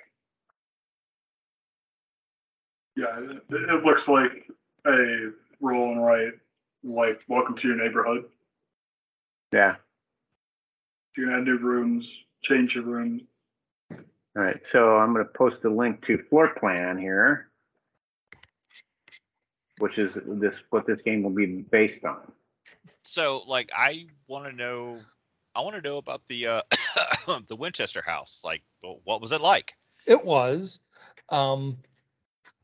[2.96, 4.48] Yeah, it, it looks like
[4.86, 6.34] a roll and write
[6.84, 8.26] like welcome to your neighborhood.
[9.52, 9.76] Yeah.
[11.18, 12.06] You can add new rooms,
[12.44, 13.22] change your rooms.
[13.92, 14.60] All right.
[14.72, 17.50] So I'm going to post a link to floor plan here,
[19.80, 22.32] which is this what this game will be based on.
[23.04, 25.00] So, like, I want to know.
[25.54, 26.62] I want to know about the uh,
[27.48, 28.42] the Winchester house.
[28.44, 28.64] Like,
[29.04, 29.74] what was it like?
[30.06, 30.80] It was
[31.30, 31.78] um,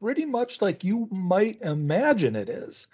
[0.02, 2.88] pretty much like you might imagine it is.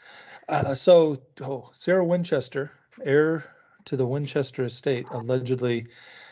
[0.49, 2.71] Uh, so, oh, Sarah Winchester,
[3.03, 3.43] heir
[3.85, 5.87] to the Winchester estate, allegedly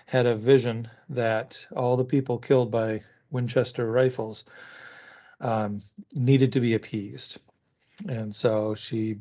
[0.06, 3.02] had a vision that all the people killed by
[3.32, 4.45] Winchester rifles
[5.41, 5.82] um,
[6.14, 7.40] needed to be appeased.
[8.07, 9.18] And so she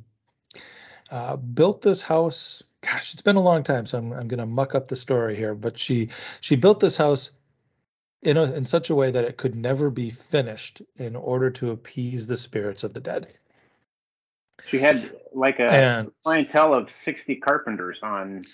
[1.11, 2.62] uh, built this house.
[2.85, 5.35] Gosh, it's been a long time, so I'm, I'm going to muck up the story
[5.35, 5.55] here.
[5.55, 7.31] But she she built this house
[8.23, 11.70] in a, in such a way that it could never be finished in order to
[11.70, 13.28] appease the spirits of the dead.
[14.66, 18.44] She had like a And clientele of 60 carpenters on like,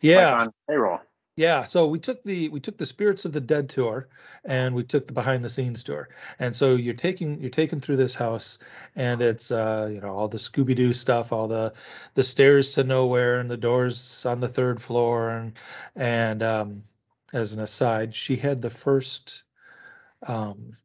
[0.00, 1.00] yeah, on payroll.
[1.36, 4.08] Yeah, so we took the we took the Spirits of the Dead tour
[4.44, 6.08] and we took the behind the scenes tour.
[6.38, 8.58] And so you're taking you're taken through this house
[8.96, 11.72] and it's uh you know all the Scooby Doo stuff, all the
[12.14, 15.52] the stairs to nowhere and the doors on the third floor and
[15.96, 16.82] and um
[17.32, 19.44] as an aside, she had the first
[20.28, 20.76] um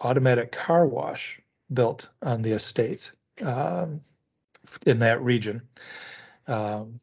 [0.00, 1.40] automatic car wash
[1.72, 3.12] built on the estate
[3.42, 4.00] um
[4.86, 5.62] in that region.
[6.48, 7.00] Um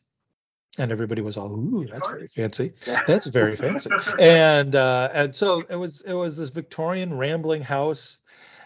[0.77, 2.73] and everybody was all, ooh, that's very fancy.
[3.07, 3.89] That's very fancy.
[4.19, 8.17] And uh, and so it was it was this Victorian rambling house.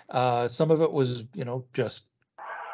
[0.10, 2.06] Uh, some of it was, you know, just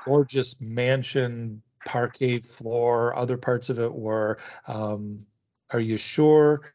[0.05, 3.15] gorgeous mansion, parquet floor.
[3.17, 4.37] Other parts of it were,
[4.67, 5.25] um,
[5.71, 6.71] are you sure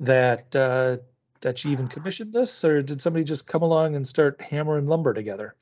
[0.00, 0.96] that uh,
[1.42, 5.14] that she even commissioned this, or did somebody just come along and start hammering lumber
[5.14, 5.54] together?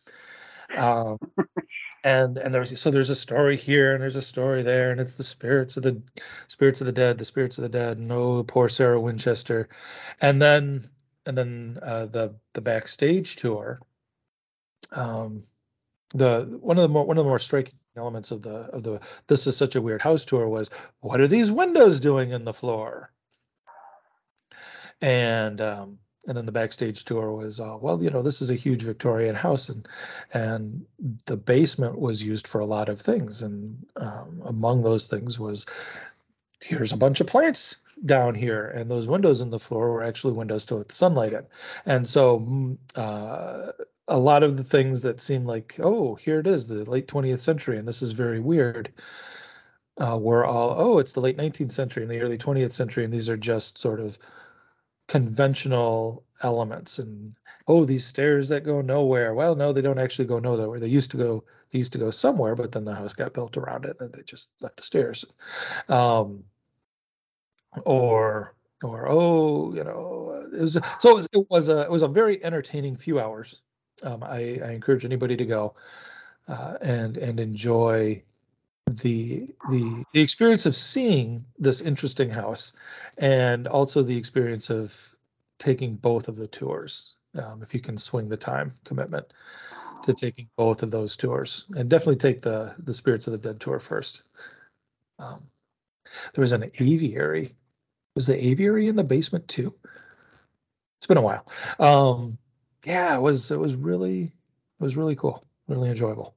[0.77, 1.19] Um,
[2.09, 5.17] and and there's so there's a story here and there's a story there and it's
[5.17, 6.01] the spirits of the
[6.47, 9.69] spirits of the dead the spirits of the dead no poor sarah winchester.
[10.23, 10.89] And then
[11.27, 13.81] and then uh, the the backstage tour
[14.93, 15.45] um
[16.15, 19.01] the one of the more one of the more striking elements of the of the
[19.27, 20.71] this is such a weird house tour was
[21.01, 23.13] what are these windows doing in the floor?
[25.03, 28.55] And um and then the backstage tour was uh, well you know this is a
[28.55, 29.89] huge victorian house and
[30.35, 30.85] and
[31.27, 35.65] the basement was used for a lot of things and um, among those things was
[36.63, 37.77] here's a bunch of plants
[38.07, 41.33] down here and those windows in the floor were actually windows to let the sunlight
[41.33, 41.47] in.
[41.87, 43.73] And so mm, uh,
[44.09, 47.41] a lot of the things that seem like oh here it is the late 20th
[47.41, 48.91] century and this is very weird
[49.99, 53.13] uh, were all oh it's the late 19th century and the early 20th century and
[53.13, 54.19] these are just sort of
[55.09, 57.35] conventional elements and
[57.67, 59.35] oh these stairs that go nowhere.
[59.35, 60.79] Well no they don't actually go nowhere.
[60.79, 63.57] They used to go they used to go somewhere but then the house got built
[63.57, 65.25] around it and they just left the stairs.
[65.89, 66.45] Um
[67.85, 72.03] or or oh you know it was so it was, it was a it was
[72.03, 73.63] a very entertaining few hours.
[74.05, 75.75] Um i i encourage anybody to go
[76.49, 78.23] uh, and and enjoy
[78.89, 82.73] the the the experience of seeing this interesting house
[83.19, 85.15] and also the experience of
[85.59, 89.27] taking both of the tours um, if you can swing the time commitment
[90.03, 93.61] to taking both of those tours and definitely take the the spirits of the dead
[93.61, 94.23] tour first.
[95.19, 95.43] Um,
[96.35, 97.55] there was an aviary.
[98.15, 99.75] Was the aviary in the basement too?
[100.99, 101.47] It's been a while.
[101.79, 102.39] Um
[102.85, 106.35] yeah it was it was really it was really cool really enjoyable.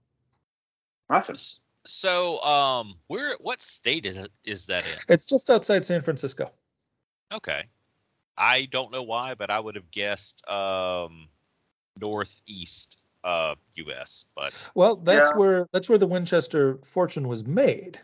[1.09, 1.37] Awesome.
[1.85, 4.99] S- So, um, where what state is it is that in?
[5.07, 6.51] it's just outside san francisco
[7.31, 7.65] Okay.
[8.37, 11.29] I don't know why, but I would have guessed um
[11.99, 15.33] northeast uh US, but Well, that's Yeah.
[15.33, 17.99] where that's where the Winchester fortune was made.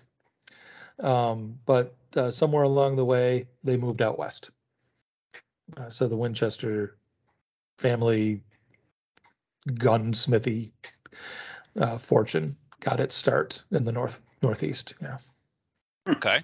[1.00, 4.52] Um, but uh, somewhere along the way, they moved out west.
[5.78, 6.98] Uh, so the Winchester
[7.78, 8.44] family
[9.74, 10.72] gunsmithy
[11.80, 12.58] uh, fortune
[12.88, 14.94] got its start in the north northeast.
[15.02, 15.18] Yeah.
[16.08, 16.42] okay.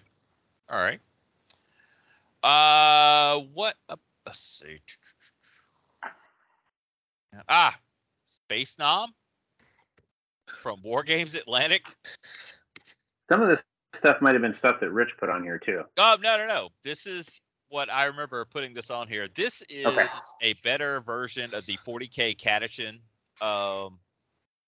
[0.70, 0.99] All right.
[2.44, 3.95] Uh what uh,
[4.26, 4.80] let's see.
[7.48, 7.76] Ah,
[8.28, 9.14] Space Nom
[10.57, 11.86] from War Games Atlantic.
[13.32, 13.60] Some of this
[13.98, 15.84] stuff might have been stuff that Rich put on here too.
[15.98, 16.70] Oh no no no!
[16.84, 17.40] This is
[17.70, 19.30] what I remember putting this on here.
[19.34, 20.07] This is Okay.
[20.41, 22.99] a better version of the 40k Catachan
[23.41, 23.98] um,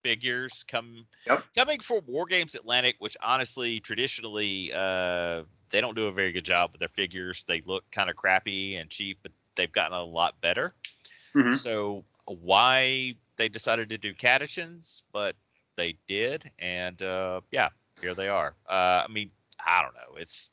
[0.06, 1.46] figures come Yep.
[1.58, 6.46] coming from War Games Atlantic, which honestly traditionally uh, they don't do a very good
[6.46, 7.44] job with their figures.
[7.48, 10.76] They look kind of crappy and cheap, but they've gotten a lot better.
[11.36, 11.54] Mhm.
[11.56, 15.36] So why they decided to do Catachans, but
[15.76, 17.70] they did, and uh, yeah,
[18.02, 18.56] here they are.
[18.70, 19.32] Uh, I mean,
[19.66, 20.18] I don't know.
[20.18, 20.52] It's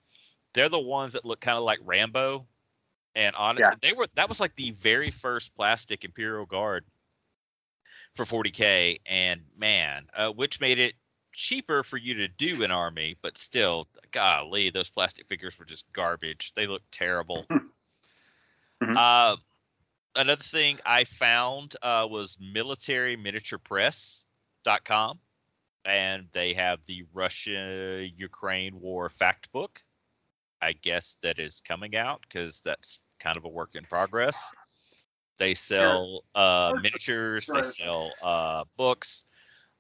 [0.55, 2.47] they're the ones that look kind of like Rambo,
[3.15, 3.73] and on Yeah.
[3.81, 6.85] they were that was like the very first plastic Imperial Guard
[8.15, 10.95] for 40k, and man, uh, which made it
[11.33, 15.91] cheaper for you to do an army, but still, golly, those plastic figures were just
[15.93, 16.53] garbage.
[16.55, 17.47] They look terrible.
[18.83, 18.97] Mhm.
[18.97, 19.37] Uh,
[20.17, 25.21] another thing I found uh, was militaryminiaturepress.com,
[25.85, 29.83] and they have the Russia Ukraine war fact book.
[30.61, 34.51] I guess that is coming out because that's kind of a work in progress.
[35.39, 39.25] They sell uh, miniatures, they sell uh, books,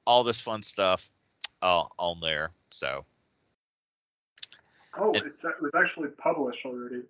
[0.06, 1.08] all this fun stuff
[1.62, 2.50] uh, on there.
[2.70, 3.04] So
[4.98, 7.02] Oh, It- it's, it was actually published already.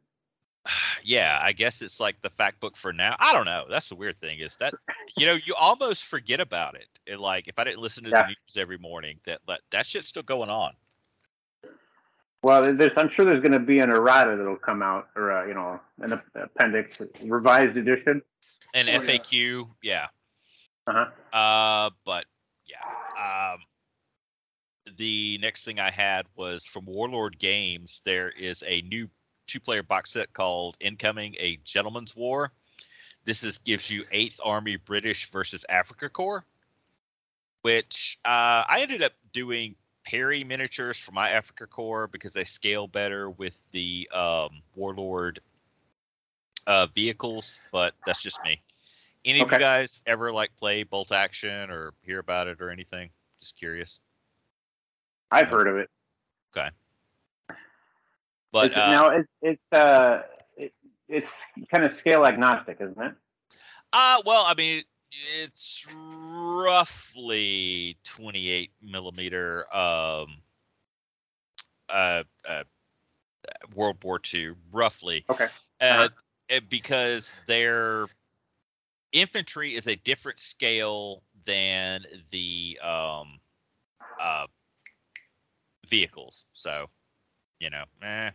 [1.02, 3.16] yeah, I guess it's like the fact book for now.
[3.18, 3.64] I don't know.
[3.68, 4.74] That's the weird thing is that
[5.16, 6.86] you know you almost forget about it.
[7.08, 8.22] And like if I didn't listen to Yeah.
[8.22, 10.74] the news every morning, that that that shit's still going on.
[12.44, 15.46] Well, there's, I'm sure there's going to be an errata that'll come out, or uh,
[15.46, 18.20] you know, an appendix, revised edition.
[18.74, 18.98] And Oh, yeah.
[18.98, 20.06] FAQ, yeah.
[20.86, 21.36] Uh huh.
[21.36, 22.24] Uh, but
[22.66, 23.52] yeah.
[23.52, 23.58] Um,
[24.96, 28.02] the next thing I had was from Warlord Games.
[28.04, 29.08] There is a new
[29.46, 32.52] two-player box set called Incoming: A Gentleman's War.
[33.24, 36.42] This is gives you Eighth Army British versus Afrika Korps,
[37.62, 42.88] which uh, I ended up doing Perry miniatures for my Afrika Korps because they scale
[42.88, 45.40] better with the um, Warlord
[46.66, 47.58] uh, vehicles.
[47.70, 48.60] But that's just me.
[49.24, 53.10] Any of you guys ever like play Bolt Action or hear about it or anything?
[53.40, 54.00] Just curious.
[55.30, 55.88] I've heard of it.
[56.56, 56.70] Okay.
[58.52, 60.22] But It's- uh, now it's it's uh
[60.56, 60.74] it,
[61.08, 61.26] it's
[61.72, 63.14] kind of scale agnostic, isn't it?
[63.92, 64.82] uh, well, I mean,
[65.42, 65.86] it's
[66.22, 70.36] roughly 28 millimeter um,
[71.88, 72.64] uh, uh,
[73.74, 75.24] World War II, roughly.
[75.30, 75.48] Okay.
[75.80, 76.08] Uh,
[76.68, 78.06] because their
[79.12, 83.38] infantry is a different scale than the um,
[84.20, 84.46] uh,
[85.88, 86.46] vehicles.
[86.52, 86.86] So,
[87.58, 88.30] you know, eh.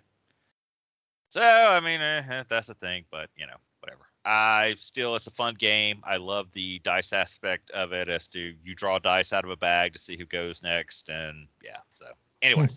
[1.29, 4.07] So, I mean, eh, that's the thing, but you know, whatever.
[4.25, 6.01] I still, it's a fun game.
[6.03, 9.55] I love the dice aspect of it as to you draw dice out of a
[9.55, 11.09] bag to see who goes next.
[11.09, 12.05] And yeah, so
[12.41, 12.67] anyway.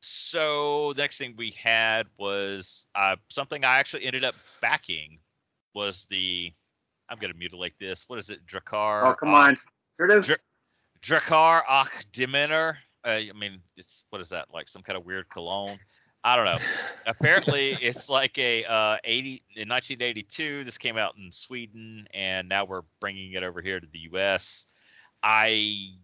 [0.00, 5.18] So the next thing we had was uh, something I actually ended up backing
[5.74, 6.52] was the
[7.08, 8.04] I'm gonna mutilate this.
[8.06, 8.46] What is it?
[8.46, 9.08] Drakar.
[9.08, 9.58] Oh, come on.
[9.98, 10.26] Here it is.
[10.26, 10.40] Dr-
[11.02, 12.76] Drakar och Demoner.
[13.04, 14.46] Uh, I mean, it's what is that?
[14.52, 15.78] Like some kind of weird cologne?
[16.22, 16.58] I don't know.
[17.06, 20.64] Apparently, it's like a uh, 80 in 1982.
[20.64, 24.66] This came out in Sweden, and now we're bringing it over here to the U.S.
[25.22, 25.94] I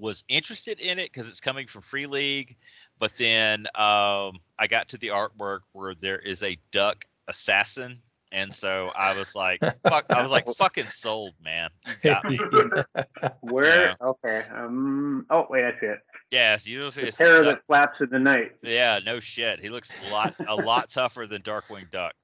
[0.00, 2.56] was interested in it because it's coming from Free League,
[2.98, 7.98] but then um, I got to the artwork where there is a duck assassin,
[8.32, 12.38] and so I was like, "Fuck!" I was like, "Fucking sold, man." You got me.
[13.40, 13.96] Where?
[14.00, 14.44] Okay.
[14.54, 15.26] Um.
[15.30, 15.98] Oh wait, I see it.
[16.30, 18.52] Yes, you know, The it's terror duck- that flaps in the night.
[18.62, 19.60] Yeah, no shit.
[19.60, 22.14] He looks a lot a lot tougher than Darkwing Duck.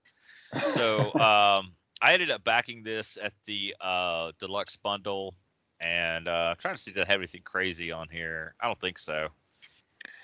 [0.75, 5.35] So um, I ended up backing this at the uh, deluxe bundle,
[5.81, 8.55] and uh, I'm trying to see if they have anything crazy on here.
[8.61, 9.29] I don't think so.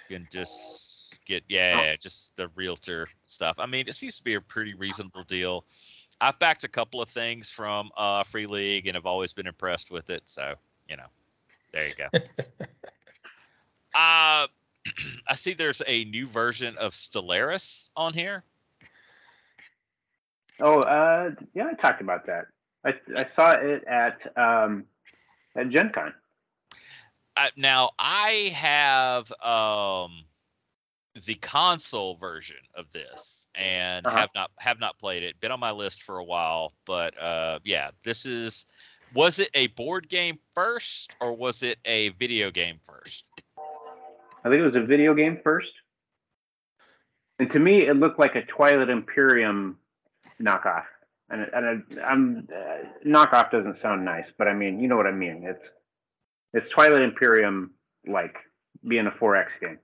[0.08, 3.56] You can just get yeah, yeah, just the realtor stuff.
[3.58, 5.64] I mean, it seems to be a pretty reasonable deal.
[6.20, 9.90] I've backed a couple of things from uh, Free League and have always been impressed
[9.90, 10.22] with it.
[10.26, 10.54] So
[10.88, 11.06] you know,
[11.72, 12.18] there you go.
[13.94, 14.46] Uh,
[15.28, 18.42] I see there's a new version of Stellaris on here.
[20.60, 22.46] Oh, uh, yeah, I talked about that.
[22.84, 24.84] I I saw it at um
[25.56, 26.12] at Gen Con.
[27.36, 30.24] Uh, now I have um
[31.26, 34.16] the console version of this and Uh-huh.
[34.18, 35.38] have not have not played it.
[35.40, 38.66] Been on my list for a while, but uh yeah, this is
[39.14, 43.30] was it a board game first or was it a video game first?
[44.44, 45.70] I think it was a video game first.
[47.38, 49.78] And to me, it looked like a Twilight Imperium
[50.40, 50.84] knockoff.
[51.32, 55.12] And, and I'm uh, knockoff doesn't sound nice, but I mean, you know what I
[55.12, 55.44] mean.
[55.44, 55.64] It's
[56.52, 57.70] it's Twilight Imperium
[58.06, 58.36] like
[58.86, 59.78] being a 4X game.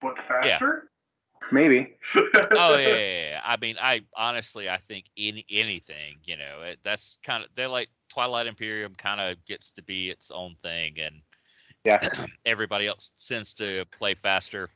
[0.00, 0.84] What faster?
[0.84, 1.48] Yeah.
[1.52, 1.96] Maybe.
[2.16, 3.40] oh yeah, yeah, yeah, yeah.
[3.44, 7.68] I mean, I honestly, I think any anything, you know, it, that's kind of they're
[7.68, 11.16] like Twilight Imperium kind of gets to be its own thing, and
[11.84, 12.08] Yeah.
[12.46, 14.70] everybody else tends to play faster.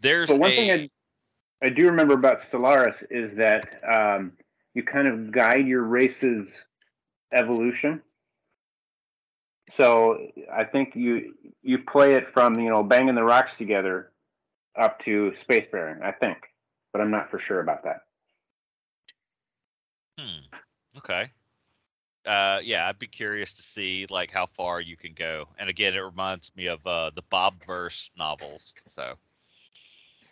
[0.00, 4.32] There's But one a, thing I, I do remember about Stellaris is that um,
[4.74, 6.46] you kind of guide your race's
[7.32, 8.00] evolution.
[9.76, 14.10] So I think you you play it from you know banging the rocks together
[14.78, 16.02] up to spacefaring.
[16.02, 16.38] I think,
[16.92, 18.02] but I'm not for sure about that.
[20.18, 20.98] Hmm.
[20.98, 21.30] Okay.
[22.26, 25.48] Uh, yeah, I'd be curious to see like how far you can go.
[25.58, 28.74] And again, it reminds me of uh, the Bob Verse novels.
[28.86, 29.14] So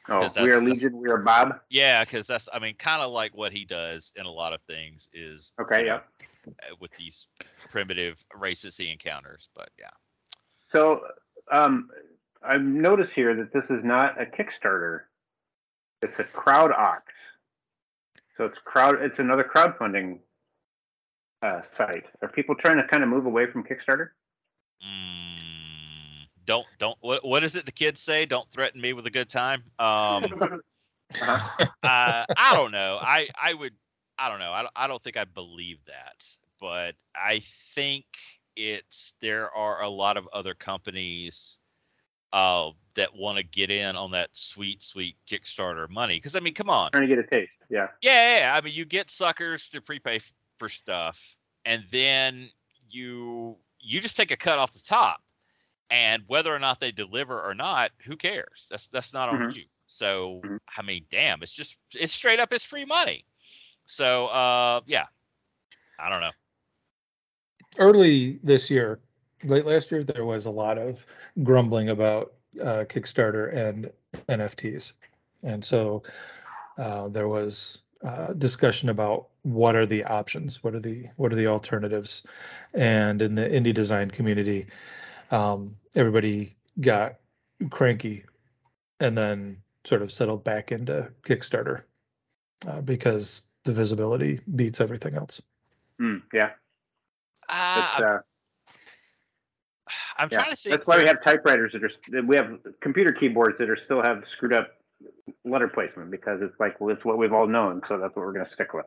[0.09, 0.97] Oh, we are Legion.
[0.97, 1.61] We are Bob.
[1.69, 4.61] yeah, because that's I mean, kind of like what he does in a lot of
[4.63, 6.01] things is Okay, you yeah.
[6.47, 7.27] know, uh, with these
[7.71, 9.51] primitive races he encounters.
[9.55, 9.91] But yeah.
[10.73, 11.03] So
[11.53, 11.91] um,
[12.43, 15.01] I've noticed here that this is not a Kickstarter.
[16.03, 17.01] It's a CrowdOx.
[18.37, 18.97] So it's crowd.
[19.03, 20.21] It's another crowdfunding
[21.43, 22.05] uh, site.
[22.23, 24.11] Are people trying to kind of move away from Kickstarter?
[24.87, 25.08] Mm,
[26.49, 28.25] don't don't what what is it the kids say?
[28.25, 29.63] Don't threaten me with a good time.
[29.79, 30.25] Um,
[31.21, 31.37] uh,
[31.83, 32.99] I don't know.
[33.01, 33.75] I I would
[34.19, 34.51] I don't know.
[34.51, 36.25] I don't, I don't think I believe that,
[36.59, 37.43] but I
[37.75, 38.07] think
[38.57, 41.59] it's there are a lot of other companies
[42.33, 46.55] uh that want to get in on that sweet sweet Kickstarter money because I mean,
[46.55, 46.91] come on.
[46.93, 47.53] Trying to get a taste.
[47.69, 47.89] Yeah.
[48.01, 48.55] Yeah, yeah, yeah.
[48.55, 52.49] I mean, you get suckers to prepay f- for stuff, and then
[52.89, 55.21] you you just take a cut off the top,
[55.91, 58.67] and whether or not they deliver or not, who cares?
[58.71, 59.57] That's that's not on Mhm.
[59.57, 59.65] you.
[59.87, 60.61] So Mhm.
[60.77, 63.25] I mean, damn, it's just it's straight up it's free money.
[63.87, 65.07] So uh, yeah,
[65.99, 66.33] I don't know.
[67.79, 68.99] early this year,
[69.45, 71.07] late last year, there was a lot of
[71.43, 73.91] grumbling about uh, Kickstarter and
[74.29, 74.95] NFTs.
[75.43, 76.03] And so
[76.77, 81.37] uh, there was uh, discussion about what are the options, what are the what are
[81.37, 82.27] the alternatives,
[82.75, 84.67] and in the indie design community,
[85.31, 87.17] um, everybody got
[87.71, 88.25] cranky,
[89.01, 91.83] and then sort of settled back into Kickstarter
[92.67, 95.43] uh, because the visibility beats everything else.
[96.01, 96.51] Mm, yeah.
[97.49, 98.19] Uh, That's, I'm, uh,
[100.19, 100.39] I'm yeah.
[100.39, 100.75] trying to think.
[100.75, 101.91] That's why we have typewriters that are.
[102.11, 104.69] that We have computer keyboards that are still have screwed up
[105.45, 108.33] letter placement because it's like well, it's what we've all known, so that's what we're
[108.33, 108.87] going to stick with.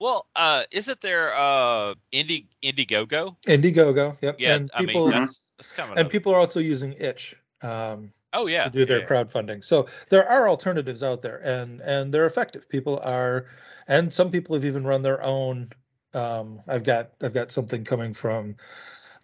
[0.00, 3.36] Well, uh, isn't there uh Indie Indiegogo?
[3.46, 4.36] Indiegogo, yep.
[4.38, 7.36] Yeah, and I people mean that's that's kind of and people are also using Itch
[7.62, 9.06] um, Oh yeah, to do their yeah.
[9.06, 9.64] crowdfunding.
[9.64, 12.68] So there are alternatives out there, and and they're effective.
[12.68, 13.46] People are,
[13.86, 15.70] and some people have even run their own.
[16.14, 18.56] Um, I've got I've got something coming from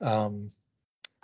[0.01, 0.52] um,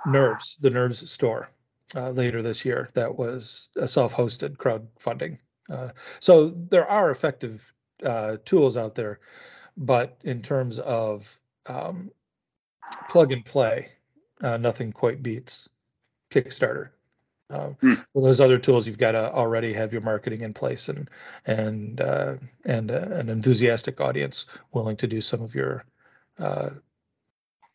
[0.04, 1.48] Nerves, the Nerves store,
[1.94, 2.90] uh, later this year.
[2.94, 5.38] That was a self-hosted crowdfunding.
[5.70, 7.72] Uh, so there are effective
[8.04, 9.20] uh, tools out there,
[9.76, 12.10] but in terms of um,
[13.08, 13.88] plug and play,
[14.42, 15.68] uh, nothing quite beats
[16.30, 16.90] Kickstarter.
[17.50, 17.94] Um, Hmm.
[18.12, 21.08] For those other tools, you've got to already have your marketing in place and
[21.46, 25.84] and uh, and uh, an enthusiastic audience willing to do some of your
[26.38, 26.70] uh,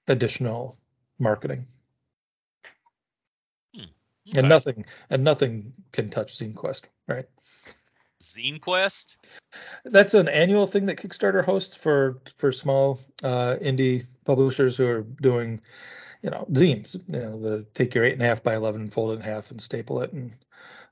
[0.07, 0.77] additional
[1.19, 1.65] marketing.
[4.27, 4.39] Okay.
[4.39, 7.25] And nothing and nothing can touch Zine Quest, right?
[8.21, 9.17] Zine Quest.
[9.85, 15.01] That's an annual thing that Kickstarter hosts for for small uh, indie publishers who are
[15.21, 15.59] doing,
[16.21, 16.95] you know, zines.
[17.07, 19.51] You know, the take your eight and a half by eleven, fold it in half,
[19.51, 20.31] and staple it, and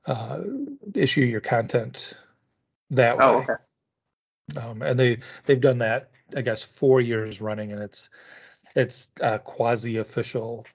[0.07, 0.41] uh,
[0.95, 2.13] issue your content
[2.89, 3.43] that Oh, way.
[3.43, 3.53] okay.
[4.59, 8.09] Um, and they they've done that, I guess, four years running, and it's
[8.75, 10.65] it's a quasi official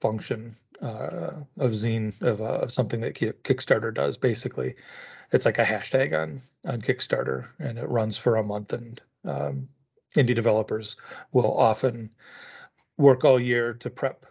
[0.00, 4.16] function uh, of zine of uh, something that Kickstarter does.
[4.16, 4.74] Basically,
[5.32, 8.72] it's like a hashtag on on Kickstarter, and it runs for a month.
[8.72, 9.68] And um,
[10.16, 10.96] indie developers
[11.32, 12.10] will often
[12.98, 14.26] work all year to prep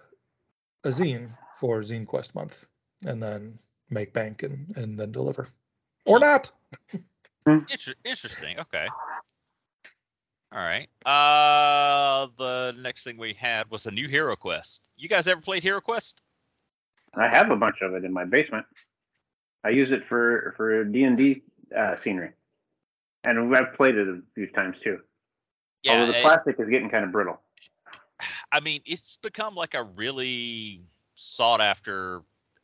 [0.84, 2.65] a zine for Zine Quest month,
[3.06, 3.57] and then
[3.90, 5.48] make bank and and then deliver,
[6.06, 6.52] or not.
[7.48, 8.60] Inter- interesting.
[8.60, 8.88] Okay.
[10.53, 10.90] All right.
[11.06, 14.82] Uh, the next thing we had was a new Hero Quest.
[14.98, 16.22] You guys ever played Hero Quest?
[17.16, 18.66] I have a bunch of it in my basement.
[19.64, 21.44] I use it for for D and D
[21.78, 22.32] uh, scenery,
[23.24, 25.00] and I've played it a few times too.
[25.84, 27.42] Yeah, Although the it- plastic is getting kind of brittle.
[28.52, 30.82] I mean, it's become like a really
[31.16, 32.22] sought after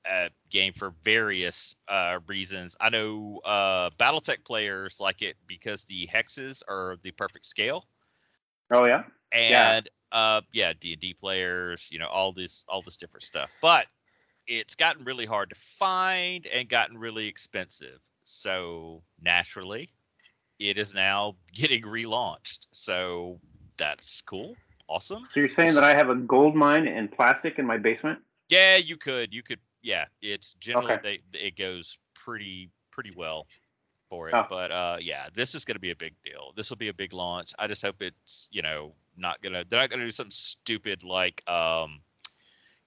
[0.09, 2.75] uh, game for various uh, reasons.
[2.79, 7.85] I know uh, BattleTech players like it because the hexes are the perfect scale,
[8.71, 9.03] Oh yeah.
[9.33, 9.71] Yeah.
[9.77, 13.49] and uh, yeah, D and D players, you know, all this all this different stuff.
[13.61, 13.87] But
[14.47, 17.99] it's gotten really hard to find and gotten really expensive.
[18.23, 19.89] So naturally,
[20.59, 22.67] it is now getting relaunched.
[22.71, 23.39] So
[23.77, 24.55] that's cool,
[24.87, 25.27] awesome.
[25.33, 28.19] So you're saying that I have a gold mine in plastic in my basement?
[28.49, 29.33] Yeah, you could.
[29.33, 29.59] You could.
[29.81, 31.21] Yeah, it's generally Okay.
[31.33, 33.47] they it goes pretty pretty well
[34.09, 34.35] for it.
[34.35, 34.45] Oh.
[34.49, 36.53] But uh, yeah, this is going to be a big deal.
[36.55, 37.53] This will be a big launch.
[37.59, 41.47] I just hope it's you know not gonna they're not gonna do something stupid like
[41.49, 41.99] um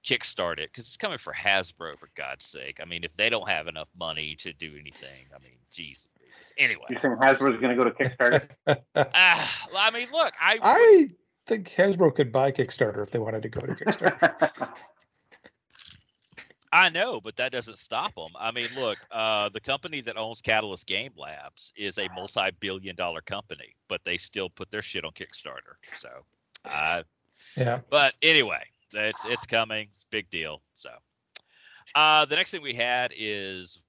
[0.04, 2.78] kickstart it because it's coming for Hasbro for God's sake.
[2.82, 6.06] I mean, if they don't have enough money to do anything, I mean, jeez.
[6.30, 6.52] Louise.
[6.58, 8.48] Anyway, You're saying Hasbro's going to go to Kickstarter?
[9.14, 11.10] ah, I mean, look, I, I
[11.46, 14.72] think Hasbro could buy Kickstarter if they wanted to go to Kickstarter.
[16.72, 18.30] I know, but that doesn't stop them.
[18.38, 23.74] I mean, look, uh, the company that owns Catalyst Game Labs is a multi-billion-dollar company,
[23.88, 25.74] but they still put their shit on Kickstarter.
[25.98, 26.08] So,
[26.64, 27.02] uh,
[27.56, 27.80] yeah.
[27.90, 28.62] but anyway,
[28.92, 29.88] it's it's coming.
[29.92, 30.62] It's a big deal.
[30.74, 30.90] So,
[31.94, 33.82] uh, the next thing we had is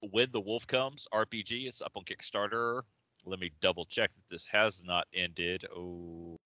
[0.00, 1.66] when the wolf comes RPG.
[1.66, 2.82] It's up on Kickstarter.
[3.26, 5.64] Let me double check that this has not ended.
[5.74, 6.36] Oh,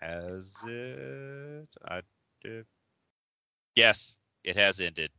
[0.00, 1.68] has it?
[1.88, 2.02] I
[2.42, 2.66] did.
[3.74, 5.10] Yes, it has ended.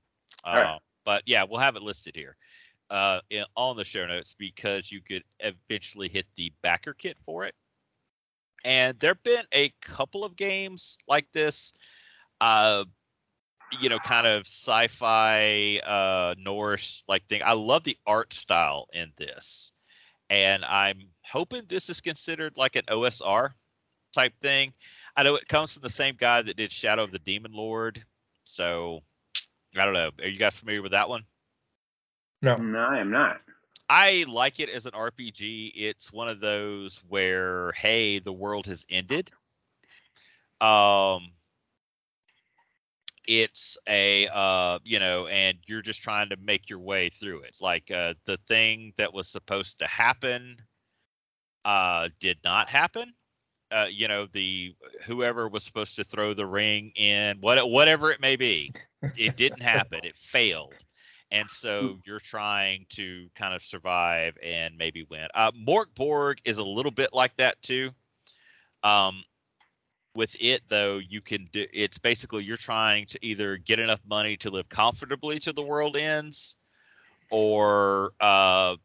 [0.44, 0.80] Uh, right.
[1.06, 2.36] But yeah, we'll have it listed here
[2.90, 7.46] uh, in, on the show notes because you could eventually hit the backer kit for
[7.46, 7.56] it.
[8.66, 11.74] And there've been a couple of games like this,
[12.41, 12.86] uh,
[13.80, 17.41] you know, kind of sci-fi uh, Norse like thing.
[17.44, 19.72] I love the art style in this,
[20.30, 23.52] and I'm hoping this is considered like an OSR
[24.14, 24.74] type thing.
[25.16, 28.03] I know it comes from the same guy that did Shadow of the Demon Lord,
[28.44, 29.02] so
[29.78, 30.11] I don't know.
[30.22, 31.24] Are you guys familiar with that one?
[32.41, 32.56] No.
[32.56, 33.41] no, I am not.
[33.90, 35.72] I like it as an RPG.
[35.76, 39.32] It's one of those where, hey, the world has ended.
[40.61, 41.32] Um,
[43.30, 47.56] it's a uh, you know, and you're just trying to make your way through it.
[47.61, 50.57] Like uh, the thing that was supposed to happen
[51.64, 53.14] uh, did not happen.
[53.72, 54.73] Uh, you know, the
[55.06, 58.73] whoever was supposed to throw the ring in, what whatever it may be,
[59.15, 59.99] it didn't happen.
[60.03, 60.73] It failed
[61.31, 65.27] and so you're trying to kind of survive and maybe win.
[65.35, 67.91] Uh, Morkborg is a little bit like that too.
[68.84, 69.23] Um,
[70.15, 71.65] with it though, you can do.
[71.73, 75.95] It's basically you're trying to either get enough money to live comfortably till the world
[75.95, 76.56] ends,
[77.30, 78.76] or uh,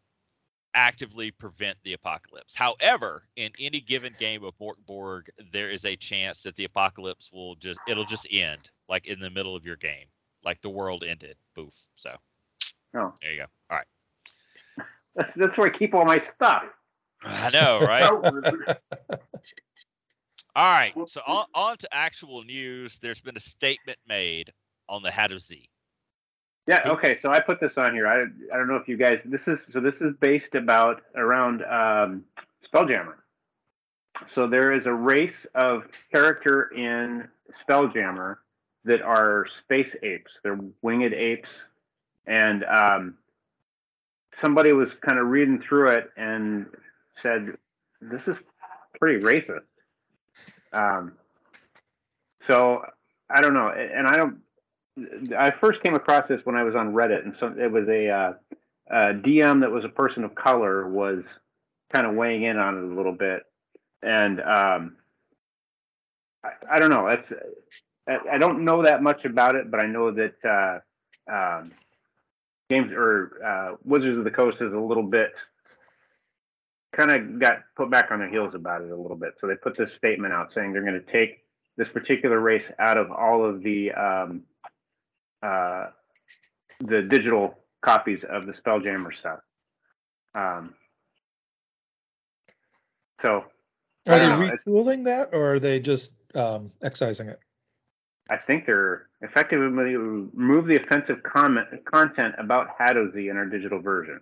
[0.74, 2.54] actively prevent the apocalypse.
[2.54, 7.54] However, in any given game of Morkborg, there is a chance that the apocalypse will
[7.56, 10.06] just it'll just end like in the middle of your game,
[10.44, 11.36] like the world ended.
[11.54, 11.74] Boof.
[11.96, 12.10] So.
[12.96, 13.12] Oh.
[13.20, 13.46] There you go.
[13.70, 13.86] All right.
[15.16, 16.64] That's, that's where I keep all my stuff.
[17.24, 18.78] I know, right?
[20.56, 20.92] All right.
[21.06, 22.98] So on, on to actual news.
[23.00, 24.52] There's been a statement made
[24.88, 25.68] on the Hadozee.
[26.66, 26.82] Yeah.
[26.86, 27.18] Okay.
[27.22, 28.06] So I put this on here.
[28.06, 29.18] I I don't know if you guys.
[29.24, 29.80] This is so.
[29.80, 32.24] This is based about around um,
[32.72, 33.14] Spelljammer.
[34.34, 35.82] So there is a race of
[36.12, 37.28] character in
[37.68, 38.36] Spelljammer
[38.84, 40.30] that are space apes.
[40.42, 41.48] They're winged apes,
[42.26, 43.14] and um,
[44.40, 46.66] somebody was kind of reading through it and
[47.22, 47.58] said,
[48.00, 48.36] "This is
[49.00, 49.64] pretty racist."
[50.74, 51.12] Um,
[52.46, 52.84] so
[53.30, 54.38] I don't know, and I don't.
[55.36, 58.08] I first came across this when I was on Reddit, and so it was a,
[58.08, 58.32] uh,
[58.88, 61.24] a DM that was a person of color was
[61.92, 63.42] kind of weighing in on it a little bit,
[64.02, 64.96] and um,
[66.44, 67.08] I, I don't know.
[67.08, 67.32] That's
[68.08, 70.34] I, I don't know that much about it, but I know that
[71.28, 71.72] uh, um,
[72.68, 75.32] games or uh, Wizards of the Coast is a little bit
[76.96, 79.34] kind of got put back on their heels about it a little bit.
[79.40, 81.44] So they put this statement out saying they're going to take
[81.76, 84.42] this particular race out of all of the um,
[85.42, 85.86] uh,
[86.80, 89.40] the digital copies of the Spelljammer stuff.
[90.34, 90.74] Um,
[93.24, 93.44] so
[94.08, 97.38] Are they know, retooling that or are they just um, excising it?
[98.30, 104.20] I think they're effectively remove the offensive comment content about Hadozee in our digital version.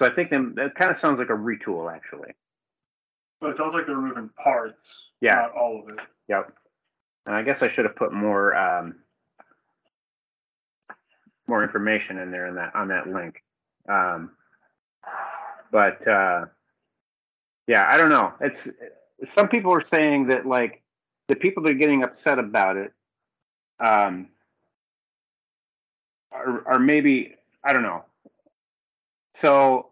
[0.00, 2.30] So I think them, that kind of sounds like a retool, actually.
[3.40, 4.78] But it sounds like they're removing parts,
[5.20, 5.34] Yeah.
[5.34, 6.00] not all of it.
[6.28, 6.54] Yep.
[7.26, 8.96] And I guess I should have put more um,
[11.46, 13.42] more information in there in that on that link.
[13.88, 14.30] Um,
[15.70, 16.46] but uh,
[17.66, 18.32] yeah, I don't know.
[18.40, 18.56] It's
[19.36, 20.82] some people are saying that like
[21.28, 22.92] the people that are getting upset about it
[23.80, 24.28] um,
[26.32, 28.06] are, are maybe I don't know.
[29.42, 29.89] So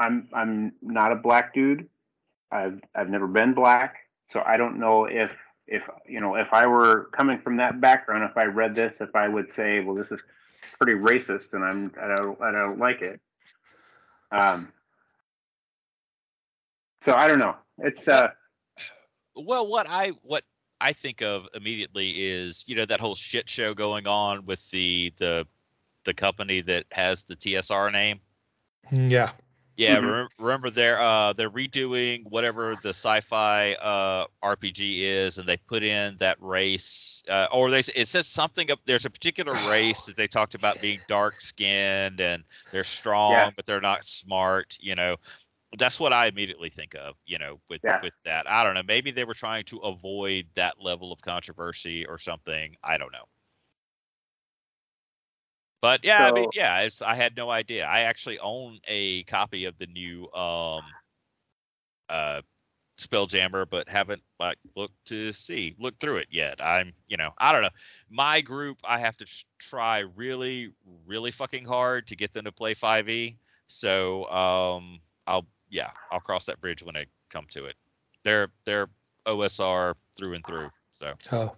[0.00, 1.88] I'm I'm not a black dude.
[2.50, 3.96] I've I've never been black,
[4.32, 5.30] so I don't know if
[5.68, 9.14] if you know if I were coming from that background, if I read this, if
[9.14, 10.18] I would say, well, this is
[10.80, 13.20] pretty racist, and I'm I don't I don't like it.
[14.32, 14.72] Um.
[17.04, 17.56] So I don't know.
[17.78, 18.28] It's uh
[19.36, 20.44] Well, what I what
[20.80, 25.12] I think of immediately is you know that whole shit show going on with the
[25.18, 25.46] the
[26.04, 28.20] the company that has the TSR name.
[28.90, 29.32] Yeah.
[29.80, 29.98] Yeah, Mhm.
[29.98, 35.82] remember, remember they're uh they're redoing whatever the sci-fi uh RPG is, and they put
[35.82, 38.80] in that race, uh, or they it says something up.
[38.84, 43.64] There's a particular race that they talked about being dark skinned and they're strong, but
[43.66, 44.76] they're not smart.
[44.80, 45.16] You know,
[45.78, 47.16] that's what I immediately think of.
[47.26, 48.00] You know, with Yeah.
[48.02, 48.82] with that, I don't know.
[48.84, 52.76] Maybe they were trying to avoid that level of controversy or something.
[52.84, 53.26] I don't know.
[55.80, 57.86] But yeah, I mean, yeah, it's I had no idea.
[57.86, 60.94] I actually own a copy of the new um
[62.08, 62.42] uh
[62.98, 66.62] Spelljammer, but haven't like looked to see look through it yet.
[66.64, 67.70] I'm, you know, I don't know.
[68.10, 69.26] My group, I have to
[69.58, 70.72] try really,
[71.06, 73.38] really fucking hard to get them to play 5e.
[73.68, 77.76] So um I'll yeah, I'll cross that bridge when I come to it.
[78.24, 78.88] They're they're
[79.26, 80.70] OSR through and through.
[80.92, 81.54] So Oh,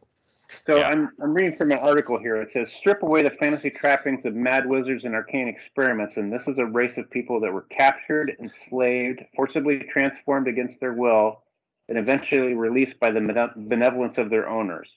[0.66, 0.88] So Yeah.
[0.88, 2.36] I'm I'm reading from an article here.
[2.36, 6.42] It says strip away the fantasy trappings of mad wizards and arcane experiments, and this
[6.46, 11.42] is a race of people that were captured, enslaved, forcibly transformed against their will,
[11.88, 13.20] and eventually released by the
[13.56, 14.88] benevolence of their owners.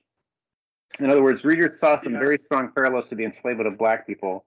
[1.00, 2.20] In other words, readers saw some Yeah.
[2.20, 4.46] very strong parallels to the enslavement of black people,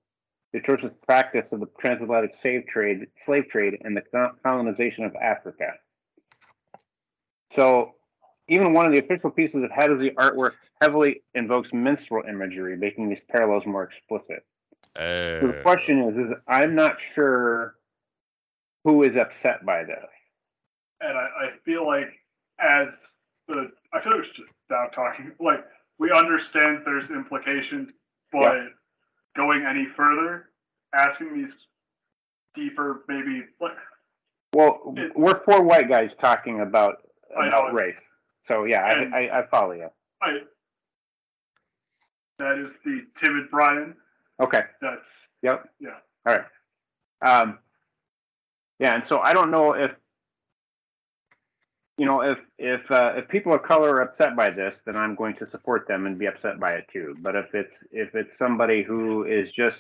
[0.52, 4.02] the atrocious practice of the transatlantic slave trade, slave trade, and the
[4.42, 5.74] colonization of Africa.
[7.54, 7.96] So
[8.48, 13.18] even one of the official pieces of Hadozee artwork heavily invokes minstrel imagery, making these
[13.30, 14.44] parallels more explicit.
[14.96, 17.76] So the uh, question is, is I'm not sure
[18.84, 20.04] who is upset by this.
[21.00, 22.08] and I, I feel like
[22.58, 22.88] as
[23.46, 25.64] the I feel like it's just now talking like
[25.98, 27.88] we understand there's implications,
[28.32, 28.54] but
[29.36, 30.50] going any further,
[30.94, 31.52] asking these
[32.54, 33.72] deeper maybe like
[34.54, 36.96] Well, It- we're four white guys talking about
[37.38, 37.94] I about race.
[38.48, 39.88] So yeah, And- I, I, I follow you.
[42.38, 43.94] That is the timid Brian.
[44.40, 44.62] Okay.
[44.80, 45.00] That's
[45.42, 45.68] Yep.
[45.80, 45.90] Yeah.
[46.26, 46.44] All right.
[47.22, 47.58] Um,
[48.78, 49.90] yeah, and so I don't know if
[51.96, 55.14] you know if if uh, if people of color are upset by this, then I'm
[55.14, 57.16] going to support them and be upset by it too.
[57.20, 59.76] But if it's if it's somebody who is just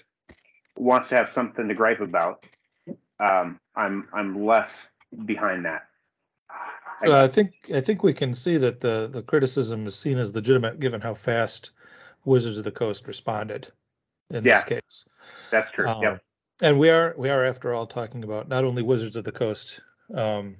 [0.76, 2.44] wants to have something to gripe about,
[3.20, 4.70] um, I'm I'm less
[5.24, 5.82] behind that.
[7.02, 10.18] I- Uh, I think, I think we can see that the, the criticism is seen
[10.18, 11.70] as legitimate, given how fast
[12.24, 13.68] Wizards of the Coast responded
[14.30, 15.08] in this case.
[15.50, 15.88] That's true.
[15.88, 16.22] Um, yep.
[16.60, 19.80] And we are, we are after all talking about not only Wizards of the Coast,
[20.14, 20.56] um,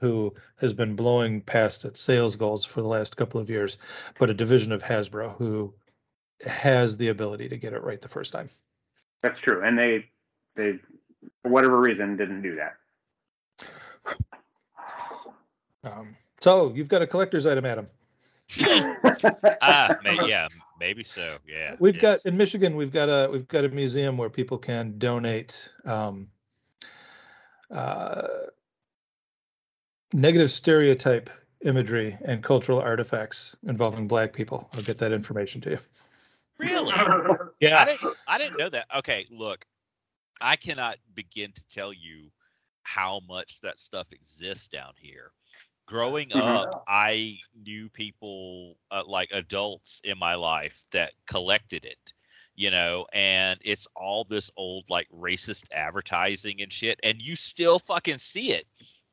[0.00, 3.78] who has been blowing past its sales goals for the last couple of years,
[4.18, 5.72] but a division of Hasbro who
[6.44, 8.50] has the ability to get it right the first time.
[9.22, 9.62] That's true.
[9.64, 10.04] And they
[10.56, 10.78] they
[11.42, 12.74] for whatever reason didn't do that.
[15.92, 17.86] Um, so you've got a collector's item, Adam.
[19.62, 20.48] ah, may, yeah,
[20.78, 21.38] maybe so.
[21.46, 21.76] Yeah.
[21.78, 25.70] We've got in Michigan, we've got a we've got a museum where people can donate
[25.84, 26.28] um,
[27.70, 28.26] uh,
[30.12, 31.30] negative stereotype
[31.64, 34.68] imagery and cultural artifacts involving Black people.
[34.72, 35.78] I'll get that information to you.
[36.58, 36.92] really.
[36.94, 38.86] I Yeah, didn't I didn't know that.
[38.98, 39.64] Okay, look,
[40.40, 42.30] I cannot begin to tell you
[42.82, 45.32] how much that stuff exists down here.
[45.88, 46.34] Growing Mhm.
[46.34, 52.12] up, I knew people uh, like adults in my life that collected it,
[52.56, 57.78] you know, and it's all this old like racist advertising and shit, and you still
[57.78, 58.66] fucking see it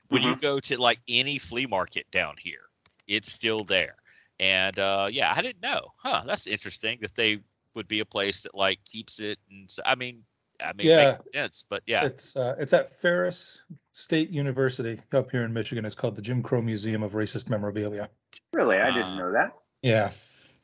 [0.10, 2.69] when you go to like any flea market down here.
[3.07, 3.95] It's still there.
[4.39, 5.93] And uh yeah, I didn't know.
[5.97, 7.39] Huh, that's interesting that they
[7.73, 10.26] would be a place that like keeps it and I mean
[10.64, 12.06] I mean it makes sense, but yeah.
[12.06, 13.61] it's uh, it's at Ferris
[13.91, 15.86] State University up here in Michigan.
[15.86, 18.10] It's called the Jim Crow Museum of Racist Memorabilia.
[18.53, 19.53] really, I didn't know that.
[19.82, 20.11] Yeah,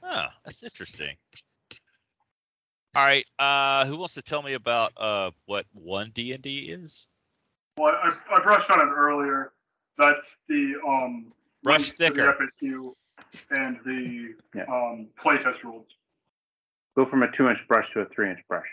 [0.03, 1.15] Huh, that's interesting.
[2.95, 6.59] All right, uh who wants to tell me about uh what one D and D
[6.69, 7.07] is?
[7.77, 9.53] well, I, I brushed on it earlier.
[9.97, 10.17] That's
[10.49, 11.31] the um
[11.63, 12.33] Brush links the thicker.
[12.63, 12.91] FAQ
[13.51, 14.63] and the Yeah.
[14.63, 15.87] um playtest rules.
[16.97, 18.67] Go from a two inch brush to a three inch brush.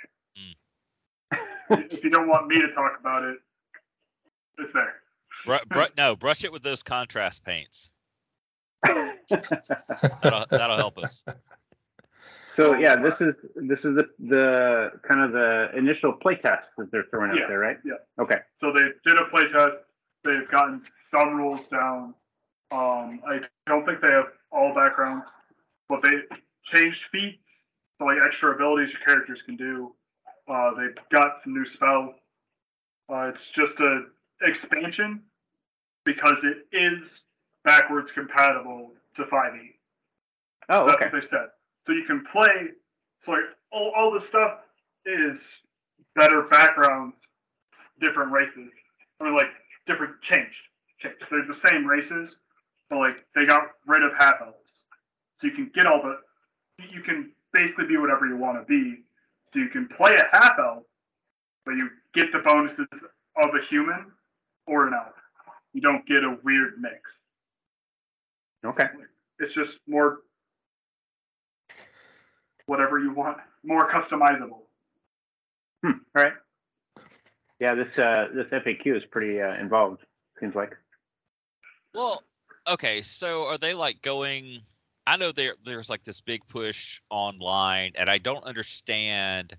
[1.71, 3.37] If you don't want me to talk about it,
[4.59, 4.95] it's there.
[5.47, 7.93] Bru- bru- no, brush it with those contrast paints.
[8.85, 11.23] That'll that'll help us.
[12.57, 17.05] so yeah, this is this is the the kind of the initial playtest that they're
[17.11, 17.79] throwing Yeah, out there, right?
[17.85, 17.95] yeah.
[18.21, 18.39] Okay.
[18.61, 19.79] So they did a playtest.
[20.25, 20.83] They've gotten
[21.15, 22.15] some rules down.
[22.71, 25.25] Um, I don't think they have all backgrounds,
[25.89, 26.11] but they
[26.75, 27.39] changed feats,
[27.99, 29.95] so like extra abilities your characters can do.
[30.49, 32.15] Uh, they've got some new spells.
[33.09, 34.03] Uh, it's just a
[34.43, 35.23] expansion
[36.05, 37.03] because it is
[37.65, 39.75] backwards compatible to 5e.
[40.71, 41.05] Oh, That's okay.
[41.07, 41.49] what they said.
[41.87, 42.69] So you can play.
[43.25, 43.41] So like
[43.73, 44.61] all, all the stuff
[45.07, 45.39] is
[46.15, 47.17] better backgrounds,
[48.01, 48.71] different races.
[49.21, 49.49] I mean, like
[49.87, 50.55] different changed,
[51.01, 51.25] changed.
[51.31, 52.31] They're the same races,
[52.91, 54.57] but like they got rid of half elves,
[55.41, 56.17] so you can get all the,
[56.93, 59.03] you can basically be whatever you want to be.
[59.53, 60.85] So you can play a half elf,
[61.65, 64.07] but you get the bonuses of a human
[64.67, 65.15] or an elf.
[65.73, 67.01] You don't get a weird mix.
[68.65, 68.85] Okay.
[69.39, 70.19] It's just more
[72.67, 74.63] whatever you want, more customizable.
[75.83, 75.93] Hmm.
[76.17, 76.33] All right.
[77.61, 80.03] Yeah, this uh this FAQ is pretty uh, involved.
[80.39, 80.77] Seems like.
[81.95, 82.23] Well,
[82.69, 84.61] okay, so are they like going?
[85.09, 89.57] I know there there's like this big push online, and I don't understand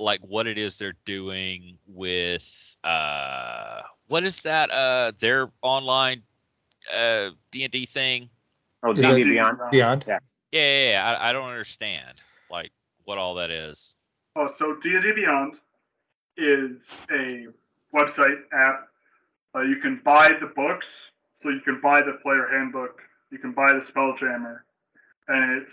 [0.00, 6.22] like what it is they're doing with uh what is that uh their online
[6.92, 8.28] uh D and D thing?
[8.82, 9.58] Oh, D and D Beyond.
[9.70, 10.04] Beyond.
[10.08, 10.18] Yeah,
[10.50, 12.20] yeah, yeah, I, I don't understand
[12.50, 12.72] like
[13.04, 13.94] what all that is.
[14.34, 15.54] Oh, so D&D Beyond
[16.36, 16.72] is
[17.10, 17.46] a
[17.94, 18.88] website app.
[19.54, 20.86] Uh, you can buy the books,
[21.42, 23.00] so you can buy the player handbook,
[23.30, 24.58] you can buy the Spelljammer,
[25.28, 25.68] and it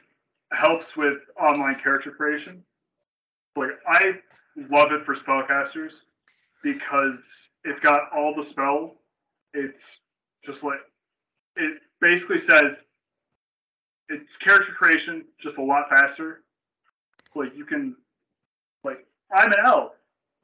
[0.51, 2.63] helps with online character creation.
[3.55, 4.13] Like I
[4.71, 5.91] love it for spellcasters
[6.63, 7.17] because
[7.63, 8.91] it's got all the spells.
[9.53, 9.77] It's
[10.45, 10.79] just like
[11.55, 12.73] it basically says
[14.09, 16.41] it's character creation just a lot faster.
[17.35, 17.95] Like you can
[18.83, 19.91] like I'm an elf.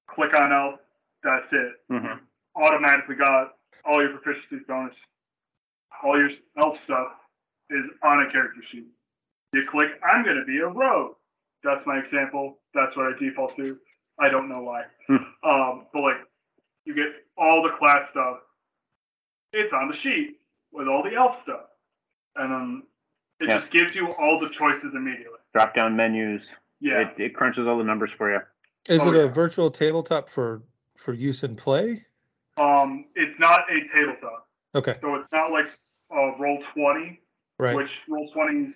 [0.08, 0.80] Click on elf.
[1.24, 1.72] That's it.
[1.90, 2.20] hmm
[2.56, 3.54] Automatically got
[3.86, 4.94] all your proficiency bonus.
[6.04, 6.30] All your
[6.62, 7.08] elf stuff
[7.70, 8.88] is on a character sheet.
[9.54, 11.16] You click, I'm going to be a rogue.
[11.64, 12.60] That's my example.
[12.74, 13.78] That's what I default to.
[14.20, 14.84] I don't know why.
[15.08, 15.16] Hmm.
[15.44, 16.18] um, but like,
[16.86, 17.08] you get
[17.38, 18.38] all the class stuff.
[19.54, 20.38] It's on the sheet
[20.72, 21.66] with all the elf stuff,
[22.36, 22.84] and then
[23.40, 23.60] it Yeah.
[23.60, 25.40] just gives you all the choices immediately.
[25.54, 26.42] Drop down menus.
[26.80, 27.02] Yeah.
[27.02, 28.40] It, it crunches all the numbers for you.
[28.88, 30.62] Is Oh, it a virtual tabletop for
[30.98, 32.06] for use and play?
[32.58, 35.66] Um, it's not a tabletop, Okay, so it's not like
[36.16, 37.20] uh, Roll Twenty,
[37.58, 37.76] right.
[37.76, 38.74] which Roll 20's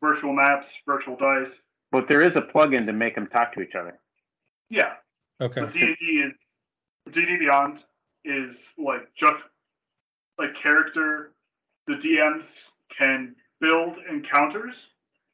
[0.00, 1.52] virtual maps, virtual dice.
[1.92, 3.98] But there is a plugin to make them talk to each other.
[4.70, 4.94] Yeah,
[5.40, 5.60] Okay.
[5.60, 6.32] but D and D is
[7.14, 7.78] D and D Beyond
[8.24, 9.42] is like just
[10.38, 11.32] like character.
[11.86, 12.44] The DMs
[12.98, 14.74] can build encounters,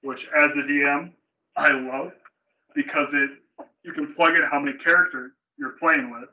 [0.02, 1.12] which as a DM
[1.56, 2.10] I love
[2.74, 3.30] because it
[3.84, 6.28] you can plug in how many characters you're playing with.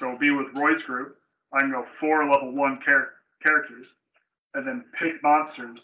[0.00, 1.18] So be with Roy's group,
[1.52, 3.12] I can go four level one char-
[3.44, 3.86] characters,
[4.54, 5.78] and then pick monsters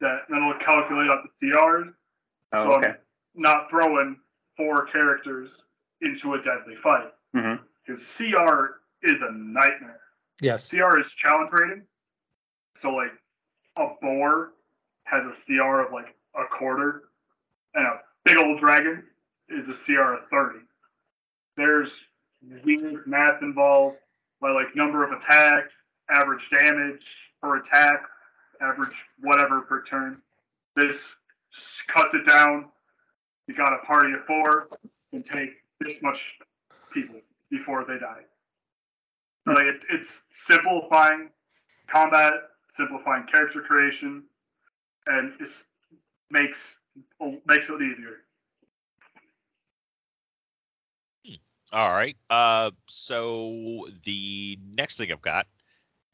[0.00, 1.92] that then it'll calculate out the CRs.
[2.52, 2.88] Oh, So okay.
[2.88, 2.96] I'm
[3.36, 4.16] not throwing
[4.56, 5.48] four characters
[6.02, 7.62] into a deadly fight mm-hmm.
[7.86, 10.00] because CR is a nightmare.
[10.40, 10.68] Yes.
[10.70, 11.82] CR is challenge rating.
[12.82, 13.12] So like
[13.76, 14.52] a boar
[15.04, 17.04] has a CR of like a quarter,
[17.74, 19.04] and a big old dragon
[19.48, 20.58] is a CR of thirty.
[21.56, 21.90] There's
[22.64, 23.98] weird math involved
[24.42, 25.72] by like number of attacks,
[26.10, 27.00] average damage
[27.40, 28.02] per attack,
[28.60, 30.20] average whatever per turn.
[30.76, 30.96] This
[31.94, 32.66] cuts it down.
[33.46, 34.68] You got a party of four,
[35.12, 35.50] and take
[35.80, 36.18] this much
[36.92, 37.16] people
[37.50, 38.22] before they die.
[39.46, 40.10] Like it, it's
[40.50, 41.30] simplifying
[41.90, 42.32] combat,
[42.76, 44.24] simplifying character creation,
[45.06, 45.50] and it
[46.30, 46.58] makes
[47.46, 48.22] makes it easier.
[51.72, 52.16] All right.
[52.30, 55.46] Uh, so the next thing I've got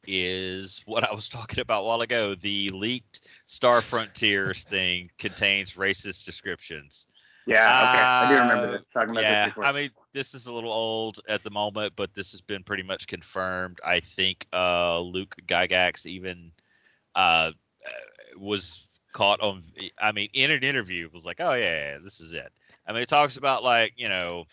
[0.07, 2.35] is what I was talking about a while ago.
[2.35, 7.07] The leaked Star Frontiers thing contains racist descriptions.
[7.45, 7.57] Yeah.
[7.57, 8.03] Okay.
[8.03, 8.81] I do remember Uh, this.
[8.93, 9.65] Talking about yeah, this before.
[9.65, 12.83] I mean, this is a little old at the moment, but this has been pretty
[12.83, 13.79] much confirmed.
[13.85, 16.51] I think uh, Luke Gygax even
[17.15, 17.51] uh,
[17.85, 17.89] uh,
[18.37, 19.63] was caught on.
[19.99, 22.51] I mean, in an interview, was like, "Oh yeah, yeah, this is it."
[22.87, 24.45] I mean, it talks about like you know,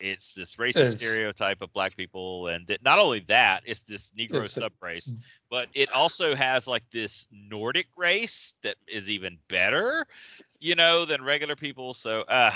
[0.00, 4.10] it's this racist It's- stereotype of black people, and that not only that, it's this
[4.18, 5.12] Negro It's a- subrace,
[5.50, 10.06] but it also has like this Nordic race that is even better,
[10.60, 11.94] you know, than regular people.
[11.94, 12.52] So, uh,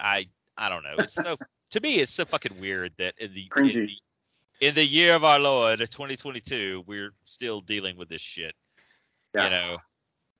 [0.00, 0.96] I I don't know.
[0.98, 1.36] It's so
[1.70, 3.90] to me, it's so fucking weird that in the, in the
[4.60, 8.54] in the year of our Lord, 2022, we're still dealing with this shit.
[9.34, 9.44] Yeah.
[9.44, 9.76] You know,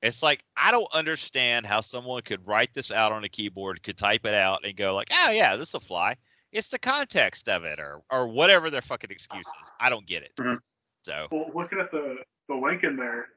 [0.03, 3.97] it's like I don't understand how someone could write this out on a keyboard, could
[3.97, 6.17] type it out, and go like, "Oh yeah, this will fly."
[6.53, 9.53] It's the context of it, or or whatever their fucking excuses.
[9.79, 10.33] I don't get it.
[10.37, 10.59] Mhm.
[11.05, 13.29] So Well, looking at the the link in there,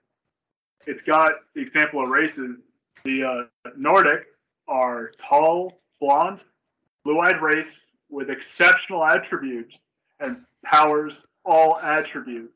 [0.86, 2.58] it's got the example of races.
[3.04, 4.26] The uh, Nordic
[4.68, 6.40] are tall, blonde,
[7.04, 7.72] blue-eyed race
[8.10, 9.76] with exceptional attributes
[10.20, 11.14] and powers.
[11.46, 12.54] All attributes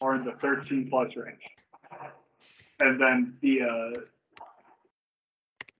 [0.00, 1.42] are in the 13 plus range.
[2.78, 4.00] And then the uh,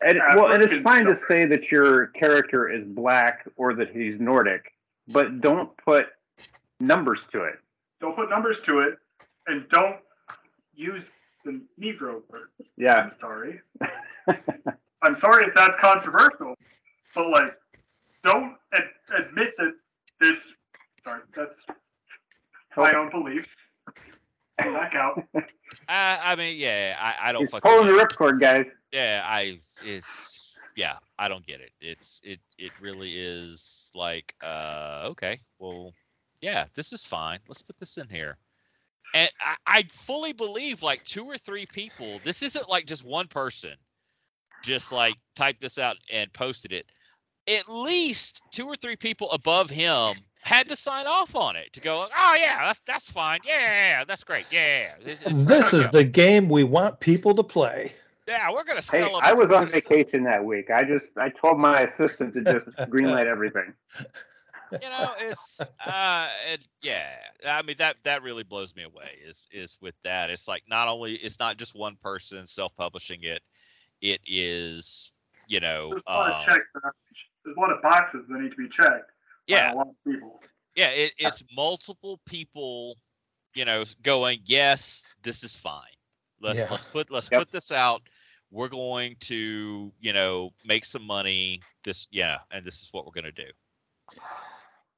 [0.03, 3.91] And, Yeah, well, and it's fine to say that your character is black or that
[3.91, 4.73] he's Nordic,
[5.09, 6.07] but don't put
[6.79, 7.57] numbers to it.
[8.01, 8.99] Don't put numbers to it,
[9.47, 9.97] and don't
[10.75, 11.05] use
[11.45, 12.49] the Negro word.
[12.77, 12.97] Yeah.
[12.97, 13.61] I'm sorry.
[15.03, 16.55] I'm sorry if that's controversial,
[17.15, 17.57] but like,
[18.25, 18.83] don't ad-
[19.19, 19.73] admit that
[20.21, 20.33] this.
[21.05, 21.79] Sorry, that's
[22.77, 23.49] my own beliefs.
[24.65, 25.25] Back out.
[25.89, 27.71] I, I mean, yeah, I, I don't He's fucking.
[27.71, 28.67] pulling the ripcord, guys.
[28.93, 31.71] Yeah, I it's yeah, I don't get it.
[31.81, 35.93] It's it it really is like uh okay, well,
[36.41, 37.39] yeah, this is fine.
[37.49, 38.37] Let's put this in here.
[39.15, 42.21] And I, I fully believe like two or three people.
[42.25, 43.73] This isn't like just one person
[44.63, 46.87] just like typed this out and posted it.
[47.49, 51.81] At least two or three people above him had to sign off on it to
[51.81, 53.41] go, oh yeah, that's that's fine.
[53.45, 54.47] Yeah, yeah, yeah, that's great.
[54.51, 57.93] Yeah, yeah, this, it's This is the game we want people to play.
[58.27, 58.51] yeah.
[58.51, 59.09] We're gonna Hey.
[59.23, 60.71] I was on vacation that week.
[60.71, 63.73] I just I told my assistant to just greenlight everything.
[64.73, 67.09] you know it's uh it, yeah
[67.45, 70.87] i mean that that really blows me away is is with that it's like not
[70.87, 73.43] only it's not just one person self-publishing it
[74.01, 75.11] it is
[75.49, 76.67] you know There's a lot uh, of checks.
[76.75, 79.11] that have to be- There's a lot of boxes that need to be checked.
[79.47, 80.41] Yeah a lot of people.
[80.77, 82.97] yeah it, it's multiple people
[83.55, 85.83] you know going yes this is fine
[86.41, 86.67] let's Yeah.
[86.71, 87.41] let's put let's Yep.
[87.41, 88.03] put this out
[88.51, 93.13] we're going to you know make some money this yeah and this is what we're
[93.13, 93.51] going to do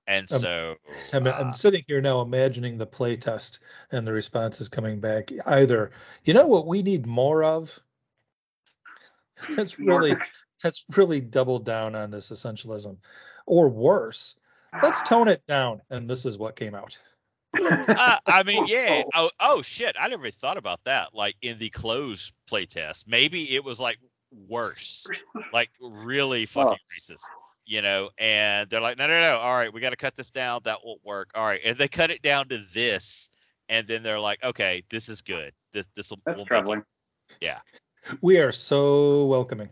[0.09, 0.75] and Um, so
[1.13, 3.61] I'm, uh, I'm sitting here now imagining the play test
[3.93, 5.31] and the responses coming back.
[5.47, 5.93] Either,
[6.25, 7.79] you know what we need more of?
[9.57, 10.17] That's really
[10.63, 12.97] that's really doubled down on this essentialism.
[13.47, 14.37] Or worse,
[14.83, 15.81] let's tone it down.
[15.91, 16.99] And this is what came out.
[17.61, 19.03] uh, I mean, yeah.
[19.15, 19.97] Oh, oh shit!
[19.99, 21.15] I never thought about that.
[21.15, 23.99] Like in the closed playtest, maybe it was like
[24.49, 25.07] worse,
[25.53, 27.23] like really fucking racist,
[27.67, 28.11] you know.
[28.19, 29.37] And they're like, no, no, no.
[29.37, 30.61] All right, we got to cut this down.
[30.65, 31.31] That won't work.
[31.35, 33.31] All right, and they cut it down to this,
[33.69, 35.53] and then they're like, okay, this is good.
[35.73, 36.21] This this will.
[36.25, 36.85] That's will make it troubling.
[38.21, 39.69] We are so welcoming.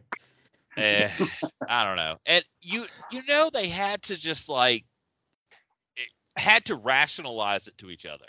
[0.76, 1.10] Eh,
[1.68, 2.16] I don't know.
[2.26, 4.84] And you you know they had to just like
[5.96, 8.26] it, had to rationalize it to each other.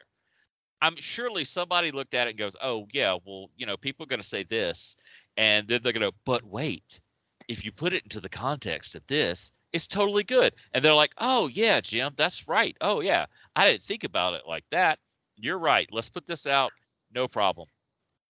[0.82, 4.08] I'm surely somebody looked at it and goes, "Oh yeah, well you know people are
[4.10, 4.96] going to say this,"
[5.38, 7.00] and then they're going to, "But wait,
[7.48, 11.14] if you put it into the context of this, it's totally good." And they're like,
[11.20, 12.76] "Oh yeah, Jim, that's right.
[12.82, 15.00] Oh yeah, I didn't think about it like that.
[15.38, 15.88] You're right.
[15.92, 16.74] Let's put this out.
[17.14, 17.68] No problem."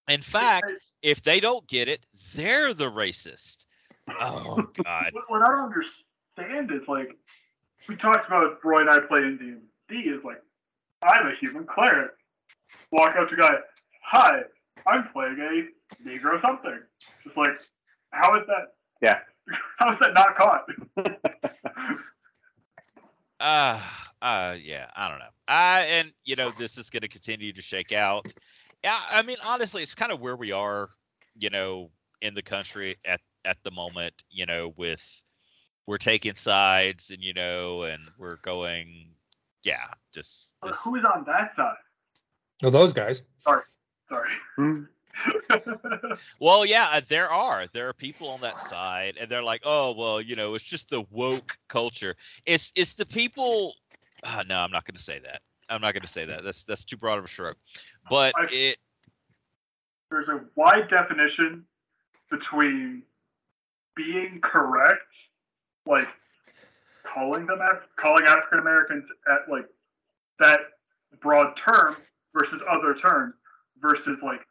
[0.10, 2.06] In fact, if they don't get it,
[2.36, 3.66] they're the racist.
[4.10, 5.10] Oh God.
[5.14, 7.10] What, what I don't understand is like
[7.88, 10.41] we talked about Roy and I play in D D is like
[11.03, 12.11] I'm a human cleric.
[12.91, 13.56] Walk up to a guy,
[14.03, 14.41] hi,
[14.88, 16.80] I'm playing a Negro something.
[17.23, 17.60] Just like,
[18.11, 18.73] how is that?
[19.02, 19.19] Yeah.
[19.80, 20.65] How is that not caught?
[23.41, 23.82] Uh,
[24.22, 25.26] uh, yeah, I don't know.
[25.48, 28.32] Uh, and you know, this is going to continue to shake out.
[28.84, 30.90] Yeah, I mean, honestly, it's kind of where we are,
[31.36, 31.90] you know,
[32.22, 34.23] in the country at at the moment.
[34.30, 35.22] You know, with
[35.88, 39.09] we're taking sides, and you know, and we're going,
[39.63, 40.80] yeah, just this.
[40.84, 41.76] who's on that side?
[42.63, 43.23] Oh, those guys.
[43.39, 44.30] Sorry.
[44.55, 44.84] Hmm.
[46.39, 49.93] Well, yeah, uh, there are there are people on that side, and they're like, oh,
[49.95, 52.15] well, you know, it's just the woke culture.
[52.45, 53.76] It's it's the people.
[54.23, 55.41] Uh, no, I'm not going to say that.
[55.69, 56.43] I'm not going to say that.
[56.43, 57.57] That's that's too broad of a stroke.
[58.09, 58.77] But I- it
[60.09, 61.65] There's a wide definition
[62.30, 63.03] between
[63.95, 65.01] being correct,
[65.85, 66.07] like
[67.03, 69.65] calling them Af- calling African Americans at like
[70.39, 70.59] that
[71.22, 71.95] broad term
[72.34, 73.34] versus other terms
[73.81, 74.41] versus like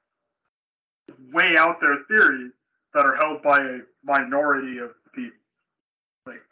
[1.32, 2.52] way out there theories
[2.94, 5.36] that are held by a minority of people.
[6.26, 6.42] Like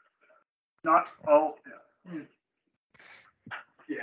[0.84, 2.20] not all yeah.
[3.88, 3.98] Yeah.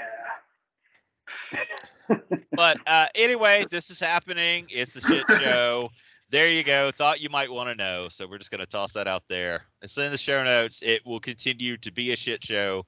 [2.52, 4.68] but uh, anyway, this is happening.
[4.70, 5.90] It's a shit show.
[6.30, 6.92] There you go.
[6.92, 8.10] Thought you might want to know.
[8.10, 9.64] So we're just going to toss that out there.
[9.82, 10.82] It's in the show notes.
[10.82, 12.86] It will continue to be a shit show.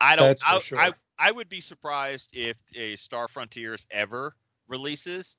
[0.00, 0.40] I don't.
[0.46, 0.78] I, sure.
[0.78, 4.34] I I would be surprised if a Star Frontiers ever
[4.66, 5.36] releases.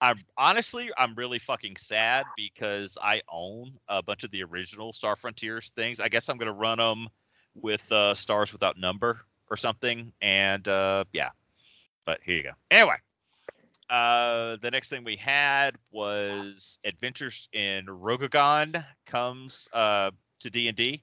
[0.00, 5.16] I'm honestly, I'm really fucking sad because I own a bunch of the original Star
[5.16, 6.00] Frontiers things.
[6.00, 7.08] I guess I'm gonna run them
[7.54, 9.20] with uh, Stars Without Number
[9.50, 10.12] or something.
[10.20, 11.30] And uh, yeah,
[12.04, 12.52] but here you go.
[12.70, 12.96] Anyway,
[13.90, 20.10] uh, the next thing we had was Adventures in Rokugan comes uh,
[20.40, 21.02] to D and D.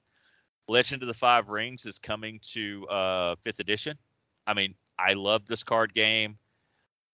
[0.68, 3.98] Legend of the Five Rings is coming to uh, fifth edition.
[4.46, 6.38] I mean, I love this card game.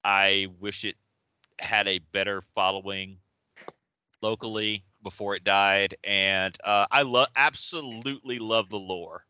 [0.04, 0.96] I wish it
[1.58, 3.18] had a better following
[4.22, 9.24] locally before it died, and uh, I love absolutely love the lore.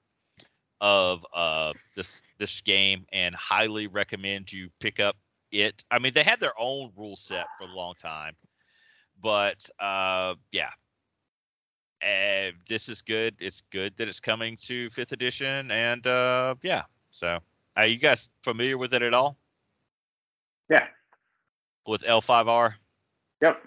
[0.81, 5.17] of uh this this game and highly recommend you pick up
[5.53, 5.85] it.
[5.91, 8.35] I mean, they had their own rule set for a long time,
[9.23, 10.71] but uh, yeah,
[12.03, 13.35] and this is good.
[13.39, 16.83] It's good that it's coming to fifth edition, and uh, yeah.
[17.11, 17.39] So,
[17.77, 19.37] are you guys familiar with it at all?
[20.71, 20.87] Yeah.
[21.87, 22.75] With L5R?
[23.43, 23.63] Yep.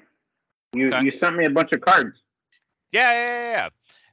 [0.73, 1.05] You Okay.
[1.05, 2.17] you sent me a bunch of cards.
[2.91, 3.69] Yeah, yeah, yeah.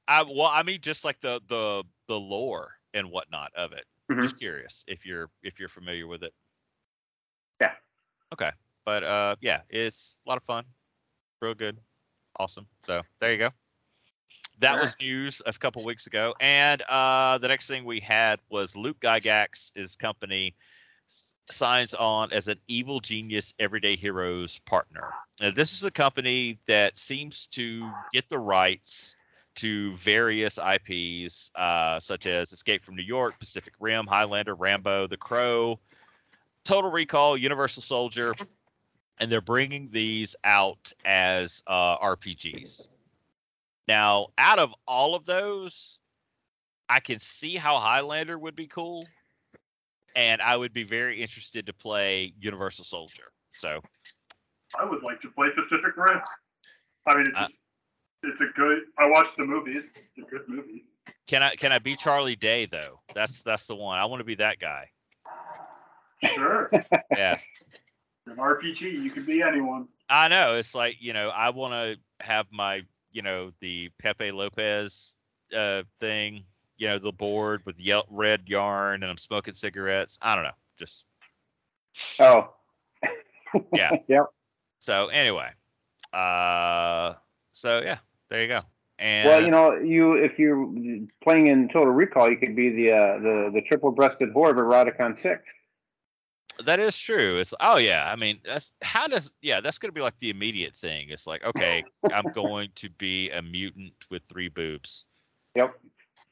[0.09, 3.85] I, well, I mean, just like the the the lore and whatnot of it.
[4.11, 4.23] Mhm.
[4.23, 6.35] Just curious if you're if you're familiar with it.
[7.61, 7.73] Yeah.
[8.33, 8.51] Okay,
[8.85, 10.65] but uh, yeah, it's a lot of fun,
[11.41, 11.79] real good,
[12.39, 12.67] awesome.
[12.87, 13.51] So there you go.
[14.61, 18.77] That was news a couple weeks ago, and uh, the next thing we had was
[18.77, 20.55] Luke Gygax, his company
[21.51, 25.13] signs on as an evil genius everyday heroes partner.
[25.41, 29.17] Now, this is a company that seems to get the rights
[29.57, 35.17] to various IPs, uh, such as Escape from New York, Pacific Rim, Highlander, Rambo, The
[35.17, 35.81] Crow,
[36.65, 38.35] Total Recall, Universal Soldier,
[39.19, 42.87] and they're bringing these out as uh, RPGs.
[43.89, 45.99] Now, out of all of those,
[46.89, 49.07] I can see how Highlander would be cool,
[50.15, 53.33] and I would be very interested to play Universal Soldier.
[53.59, 53.81] So,
[54.79, 56.21] I would like to play Pacific Rim.
[57.07, 57.49] I mean, it's, Uh,
[58.23, 58.79] it's a good.
[58.99, 59.77] I watched the movie.
[59.77, 60.85] It's a good movie.
[61.27, 63.01] can I can I be Charlie Day though?
[63.15, 63.99] That's that's the one.
[63.99, 64.91] I want to be that guy.
[66.25, 66.71] Sure.
[67.17, 67.39] Yeah.
[68.27, 69.89] An RPG, you can be anyone.
[70.09, 70.55] I know.
[70.57, 72.83] It's like, you know, I want to have my,
[73.13, 75.17] you know, the Pepe Lopez
[75.57, 76.45] uh, thing,
[76.77, 80.19] you know, the board with yel- red yarn and I'm smoking cigarettes.
[80.23, 80.51] I don't know.
[80.79, 81.05] Just
[82.19, 82.51] Oh.
[83.73, 83.91] Yeah.
[84.09, 84.27] yep.
[84.79, 85.51] so anyway.
[86.13, 87.15] Uh,
[87.53, 87.99] so yeah,
[88.29, 88.61] there you go.
[88.99, 90.69] And Well, you know, you if you're
[91.23, 95.21] playing in Total Recall, you could be the uh, the the triple-breasted whore of Eroticon
[95.23, 95.43] Six.
[96.67, 97.39] That is true.
[97.39, 98.11] It's oh yeah.
[98.11, 99.61] I mean, that's how does yeah.
[99.61, 101.09] That's gonna be like the immediate thing.
[101.11, 105.05] It's like okay, I'm going to be a mutant with three boobs.
[105.55, 105.79] Yep.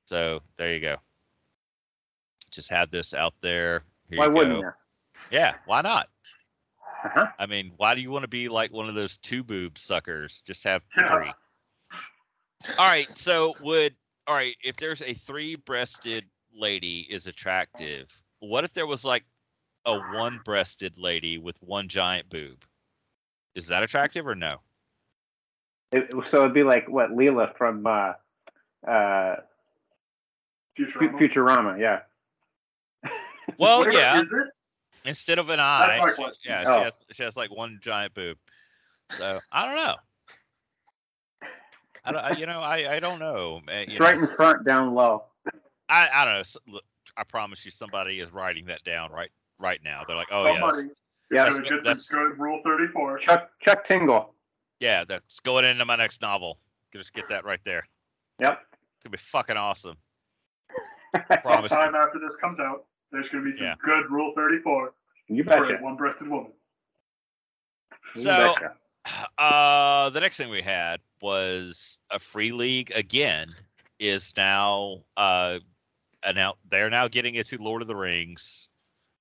[0.06, 0.96] So there you go.
[2.50, 3.82] Just had this out there.
[4.08, 4.70] Here Why wouldn't you?
[5.30, 6.08] Yeah, why not?
[7.04, 7.26] Uh-huh.
[7.38, 10.42] I mean, why do you want to be like one of those two boob suckers?
[10.46, 11.32] Just have three.
[12.78, 13.94] All right, so would
[14.26, 16.24] all right if there's a three-breasted
[16.54, 18.08] lady is attractive.
[18.40, 19.24] What if there was like
[19.88, 22.64] a one-breasted lady with one giant boob?
[23.54, 24.58] Is that attractive or no?
[25.92, 28.12] It, so it'd be like what Leela from uh,
[28.86, 29.36] uh,
[30.76, 31.18] Fu- Futurama.
[31.18, 31.80] Futurama.
[31.80, 32.00] Yeah.
[33.58, 34.22] Well, Whatever, yeah.
[35.04, 36.78] Instead of an eye, she- yeah, Oh.
[36.78, 38.36] she has she has like one giant boob.
[39.10, 39.94] So I don't know.
[42.04, 43.60] I don't, I, you know, I, I don't know.
[43.68, 44.22] It's you right know.
[44.28, 45.24] in front, down low.
[45.88, 46.80] I, I don't know.
[47.16, 50.02] I promise you, somebody is writing that down right right now.
[50.06, 50.88] They're like, oh yeah, Somebody
[51.30, 51.44] Yeah.
[51.44, 53.18] That's gotta good- that's- good Rule 34.
[53.18, 54.34] Chuck Chuck Tingle.
[54.80, 56.58] yeah, that's going into my next novel.
[56.92, 57.86] Just get that right there.
[58.40, 58.60] Yep.
[58.72, 59.96] It's gonna be fucking awesome.
[61.42, 61.70] Promise.
[61.72, 61.76] you.
[61.78, 63.74] After this comes out, there's gonna be some Yeah.
[63.84, 64.92] good Rule 34
[65.28, 65.78] You for betcha.
[65.82, 66.52] one-breasted woman.
[68.16, 68.74] You So- betcha.
[69.38, 73.54] Uh, the next thing we had was a free league again.
[73.98, 75.58] Is now uh,
[76.22, 76.60] announced.
[76.70, 78.67] They're now getting into Lord of the Rings.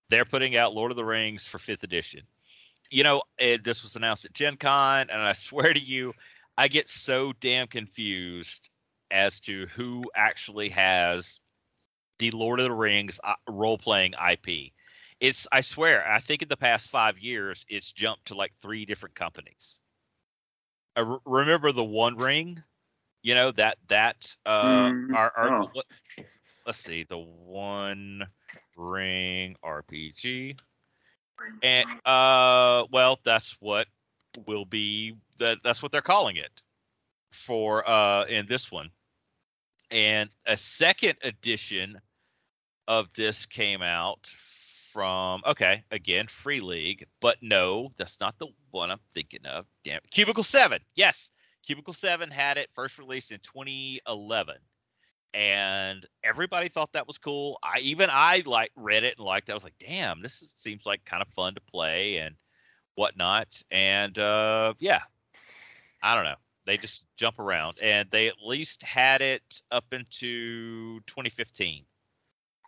[0.09, 2.21] They're putting out Lord of the Rings for fifth edition.
[2.89, 6.13] You know, it, this was announced at Gen Con, and I swear to you,
[6.57, 8.69] I get so damn confused
[9.11, 11.39] as to who actually has
[12.19, 14.73] the Lord of the Rings uh, role playing IP.
[15.19, 18.85] It's I swear, I think in the past five years, it's jumped to like three
[18.85, 19.79] different companies.
[20.95, 22.63] I r- remember the One Ring,
[23.21, 25.71] you know that that uh, Mm, our, our oh.
[25.71, 25.85] what,
[26.65, 28.27] let's see, the One
[28.77, 30.57] Ring RPG,
[31.61, 33.87] and uh, well, that's what
[34.45, 36.61] will be that that's what they're calling it
[37.31, 38.89] for uh in this one,
[39.91, 41.99] and a second edition
[42.87, 44.31] of this came out
[44.93, 49.65] from okay again free league but no that's not the one i'm thinking of.
[49.83, 50.09] Damn it.
[50.11, 51.31] cubicle 7 yes.
[51.65, 54.55] Cubicle 7 had it first released in 2011
[55.37, 59.51] and everybody thought that was cool i even i like read it and liked it
[59.51, 62.35] i was like damn this is, seems like kind of fun to play and
[62.95, 65.01] whatnot and uh yeah
[66.01, 66.35] i don't know
[66.65, 71.85] they just jump around and they at least had it up into 2015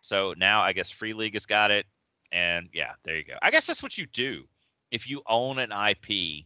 [0.01, 1.85] so now I guess Free League has got it,
[2.31, 3.35] and yeah, there you go.
[3.41, 4.43] I guess that's what you do
[4.91, 6.45] if you own an IP.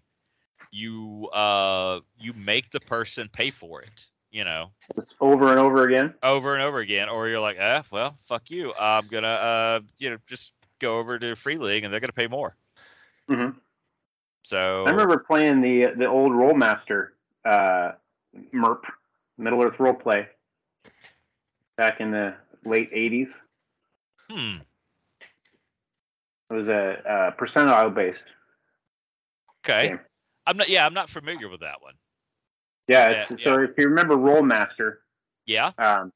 [0.72, 4.08] You uh you make the person pay for it.
[4.34, 4.72] You know,
[5.22, 6.15] over and over again.
[6.23, 8.73] over and over again, or you're like, ah, well, fuck you.
[8.80, 12.27] I'm gonna, uh, you know, just go over to Free League and they're gonna pay
[12.27, 12.55] more.
[13.30, 13.49] hmm
[14.43, 17.10] So I remember playing the the old Rolemaster
[17.45, 17.93] uh,
[18.53, 18.84] MERP,
[19.38, 20.27] Middle Earth Roleplay,
[21.77, 22.35] back in the
[22.65, 23.30] late '80s.
[24.30, 24.61] hmm,
[26.49, 28.23] It was a, a percentile based.
[29.65, 29.89] okay.
[29.89, 29.99] Game.
[30.45, 30.69] I'm not.
[30.69, 31.93] Yeah, I'm not familiar with that one.
[32.88, 34.97] Yeah, Yeah, so if you remember Rolemaster,
[35.45, 35.72] Yeah.
[35.77, 36.11] um,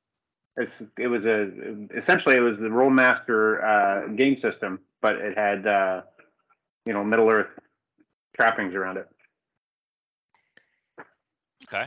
[0.58, 1.50] it's it was a
[1.96, 6.02] essentially it was the Rolemaster uh, game system, but it had uh,
[6.86, 7.50] you know Middle Earth
[8.36, 9.08] trappings around it.
[11.66, 11.86] Okay.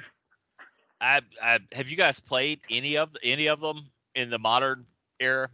[1.01, 4.87] I, I have you guys played any of any of them in the modern
[5.21, 5.51] era?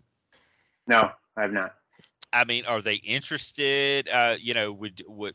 [0.87, 1.75] No, I have not.
[2.33, 4.09] I mean, are they interested?
[4.09, 5.35] Uh, you know, would would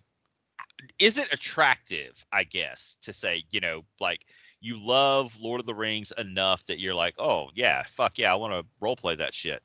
[0.99, 2.25] is it attractive?
[2.31, 4.25] I guess to say, you know, like
[4.59, 8.35] you love Lord of the Rings enough that you're like, oh yeah, fuck yeah, I
[8.35, 9.61] want to role play that shit.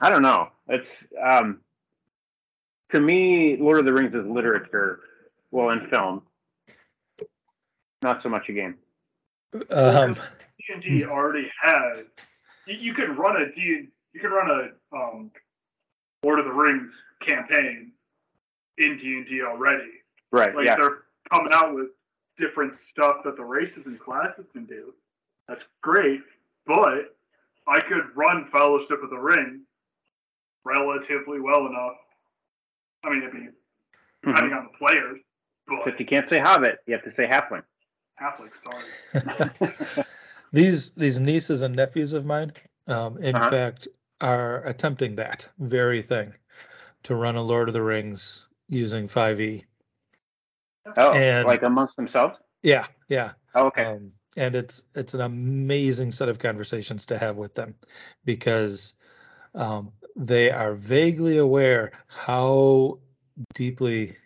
[0.00, 0.48] I don't know.
[0.68, 0.88] It's
[1.22, 1.60] um,
[2.90, 5.00] to me, Lord of the Rings is literature,
[5.50, 6.22] well, in film,
[8.02, 8.76] not so much a game.
[9.70, 12.04] Um, D&D already had.
[12.66, 13.88] You, you could run a D.
[14.12, 15.30] You could run a um,
[16.24, 16.90] Lord of the Rings
[17.26, 17.91] campaign
[18.78, 19.90] in D&D already.
[20.30, 20.54] Right?
[20.54, 20.76] Like yeah.
[20.76, 21.88] they're coming out with
[22.38, 24.94] different stuff that the races and classes can do.
[25.48, 26.20] That's great,
[26.66, 27.16] but
[27.68, 29.60] I could run Fellowship of the Ring
[30.64, 31.96] relatively well enough.
[33.04, 33.52] I mean, it'd be Mhm.
[34.24, 35.20] depending on the players,
[35.66, 37.64] but If you can't say Hobbit, you have to say Halfling.
[38.18, 40.04] Catholic, sorry.
[40.52, 42.52] these these nieces and nephews of mine,
[42.86, 43.50] um, in Uh-huh.
[43.50, 43.88] fact,
[44.20, 46.32] are attempting that very thing
[47.02, 49.64] to run a Lord of the Rings using 5e.
[50.96, 52.36] Oh, And- like amongst themselves?
[52.62, 53.32] Yeah, yeah.
[53.54, 53.84] Oh, okay.
[53.84, 57.74] Um, and it's it's an amazing set of conversations to have with them
[58.24, 58.94] because
[59.54, 62.98] um, they are vaguely aware how
[63.54, 64.16] deeply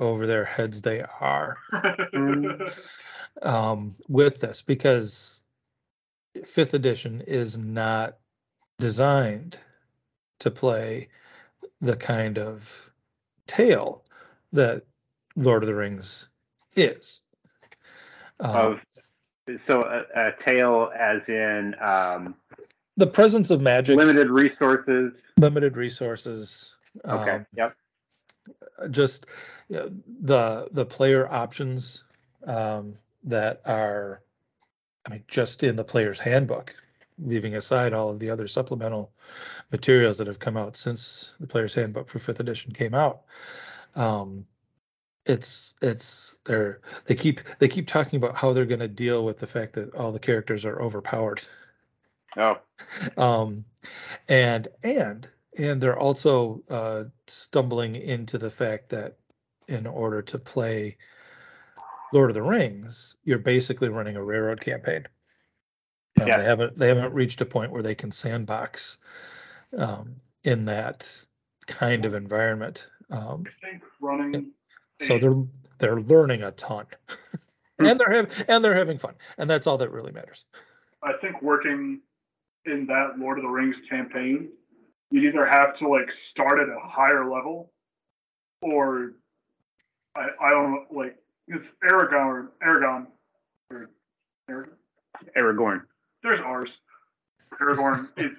[0.00, 1.56] over their heads they are
[3.42, 5.44] um, with this because
[6.44, 8.18] fifth edition is not
[8.78, 9.58] designed
[10.40, 11.08] to play
[11.80, 12.90] the kind of
[13.46, 14.02] tale
[14.52, 14.82] that
[15.36, 16.28] Lord of the Rings
[16.74, 17.22] is.
[18.40, 18.80] Um, of
[19.66, 22.34] so a, a tale as in um,
[22.96, 25.12] the presence of magic, limited resources.
[25.36, 26.76] limited resources.
[27.04, 27.30] Okay.
[27.30, 27.74] um, yep.
[28.90, 29.26] just
[29.68, 32.04] you know, the the player options
[32.46, 32.94] um,
[33.24, 34.22] that are,
[35.06, 36.74] I mean, just in the player's handbook,
[37.18, 39.12] leaving aside all of the other supplemental
[39.72, 43.22] materials that have come out since the player's handbook for fifth edition came out.
[43.94, 44.46] Um,
[45.24, 49.38] it's it's they're they keep they keep talking about how they're going to deal with
[49.38, 51.40] the fact that all the characters are overpowered
[52.36, 52.58] Oh,
[53.16, 53.64] um,
[54.28, 55.28] and and
[55.58, 59.16] and they're also uh, stumbling into the fact that
[59.68, 60.96] in order to play
[62.12, 65.06] Lord of the Rings, you're basically running a railroad campaign.
[66.20, 66.38] Um, Yeah.
[66.38, 68.98] They haven't they haven't reached a point where they can sandbox
[69.76, 71.26] um, in that
[71.66, 72.88] kind of environment.
[73.10, 73.44] Um,
[74.00, 74.52] running.
[75.02, 75.34] so they're
[75.78, 76.86] they're learning a ton,
[77.78, 80.46] and they're having and they're having fun, and that's all that really matters.
[81.02, 82.00] I think working
[82.64, 84.48] in that Lord of the Rings campaign,
[85.10, 87.70] you'd either have to like start at a higher level,
[88.62, 89.12] or
[90.16, 91.16] I, I don't know, like
[91.46, 93.06] it's Aragon, Aragon,
[93.70, 93.90] or
[94.48, 94.72] Aragon.
[95.36, 95.82] Aragorn.
[96.26, 96.68] There's ours.
[97.60, 98.32] Aragorn is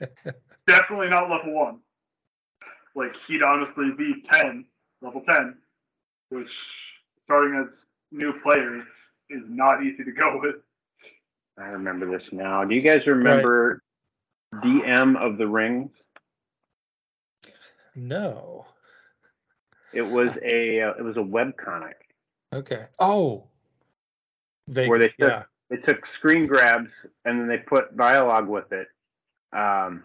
[0.68, 1.80] definitely not level one.
[2.95, 4.65] Like he'd honestly be ten,
[5.01, 5.55] level ten,
[6.30, 6.49] which
[7.23, 7.68] starting as
[8.11, 8.84] new players
[9.30, 10.55] is not easy to go with.
[11.57, 12.65] I remember this now.
[12.65, 13.81] Do you guys remember
[14.55, 15.91] DM of the Rings?
[17.95, 18.65] No.
[19.93, 21.95] It was a uh, it was a web comic.
[22.53, 22.88] Okay.
[22.99, 23.45] Oh.
[24.68, 25.43] Vaguely, Where they took- yeah.
[25.69, 26.89] They took screen grabs
[27.26, 28.88] and then they put dialogue with it.
[29.53, 30.03] Um,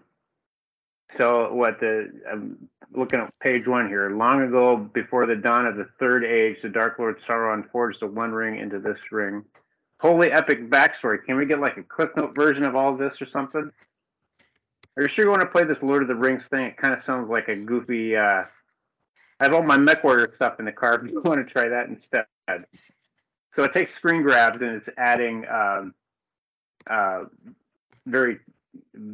[1.19, 4.11] so what the I'm looking at page one here.
[4.11, 8.07] Long ago, before the dawn of the third age, the Dark Lord Sauron forged the
[8.07, 9.45] One Ring into this ring.
[10.01, 11.25] Holy epic backstory.
[11.25, 13.71] Can we get like a Cliff Note version of all this or something?
[14.97, 16.67] Are you sure you want to play this Lord of the Rings thing?
[16.67, 18.17] It kind of sounds like a goofy.
[18.17, 18.43] Uh,
[19.41, 20.95] I have all my MechWarrior stuff in the car.
[20.95, 22.27] If you want to try that instead.
[23.55, 25.95] So it takes screen grabs and it's adding um,
[26.89, 27.25] uh,
[28.07, 28.39] very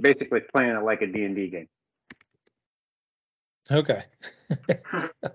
[0.00, 1.68] basically playing it like a D&D game.
[3.70, 4.04] Okay.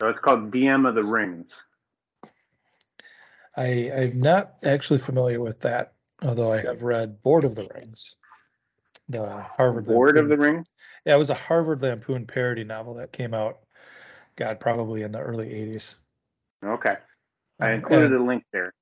[0.00, 1.46] So it's called DM of the Rings.
[3.56, 8.16] I, I'm not actually familiar with that, although I have read Bored of the Rings.
[9.08, 9.86] The Harvard.
[9.86, 10.66] Bored of the Ring.
[11.06, 13.60] Yeah, it was a Harvard Lampoon parody novel that came out,
[14.36, 15.96] God, probably in the early eighties.
[16.64, 16.96] Okay,
[17.60, 18.72] I included a link there.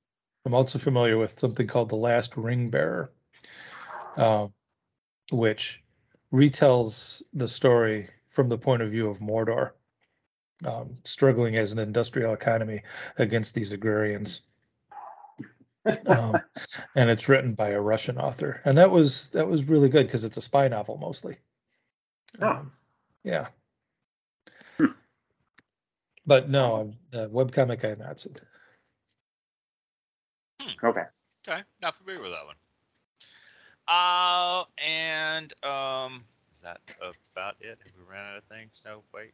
[0.44, 3.12] I'm also familiar with something called The Last Ring Bearer,
[4.16, 4.52] um,
[5.30, 5.82] which
[6.32, 9.72] retells the story from the point of view of Mordor,
[10.64, 12.82] um, struggling as an industrial economy
[13.18, 14.42] against these agrarians.
[16.06, 16.40] Um,
[16.96, 20.24] and it's written by a Russian author, and that was that was really good because
[20.24, 21.36] it's a spy novel mostly.
[22.40, 22.48] Oh.
[22.48, 22.72] Um,
[23.22, 23.48] yeah.
[24.78, 24.86] Hmm.
[26.26, 28.36] But no, uh, webcomic I have not seen.
[30.82, 31.04] Okay.
[31.46, 32.56] Okay, not familiar with that one.
[33.88, 36.24] Uh, and um,
[36.54, 37.78] is that about it?
[37.82, 38.80] Have we ran out of things?
[38.84, 39.32] No, wait.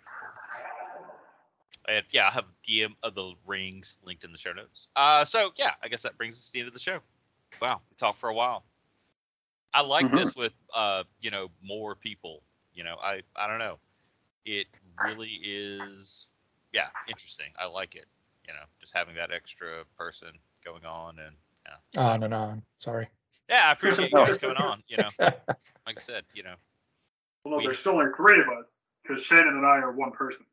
[1.88, 4.88] And yeah, I have DM of the rings linked in the show notes.
[4.96, 7.00] Uh, so yeah, I guess that brings us to the end of the show.
[7.60, 8.64] Wow, we talked for a while.
[9.72, 10.12] I like Mhm.
[10.12, 12.42] this with uh, you know, more people.
[12.74, 13.78] You know, I I don't know.
[14.44, 14.66] It
[14.98, 16.26] really is,
[16.72, 17.52] yeah, interesting.
[17.58, 18.06] I like it.
[18.46, 20.28] You know, just having that extra person
[20.70, 21.34] going on and
[21.94, 22.00] yeah.
[22.02, 22.62] On and on.
[22.78, 23.08] Sorry.
[23.48, 24.82] yeah, I appreciate you guys coming on.
[24.88, 26.54] You know, like I said, you know,
[27.44, 28.64] Well, no, We- there's still only three of us
[29.02, 30.44] because Shannon and I are one person.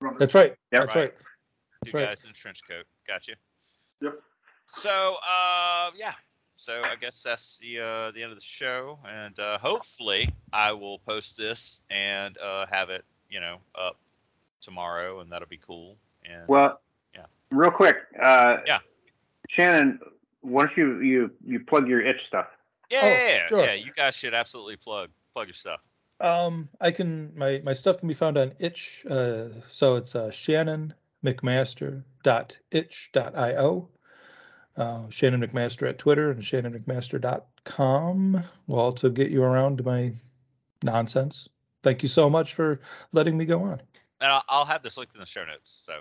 [0.00, 0.18] Remember?
[0.18, 0.50] That's right.
[0.50, 0.56] Yep.
[0.70, 1.00] That's Right.
[1.02, 1.14] right.
[1.18, 1.24] two
[1.84, 2.06] That's right.
[2.06, 2.84] guys in a trench coat.
[3.06, 3.32] Gotcha.
[4.00, 4.20] Yep.
[4.66, 6.12] So, uh, yeah.
[6.56, 10.70] So I guess that's the uh, the end of the show, and uh, hopefully I
[10.72, 13.96] will post this and uh, have it, you know, up
[14.60, 15.96] tomorrow, and that'll be cool.
[16.24, 16.80] And Well,
[17.16, 17.26] Yeah.
[17.50, 17.96] real quick.
[18.22, 18.78] Uh, Yeah.
[19.54, 20.00] Shannon,
[20.40, 22.46] why don't you you you plug your itch stuff?
[22.90, 23.64] yeah, oh, yeah, yeah, sure.
[23.64, 25.80] yeah, you guys should absolutely plug plug your stuff.
[26.20, 29.04] Um, I can my my stuff can be found on itch.
[29.08, 33.88] Uh, so it's uh, Shannon McMaster dot itch dot io.
[34.76, 40.12] Uh, Shannon McMaster at Twitter and Shannon McMaster.com will also get you around to my
[40.82, 41.48] nonsense.
[41.82, 42.80] Thank you so much for
[43.12, 43.82] letting me go on.
[44.22, 46.00] And I'll, I'll have this linked in the show notes, so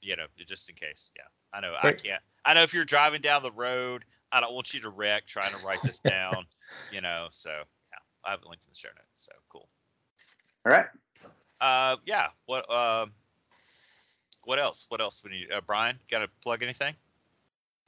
[0.00, 1.08] you know, just in case.
[1.16, 2.22] Yeah, I know I can't.
[2.44, 5.50] I know if you're driving down the road, I don't want you to wreck trying
[5.50, 6.46] to write this down.
[6.92, 9.06] you know, so yeah, I have it linked in the show notes.
[9.16, 9.68] So cool.
[10.64, 10.86] All right.
[11.60, 12.28] Uh, yeah.
[12.46, 13.12] What um,
[14.44, 14.86] what else?
[14.88, 15.22] What else?
[15.24, 15.52] We need.
[15.52, 16.94] Uh, Brian, got to plug anything?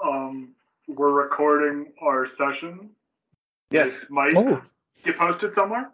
[0.05, 0.51] Um,
[0.86, 2.90] we're recording our session.
[3.70, 3.89] Yes.
[4.09, 4.32] Mike.
[4.32, 4.62] might Oh,
[5.05, 5.90] get posted somewhere.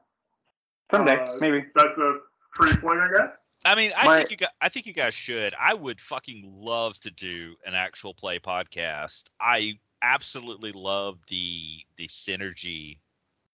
[0.91, 1.65] Someday, Uh, maybe.
[1.75, 2.19] That's a
[2.55, 3.31] free plug, I guess.
[3.65, 5.55] I mean, I My- think you guys, I think you guys should.
[5.59, 9.25] I would fucking love to do an actual play podcast.
[9.41, 12.99] I absolutely love the the synergy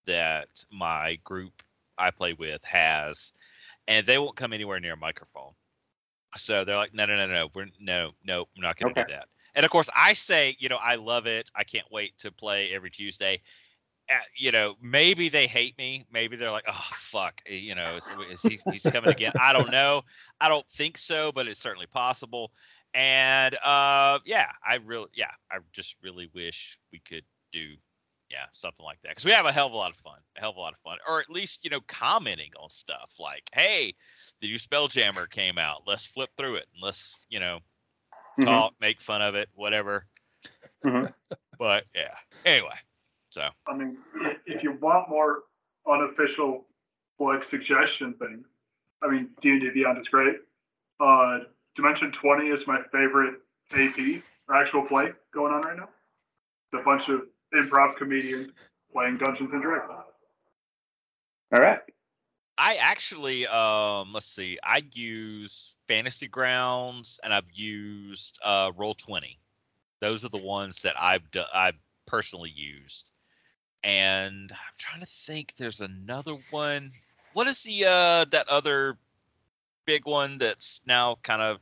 [0.06, 1.62] that my group
[1.98, 3.32] I play with has,
[3.86, 5.52] and they won't come anywhere near a microphone.
[6.36, 9.08] So they're like, no, no, no, no, we're no, no, we're not going to Okay.
[9.08, 9.28] do that.
[9.54, 11.50] And of course, I say, you know, I love it.
[11.54, 13.40] I can't wait to play every Tuesday.
[14.36, 16.06] You know, maybe they hate me.
[16.10, 19.32] Maybe they're like, oh fuck, eh, you know, is, is he, he's coming again?
[19.38, 20.02] I don't know.
[20.40, 22.52] I don't think so, but it's certainly possible.
[22.94, 27.74] And uh, yeah, I really, yeah, I just really wish we could do,
[28.30, 30.40] yeah, something like that because we have a hell of a lot of fun, a
[30.40, 33.48] hell of a lot of fun, or at least you know, commenting on stuff like,
[33.52, 33.94] hey,
[34.40, 35.82] the new Spelljammer came out.
[35.86, 37.60] Let's flip through it and let's, you know,
[38.38, 38.44] Mhm.
[38.44, 40.06] talk, make fun of it, whatever.
[40.84, 41.12] Mhm.
[41.58, 42.14] But yeah,
[42.44, 42.74] anyway,
[43.30, 45.44] so I mean, i- if you want more
[45.88, 46.66] unofficial
[47.18, 48.46] like suggestion things,
[49.02, 50.36] I mean, D and D Beyond is great.
[51.00, 51.40] Uh,
[51.76, 53.40] Dimension Twenty is my favorite
[53.72, 55.88] AP or actual play going on right now.
[56.72, 57.22] It's a bunch of
[57.54, 58.52] improv comedians
[58.92, 59.90] playing Dungeons and Dragons.
[61.52, 61.80] All right.
[62.58, 69.38] I actually, um, let's see, I use Fantasy Grounds and I've used uh, Roll Twenty.
[70.00, 73.10] Those are the ones that I've do- I've personally used.
[73.82, 75.54] And I'm trying to think.
[75.56, 76.92] There's another one.
[77.32, 78.98] What is the uh that other
[79.86, 81.58] big one that's now kind of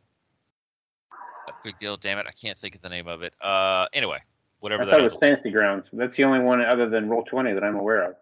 [1.48, 1.96] a big deal?
[1.96, 3.34] Damn it, I can't think of the name of it.
[3.40, 4.18] Uh, anyway,
[4.60, 5.84] whatever I that thought it was Fantasy Grounds.
[5.92, 8.16] That's the only one other than Roll Twenty that I'm aware of.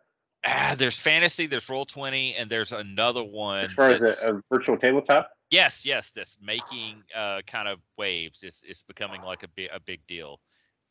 [0.45, 3.65] ah, there's fantasy, there's roll twenty, and there's another one.
[3.67, 5.31] As far as a, a virtual tabletop.
[5.51, 8.43] yes, yes, that's making uh kind of waves.
[8.43, 10.41] It's it's becoming like a big a big deal.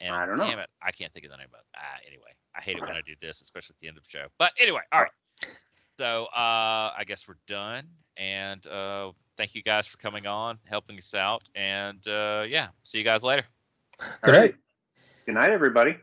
[0.01, 0.45] And I don't know.
[0.47, 1.65] damn it, I can't think of the name of it.
[1.77, 4.09] Ah, anyway, I hate it when I do this, especially at the end of the
[4.09, 4.27] show.
[4.37, 5.11] But anyway, all right.
[5.97, 7.87] So uh I guess we're done.
[8.17, 11.43] And uh thank you guys for coming on, helping us out.
[11.55, 13.45] And uh yeah, see you guys later.
[14.23, 14.55] good night.
[15.25, 15.95] Good night, everybody.